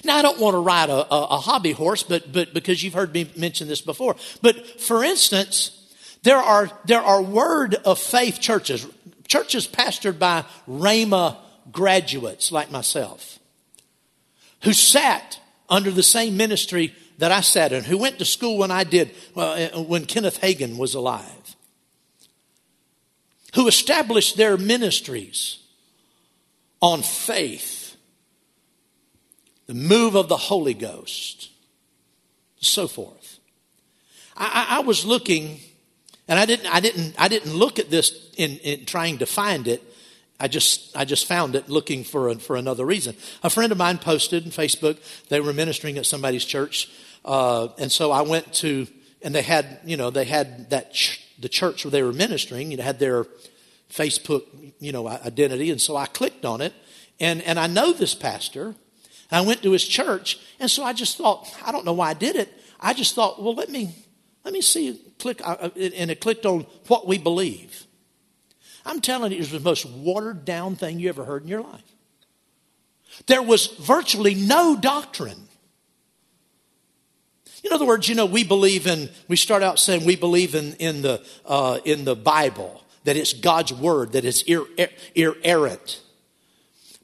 Now, 0.05 0.17
I 0.17 0.23
don't 0.23 0.39
want 0.39 0.55
to 0.55 0.61
ride 0.61 0.91
a, 0.91 1.15
a, 1.15 1.25
a, 1.25 1.37
hobby 1.39 1.73
horse, 1.73 2.03
but, 2.03 2.31
but 2.33 2.53
because 2.53 2.83
you've 2.83 2.95
heard 2.95 3.13
me 3.13 3.31
mention 3.37 3.69
this 3.69 3.81
before. 3.81 4.17
But 4.43 4.81
for 4.81 5.03
instance, 5.03 5.75
there 6.23 6.37
are, 6.37 6.71
there 6.85 7.01
are 7.01 7.23
word 7.23 7.75
of 7.75 7.99
faith 7.99 8.41
churches, 8.41 8.87
churches 9.27 9.67
pastored 9.67 10.19
by 10.19 10.45
Rhema 10.69 11.37
graduates 11.73 12.53
like 12.53 12.71
myself, 12.71 13.39
who 14.63 14.73
sat 14.73 15.41
under 15.69 15.91
the 15.91 16.03
same 16.03 16.37
ministry 16.37 16.95
that 17.19 17.33
I 17.33 17.41
sat 17.41 17.73
in, 17.73 17.85
who 17.85 17.99
went 17.99 18.19
to 18.19 18.25
school 18.25 18.59
when 18.59 18.71
I 18.71 18.85
did, 18.85 19.11
uh, 19.37 19.69
when 19.83 20.07
Kenneth 20.07 20.41
Hagin 20.41 20.79
was 20.79 20.95
alive, 20.95 21.57
who 23.55 23.67
established 23.67 24.37
their 24.37 24.57
ministries 24.57 25.59
on 26.81 27.03
faith, 27.03 27.97
the 29.67 29.75
move 29.75 30.15
of 30.15 30.29
the 30.29 30.37
Holy 30.37 30.75
Ghost, 30.75 31.51
so 32.61 32.87
forth. 32.87 33.41
I, 34.37 34.67
I, 34.71 34.77
I 34.77 34.81
was 34.81 35.05
looking, 35.05 35.59
and 36.29 36.39
I 36.39 36.47
didn't, 36.47 36.73
I 36.73 36.79
didn't, 36.79 37.15
I 37.19 37.27
didn't 37.27 37.55
look 37.55 37.81
at 37.81 37.91
this 37.91 38.33
in, 38.37 38.59
in 38.59 38.85
trying 38.87 39.19
to 39.19 39.27
find 39.27 39.67
it. 39.67 39.83
I 40.41 40.47
just, 40.47 40.97
I 40.97 41.05
just 41.05 41.27
found 41.27 41.57
it 41.57 41.69
looking 41.69 42.05
for, 42.05 42.29
a, 42.29 42.37
for 42.37 42.55
another 42.55 42.85
reason. 42.87 43.17
A 43.43 43.51
friend 43.51 43.73
of 43.73 43.79
mine 43.79 43.99
posted 43.99 44.45
on 44.45 44.53
Facebook, 44.53 44.99
they 45.29 45.41
were 45.41 45.53
ministering 45.53 45.99
at 45.99 46.07
somebody's 46.07 46.45
church 46.45 46.89
uh, 47.29 47.69
and 47.79 47.93
so 47.93 48.11
I 48.11 48.23
went 48.23 48.55
to, 48.55 48.87
and 49.21 49.35
they 49.35 49.43
had, 49.43 49.81
you 49.85 49.99
know, 49.99 50.09
they 50.09 50.25
had 50.25 50.71
that, 50.71 50.95
ch- 50.95 51.21
the 51.39 51.49
church 51.49 51.85
where 51.85 51.91
they 51.91 52.03
were 52.03 52.15
ministering, 52.15 52.71
you 52.71 52.79
know, 52.79 52.83
had 52.83 52.99
their 52.99 53.27
Facebook, 53.93 54.45
you 54.81 54.93
know, 54.93 55.07
identity. 55.07 55.71
And 55.71 55.79
so 55.79 55.95
I 55.95 56.07
clicked 56.07 56.47
on 56.47 56.63
it 56.63 56.73
and, 57.21 57.43
and 57.43 57.61
I 57.61 57.67
know 57.67 57.93
this 57.93 58.15
pastor. 58.15 58.69
and 58.69 58.75
I 59.31 59.43
went 59.43 59.63
to 59.63 59.73
his 59.73 59.85
church. 59.85 60.39
And 60.59 60.71
so 60.71 60.83
I 60.83 60.95
just 60.95 61.19
thought, 61.19 61.55
I 61.67 61.71
don't 61.71 61.85
know 61.85 61.93
why 61.93 62.09
I 62.09 62.15
did 62.15 62.35
it. 62.35 62.51
I 62.81 62.95
just 62.95 63.15
thought, 63.15 63.43
well, 63.43 63.55
let 63.55 63.69
me, 63.69 63.95
let 64.45 64.55
me 64.55 64.63
see, 64.63 64.99
click, 65.19 65.43
uh, 65.45 65.69
and 65.77 66.11
it 66.11 66.21
clicked 66.21 66.47
on 66.47 66.67
what 66.87 67.07
we 67.07 67.19
believe. 67.19 67.85
I'm 68.87 69.03
telling 69.03 69.33
you, 69.33 69.37
it 69.37 69.41
was 69.41 69.51
the 69.51 69.61
most 69.61 69.85
watered 69.85 70.47
down 70.47 70.77
thing 70.77 70.99
you 70.99 71.11
ever 71.11 71.25
heard 71.25 71.43
in 71.43 71.49
your 71.49 71.61
life. 71.61 71.83
There 73.27 73.43
was 73.43 73.67
virtually 73.67 74.35
no 74.35 74.77
doctrine. 74.77 75.48
In 77.69 77.75
other 77.75 77.85
words, 77.85 78.09
you 78.09 78.15
know, 78.15 78.25
we 78.25 78.45
believe 78.45 78.87
in, 78.87 79.11
we 79.29 79.37
start 79.37 79.63
out 79.63 79.79
saying 79.79 80.07
we 80.07 80.17
believe 80.17 80.55
in, 80.55 80.73
in, 80.75 81.03
the, 81.03 81.23
uh, 81.45 81.81
in 81.85 82.07
the 82.07 82.17
Bible, 82.17 82.83
that 83.05 83.15
it's 83.15 83.35
God's 83.35 83.75
word, 83.75 84.13
that 84.13 84.25
it's 84.25 84.43
inerrant, 85.15 86.01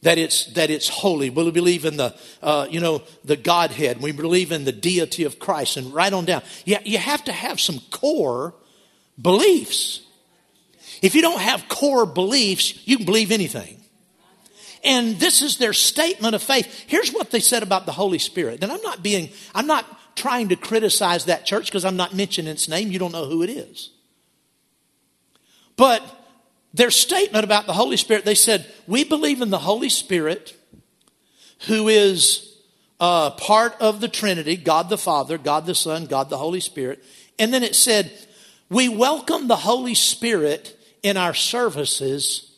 that 0.00 0.16
it's, 0.16 0.46
that 0.54 0.70
it's 0.70 0.88
holy. 0.88 1.28
We 1.28 1.50
believe 1.50 1.84
in 1.84 1.98
the, 1.98 2.14
uh, 2.42 2.66
you 2.70 2.80
know, 2.80 3.02
the 3.26 3.36
Godhead. 3.36 4.00
We 4.00 4.12
believe 4.12 4.52
in 4.52 4.64
the 4.64 4.72
deity 4.72 5.24
of 5.24 5.38
Christ 5.38 5.76
and 5.76 5.92
right 5.92 6.12
on 6.12 6.24
down. 6.24 6.42
You, 6.64 6.78
you 6.82 6.96
have 6.96 7.22
to 7.24 7.32
have 7.32 7.60
some 7.60 7.80
core 7.90 8.54
beliefs. 9.20 10.00
If 11.02 11.14
you 11.14 11.20
don't 11.20 11.40
have 11.40 11.68
core 11.68 12.06
beliefs, 12.06 12.86
you 12.86 12.96
can 12.96 13.04
believe 13.04 13.30
anything. 13.32 13.82
And 14.82 15.18
this 15.18 15.42
is 15.42 15.58
their 15.58 15.74
statement 15.74 16.34
of 16.34 16.42
faith. 16.42 16.84
Here's 16.86 17.10
what 17.10 17.30
they 17.30 17.40
said 17.40 17.62
about 17.62 17.84
the 17.84 17.92
Holy 17.92 18.18
Spirit. 18.18 18.62
And 18.62 18.72
I'm 18.72 18.82
not 18.82 19.02
being, 19.02 19.28
I'm 19.54 19.66
not 19.66 19.84
trying 20.16 20.48
to 20.48 20.56
criticize 20.56 21.24
that 21.26 21.46
church 21.46 21.66
because 21.66 21.84
I'm 21.84 21.96
not 21.96 22.14
mentioning 22.14 22.50
its 22.50 22.68
name. 22.68 22.90
You 22.90 22.98
don't 22.98 23.12
know 23.12 23.26
who 23.26 23.42
it 23.42 23.50
is. 23.50 23.90
But 25.76 26.02
their 26.72 26.90
statement 26.90 27.44
about 27.44 27.66
the 27.66 27.72
Holy 27.72 27.96
Spirit, 27.96 28.24
they 28.24 28.34
said, 28.34 28.72
We 28.86 29.04
believe 29.04 29.40
in 29.40 29.50
the 29.50 29.58
Holy 29.58 29.88
Spirit 29.88 30.56
who 31.66 31.88
is 31.88 32.58
uh, 33.00 33.30
part 33.30 33.74
of 33.80 34.00
the 34.00 34.08
Trinity 34.08 34.56
God 34.56 34.88
the 34.88 34.98
Father, 34.98 35.38
God 35.38 35.66
the 35.66 35.74
Son, 35.74 36.06
God 36.06 36.30
the 36.30 36.38
Holy 36.38 36.60
Spirit. 36.60 37.02
And 37.38 37.52
then 37.52 37.62
it 37.62 37.74
said, 37.74 38.12
We 38.68 38.88
welcome 38.88 39.48
the 39.48 39.56
Holy 39.56 39.94
Spirit 39.94 40.78
in 41.02 41.16
our 41.16 41.34
services. 41.34 42.52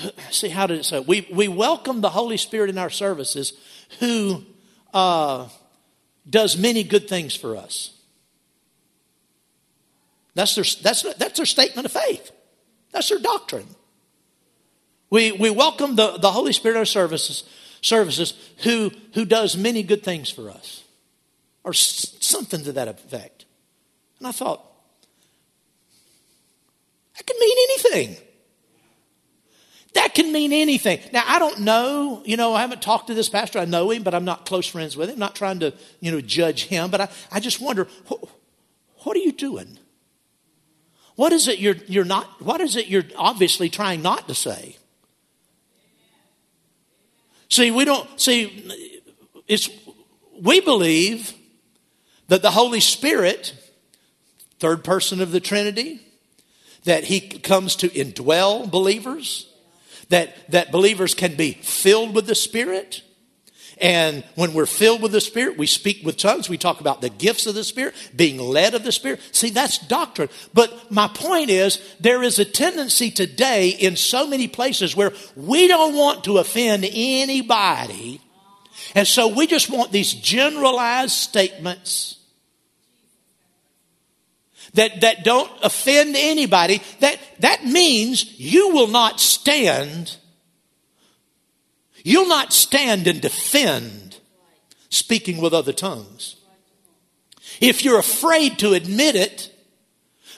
See, 0.30 0.48
how 0.48 0.66
did 0.66 0.80
it 0.80 0.84
say? 0.84 1.00
We, 1.00 1.28
we 1.32 1.48
welcome 1.48 2.00
the 2.00 2.10
Holy 2.10 2.36
Spirit 2.36 2.70
in 2.70 2.78
our 2.78 2.90
services 2.90 3.52
who 4.00 4.44
uh, 4.92 5.48
does 6.28 6.56
many 6.56 6.82
good 6.84 7.08
things 7.08 7.34
for 7.34 7.56
us. 7.56 7.94
That's 10.34 10.54
their, 10.54 10.64
that's, 10.82 11.02
that's 11.14 11.36
their 11.36 11.46
statement 11.46 11.86
of 11.86 11.92
faith. 11.92 12.30
That's 12.92 13.08
their 13.08 13.18
doctrine. 13.18 13.66
We, 15.10 15.32
we 15.32 15.50
welcome 15.50 15.96
the, 15.96 16.18
the 16.18 16.30
Holy 16.30 16.52
Spirit 16.52 16.74
in 16.74 16.78
our 16.78 16.84
services, 16.84 17.44
services 17.80 18.34
who, 18.58 18.90
who 19.14 19.24
does 19.24 19.56
many 19.56 19.82
good 19.82 20.02
things 20.02 20.30
for 20.30 20.50
us, 20.50 20.84
or 21.64 21.70
s- 21.70 22.16
something 22.20 22.62
to 22.64 22.72
that 22.72 22.88
effect. 22.88 23.46
And 24.18 24.28
I 24.28 24.32
thought, 24.32 24.64
that 27.16 27.26
can 27.26 27.36
mean 27.40 27.56
anything. 27.70 28.16
That 29.94 30.14
can 30.14 30.32
mean 30.32 30.52
anything. 30.52 31.00
Now, 31.12 31.24
I 31.26 31.38
don't 31.38 31.60
know, 31.60 32.22
you 32.24 32.36
know, 32.36 32.54
I 32.54 32.60
haven't 32.60 32.82
talked 32.82 33.06
to 33.06 33.14
this 33.14 33.28
pastor. 33.28 33.58
I 33.58 33.64
know 33.64 33.90
him, 33.90 34.02
but 34.02 34.14
I'm 34.14 34.24
not 34.24 34.44
close 34.44 34.66
friends 34.66 34.96
with 34.96 35.08
him. 35.08 35.14
I'm 35.14 35.20
not 35.20 35.34
trying 35.34 35.60
to, 35.60 35.72
you 36.00 36.12
know, 36.12 36.20
judge 36.20 36.64
him, 36.64 36.90
but 36.90 37.00
I, 37.00 37.08
I 37.32 37.40
just 37.40 37.60
wonder, 37.60 37.88
what, 38.08 38.20
what 38.98 39.16
are 39.16 39.20
you 39.20 39.32
doing? 39.32 39.78
What 41.16 41.32
is 41.32 41.48
it 41.48 41.58
you're, 41.58 41.76
you're 41.86 42.04
not, 42.04 42.42
what 42.42 42.60
is 42.60 42.76
it 42.76 42.86
you're 42.86 43.04
obviously 43.16 43.68
trying 43.68 44.02
not 44.02 44.28
to 44.28 44.34
say? 44.34 44.76
See, 47.48 47.70
we 47.70 47.84
don't, 47.84 48.20
see, 48.20 49.02
it's, 49.46 49.70
we 50.40 50.60
believe 50.60 51.32
that 52.28 52.42
the 52.42 52.50
Holy 52.50 52.80
Spirit, 52.80 53.54
third 54.58 54.84
person 54.84 55.20
of 55.20 55.32
the 55.32 55.40
Trinity, 55.40 56.00
that 56.84 57.04
he 57.04 57.20
comes 57.20 57.74
to 57.76 57.88
indwell 57.88 58.70
believers, 58.70 59.52
that, 60.08 60.34
that 60.50 60.72
believers 60.72 61.14
can 61.14 61.36
be 61.36 61.52
filled 61.52 62.14
with 62.14 62.26
the 62.26 62.34
Spirit, 62.34 63.02
and 63.80 64.24
when 64.34 64.54
we're 64.54 64.66
filled 64.66 65.02
with 65.02 65.12
the 65.12 65.20
Spirit, 65.20 65.56
we 65.56 65.66
speak 65.66 66.04
with 66.04 66.16
tongues. 66.16 66.48
We 66.48 66.58
talk 66.58 66.80
about 66.80 67.00
the 67.00 67.10
gifts 67.10 67.46
of 67.46 67.54
the 67.54 67.64
Spirit, 67.64 67.94
being 68.14 68.38
led 68.38 68.74
of 68.74 68.82
the 68.82 68.92
Spirit. 68.92 69.20
See, 69.32 69.50
that's 69.50 69.78
doctrine. 69.78 70.28
But 70.52 70.90
my 70.90 71.08
point 71.08 71.50
is, 71.50 71.80
there 72.00 72.22
is 72.22 72.38
a 72.38 72.44
tendency 72.44 73.10
today 73.10 73.68
in 73.68 73.96
so 73.96 74.26
many 74.26 74.48
places 74.48 74.96
where 74.96 75.12
we 75.36 75.68
don't 75.68 75.94
want 75.94 76.24
to 76.24 76.38
offend 76.38 76.84
anybody. 76.90 78.20
And 78.94 79.06
so 79.06 79.28
we 79.28 79.46
just 79.46 79.70
want 79.70 79.92
these 79.92 80.12
generalized 80.12 81.12
statements 81.12 82.17
that, 84.74 85.00
that 85.00 85.24
don't 85.24 85.50
offend 85.62 86.16
anybody. 86.16 86.82
That, 87.00 87.18
that 87.40 87.64
means 87.64 88.38
you 88.38 88.70
will 88.74 88.88
not 88.88 89.20
stand 89.20 90.16
You'll 92.08 92.28
not 92.28 92.54
stand 92.54 93.06
and 93.06 93.20
defend 93.20 94.16
speaking 94.88 95.42
with 95.42 95.52
other 95.52 95.74
tongues. 95.74 96.36
If 97.60 97.84
you're 97.84 97.98
afraid 97.98 98.58
to 98.60 98.72
admit 98.72 99.14
it, 99.14 99.54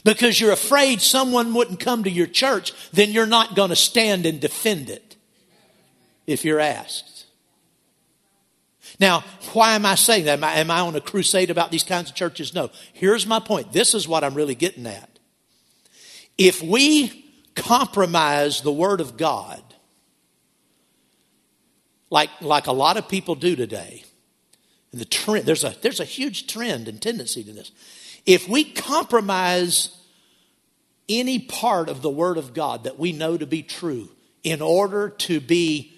because 0.02 0.40
you're 0.40 0.50
afraid 0.50 1.00
someone 1.00 1.54
wouldn't 1.54 1.78
come 1.78 2.02
to 2.02 2.10
your 2.10 2.26
church, 2.26 2.72
then 2.92 3.10
you're 3.10 3.24
not 3.24 3.54
going 3.54 3.68
to 3.68 3.76
stand 3.76 4.26
and 4.26 4.40
defend 4.40 4.90
it 4.90 5.14
if 6.26 6.44
you're 6.44 6.58
asked. 6.58 7.19
Now, 9.00 9.24
why 9.54 9.74
am 9.74 9.86
I 9.86 9.94
saying 9.94 10.26
that? 10.26 10.34
Am 10.34 10.44
I, 10.44 10.54
am 10.56 10.70
I 10.70 10.80
on 10.80 10.94
a 10.94 11.00
crusade 11.00 11.50
about 11.50 11.70
these 11.70 11.82
kinds 11.82 12.10
of 12.10 12.14
churches? 12.14 12.54
No. 12.54 12.70
Here's 12.92 13.26
my 13.26 13.40
point. 13.40 13.72
This 13.72 13.94
is 13.94 14.06
what 14.06 14.22
I'm 14.22 14.34
really 14.34 14.54
getting 14.54 14.86
at. 14.86 15.18
If 16.36 16.62
we 16.62 17.24
compromise 17.54 18.60
the 18.60 18.72
Word 18.72 19.00
of 19.00 19.16
God 19.16 19.62
like, 22.10 22.30
like 22.40 22.66
a 22.66 22.72
lot 22.72 22.96
of 22.96 23.08
people 23.08 23.34
do 23.34 23.56
today. 23.56 24.04
and 24.92 25.00
The 25.00 25.06
trend, 25.06 25.46
there's 25.46 25.64
a, 25.64 25.74
there's 25.80 26.00
a 26.00 26.04
huge 26.04 26.46
trend 26.46 26.88
and 26.88 27.00
tendency 27.00 27.42
to 27.44 27.52
this. 27.52 27.72
If 28.26 28.48
we 28.48 28.64
compromise 28.64 29.96
any 31.08 31.38
part 31.38 31.88
of 31.88 32.02
the 32.02 32.10
Word 32.10 32.36
of 32.36 32.52
God 32.52 32.84
that 32.84 32.98
we 32.98 33.12
know 33.12 33.36
to 33.36 33.46
be 33.46 33.62
true 33.62 34.10
in 34.42 34.60
order 34.60 35.08
to 35.08 35.40
be, 35.40 35.94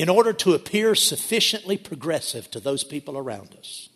in 0.00 0.08
order 0.08 0.32
to 0.32 0.54
appear 0.54 0.94
sufficiently 0.94 1.76
progressive 1.76 2.50
to 2.50 2.58
those 2.58 2.82
people 2.82 3.18
around 3.18 3.54
us. 3.58 3.90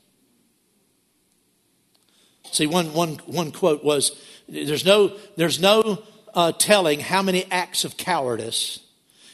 See, 2.53 2.67
one, 2.67 2.93
one, 2.93 3.15
one 3.25 3.51
quote 3.53 3.83
was 3.83 4.23
there's 4.47 4.85
no, 4.85 5.17
there's 5.37 5.59
no 5.59 6.03
uh, 6.35 6.53
telling 6.53 7.01
how 7.01 7.23
many 7.23 7.51
acts 7.51 7.87
of 7.87 7.97
cowardice 7.97 8.81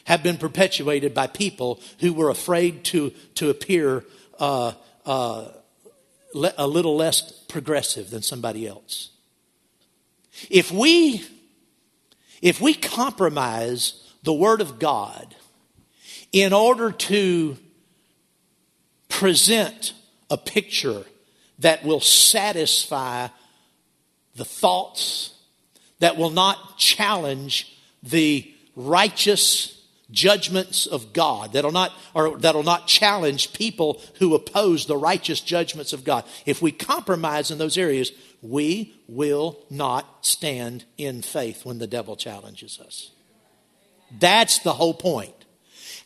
have 0.05 0.23
been 0.23 0.37
perpetuated 0.37 1.13
by 1.13 1.27
people 1.27 1.81
who 1.99 2.13
were 2.13 2.31
afraid 2.31 2.85
to, 2.85 3.11
to 3.35 3.51
appear 3.51 4.05
uh, 4.39 4.71
uh, 5.05 5.49
le- 6.35 6.55
a 6.57 6.69
little 6.69 6.95
less 6.95 7.33
progressive 7.49 8.11
than 8.11 8.23
somebody 8.23 8.69
else. 8.69 9.11
If 10.49 10.71
we, 10.71 11.25
if 12.41 12.61
we 12.61 12.75
compromise 12.75 14.09
the 14.23 14.33
Word 14.33 14.61
of 14.61 14.79
God 14.79 15.35
in 16.33 16.53
order 16.53 16.93
to 16.93 17.57
present 19.09 19.93
a 20.31 20.37
picture 20.37 21.05
that 21.59 21.85
will 21.85 22.01
satisfy 22.01 23.29
the 24.37 24.45
thoughts, 24.45 25.35
that 25.99 26.17
will 26.17 26.31
not 26.31 26.79
challenge 26.79 27.77
the 28.03 28.51
righteous 28.77 29.77
judgments 30.11 30.87
of 30.87 31.13
God 31.13 31.53
that'll 31.53 31.71
not 31.71 31.93
or 32.15 32.37
that'll 32.39 32.63
not 32.63 32.87
challenge 32.87 33.53
people 33.53 34.01
who 34.19 34.35
oppose 34.35 34.87
the 34.87 34.97
righteous 34.97 35.41
judgments 35.41 35.93
of 35.93 36.05
God. 36.05 36.25
If 36.47 36.61
we 36.61 36.73
compromise 36.73 37.51
in 37.51 37.59
those 37.59 37.79
areas, 37.79 38.11
we 38.43 38.95
will 39.07 39.59
not 39.71 40.27
stand 40.27 40.85
in 40.97 41.23
faith 41.23 41.65
when 41.65 41.79
the 41.79 41.87
devil 41.87 42.17
challenges 42.17 42.81
us. 42.81 43.11
That's 44.19 44.59
the 44.59 44.73
whole 44.73 44.95
point. 44.95 45.35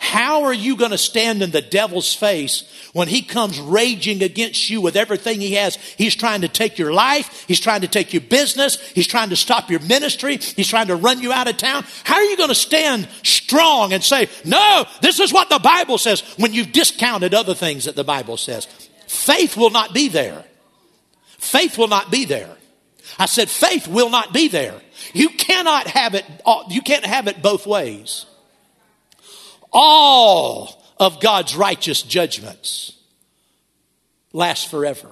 How 0.04 0.44
are 0.44 0.52
you 0.52 0.76
going 0.76 0.90
to 0.90 0.98
stand 0.98 1.40
in 1.40 1.50
the 1.50 1.62
devil's 1.62 2.14
face 2.14 2.70
when 2.92 3.08
he 3.08 3.22
comes 3.22 3.58
raging 3.58 4.22
against 4.22 4.68
you 4.68 4.82
with 4.82 4.96
everything 4.96 5.40
he 5.40 5.54
has? 5.54 5.76
He's 5.76 6.14
trying 6.14 6.42
to 6.42 6.48
take 6.48 6.78
your 6.78 6.92
life. 6.92 7.46
He's 7.48 7.58
trying 7.58 7.80
to 7.80 7.88
take 7.88 8.12
your 8.12 8.20
business. 8.20 8.78
He's 8.90 9.06
trying 9.06 9.30
to 9.30 9.36
stop 9.36 9.70
your 9.70 9.80
ministry. 9.80 10.36
He's 10.36 10.68
trying 10.68 10.88
to 10.88 10.96
run 10.96 11.22
you 11.22 11.32
out 11.32 11.48
of 11.48 11.56
town. 11.56 11.86
How 12.04 12.16
are 12.16 12.22
you 12.22 12.36
going 12.36 12.50
to 12.50 12.54
stand 12.54 13.08
strong 13.22 13.94
and 13.94 14.04
say, 14.04 14.28
no, 14.44 14.84
this 15.00 15.20
is 15.20 15.32
what 15.32 15.48
the 15.48 15.58
Bible 15.58 15.96
says 15.96 16.20
when 16.36 16.52
you've 16.52 16.72
discounted 16.72 17.32
other 17.32 17.54
things 17.54 17.86
that 17.86 17.96
the 17.96 18.04
Bible 18.04 18.36
says? 18.36 18.66
Faith 19.06 19.56
will 19.56 19.70
not 19.70 19.94
be 19.94 20.08
there. 20.08 20.44
Faith 21.38 21.78
will 21.78 21.88
not 21.88 22.10
be 22.10 22.26
there. 22.26 22.54
I 23.18 23.24
said, 23.24 23.48
faith 23.48 23.88
will 23.88 24.10
not 24.10 24.34
be 24.34 24.48
there. 24.48 24.78
You 25.14 25.30
cannot 25.30 25.86
have 25.86 26.14
it, 26.14 26.26
uh, 26.44 26.64
you 26.68 26.82
can't 26.82 27.06
have 27.06 27.26
it 27.26 27.40
both 27.40 27.66
ways 27.66 28.26
all 29.74 30.82
of 30.98 31.20
God's 31.20 31.54
righteous 31.54 32.00
judgments 32.00 32.92
last 34.32 34.70
forever. 34.70 35.10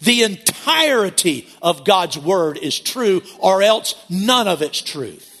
The 0.00 0.22
entirety 0.22 1.48
of 1.62 1.84
God's 1.84 2.18
word 2.18 2.58
is 2.58 2.78
true, 2.78 3.22
or 3.38 3.62
else 3.62 3.94
none 4.08 4.48
of 4.48 4.62
it's 4.62 4.80
truth. 4.80 5.38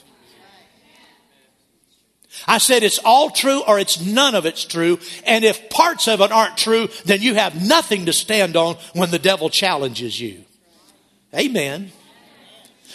I 2.46 2.58
said 2.58 2.82
it's 2.82 3.00
all 3.04 3.30
true 3.30 3.62
or 3.66 3.78
it's 3.78 4.00
none 4.00 4.34
of 4.34 4.46
it's 4.46 4.64
true. 4.64 5.00
And 5.24 5.44
if 5.44 5.68
parts 5.70 6.06
of 6.06 6.20
it 6.20 6.30
aren't 6.30 6.56
true, 6.56 6.88
then 7.04 7.20
you 7.20 7.34
have 7.34 7.66
nothing 7.66 8.06
to 8.06 8.12
stand 8.12 8.56
on 8.56 8.76
when 8.94 9.10
the 9.10 9.18
devil 9.18 9.50
challenges 9.50 10.20
you. 10.20 10.44
Amen. 11.34 11.90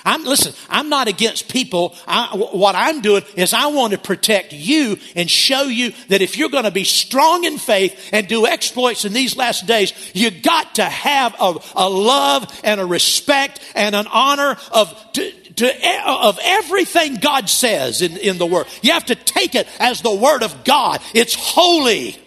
I'm 0.05 0.23
listen. 0.25 0.53
I'm 0.69 0.89
not 0.89 1.07
against 1.07 1.49
people. 1.49 1.95
I, 2.07 2.35
what 2.35 2.75
I'm 2.75 3.01
doing 3.01 3.23
is 3.35 3.53
I 3.53 3.67
want 3.67 3.93
to 3.93 3.99
protect 3.99 4.53
you 4.53 4.97
and 5.15 5.29
show 5.29 5.63
you 5.63 5.93
that 6.09 6.21
if 6.21 6.37
you're 6.37 6.49
going 6.49 6.65
to 6.65 6.71
be 6.71 6.83
strong 6.83 7.43
in 7.43 7.57
faith 7.57 8.09
and 8.11 8.27
do 8.27 8.45
exploits 8.45 9.05
in 9.05 9.13
these 9.13 9.37
last 9.37 9.65
days, 9.65 9.93
you 10.13 10.31
got 10.31 10.75
to 10.75 10.83
have 10.83 11.35
a, 11.39 11.55
a 11.75 11.89
love 11.89 12.61
and 12.63 12.81
a 12.81 12.85
respect 12.85 13.59
and 13.75 13.95
an 13.95 14.07
honor 14.07 14.57
of. 14.71 15.11
To, 15.13 15.31
to, 15.53 16.07
of 16.07 16.39
everything 16.41 17.17
God 17.17 17.47
says 17.47 18.01
in, 18.01 18.17
in 18.17 18.39
the 18.39 18.45
Word. 18.45 18.65
You 18.81 18.93
have 18.93 19.05
to 19.05 19.15
take 19.15 19.53
it 19.53 19.67
as 19.79 20.01
the 20.01 20.13
Word 20.13 20.41
of 20.41 20.63
God. 20.63 20.99
It's 21.13 21.35
holy. 21.35 22.17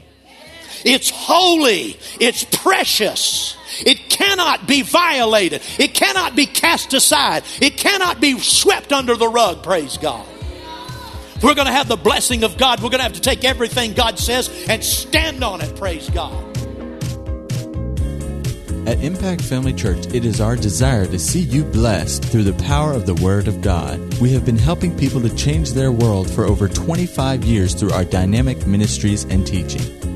It's 0.85 1.11
holy. 1.11 1.99
It's 2.21 2.45
precious. 2.45 3.57
It 3.85 4.09
cannot 4.09 4.67
be 4.67 4.83
violated. 4.83 5.63
It 5.79 5.95
cannot 5.95 6.37
be 6.37 6.47
cast 6.47 6.95
aside. 6.95 7.45
It 7.61 7.77
cannot 7.77 8.21
be 8.21 8.39
swept 8.39 8.93
under 8.93 9.17
the 9.17 9.29
rug, 9.29 9.63
praise 9.63 9.97
God. 9.97 10.27
We're 11.43 11.55
going 11.55 11.67
to 11.67 11.73
have 11.73 11.89
the 11.89 11.97
blessing 11.97 12.45
of 12.45 12.57
God, 12.57 12.83
we're 12.83 12.91
going 12.91 13.01
to 13.01 13.05
have 13.05 13.13
to 13.13 13.21
take 13.21 13.45
everything 13.45 13.93
God 13.93 14.19
says 14.19 14.49
and 14.69 14.83
stand 14.83 15.45
on 15.45 15.61
it, 15.61 15.77
praise 15.77 16.09
God. 16.11 16.45
At 18.87 19.03
Impact 19.03 19.43
Family 19.43 19.73
Church, 19.73 20.07
it 20.15 20.25
is 20.25 20.41
our 20.41 20.55
desire 20.55 21.07
to 21.07 21.19
see 21.19 21.41
you 21.41 21.65
blessed 21.65 22.25
through 22.25 22.45
the 22.45 22.65
power 22.65 22.93
of 22.93 23.05
the 23.05 23.17
Word 23.17 23.49
of 23.49 23.61
God. 23.61 24.01
We 24.21 24.33
have 24.33 24.47
been 24.47 24.57
helping 24.57 24.97
people 24.97 25.21
to 25.23 25.35
change 25.35 25.73
their 25.73 25.91
world 25.91 26.31
for 26.31 26.45
over 26.45 26.69
25 26.69 27.45
years 27.45 27.75
through 27.75 27.91
our 27.91 28.05
dynamic 28.05 28.65
ministries 28.65 29.25
and 29.25 29.45
teaching. 29.45 30.16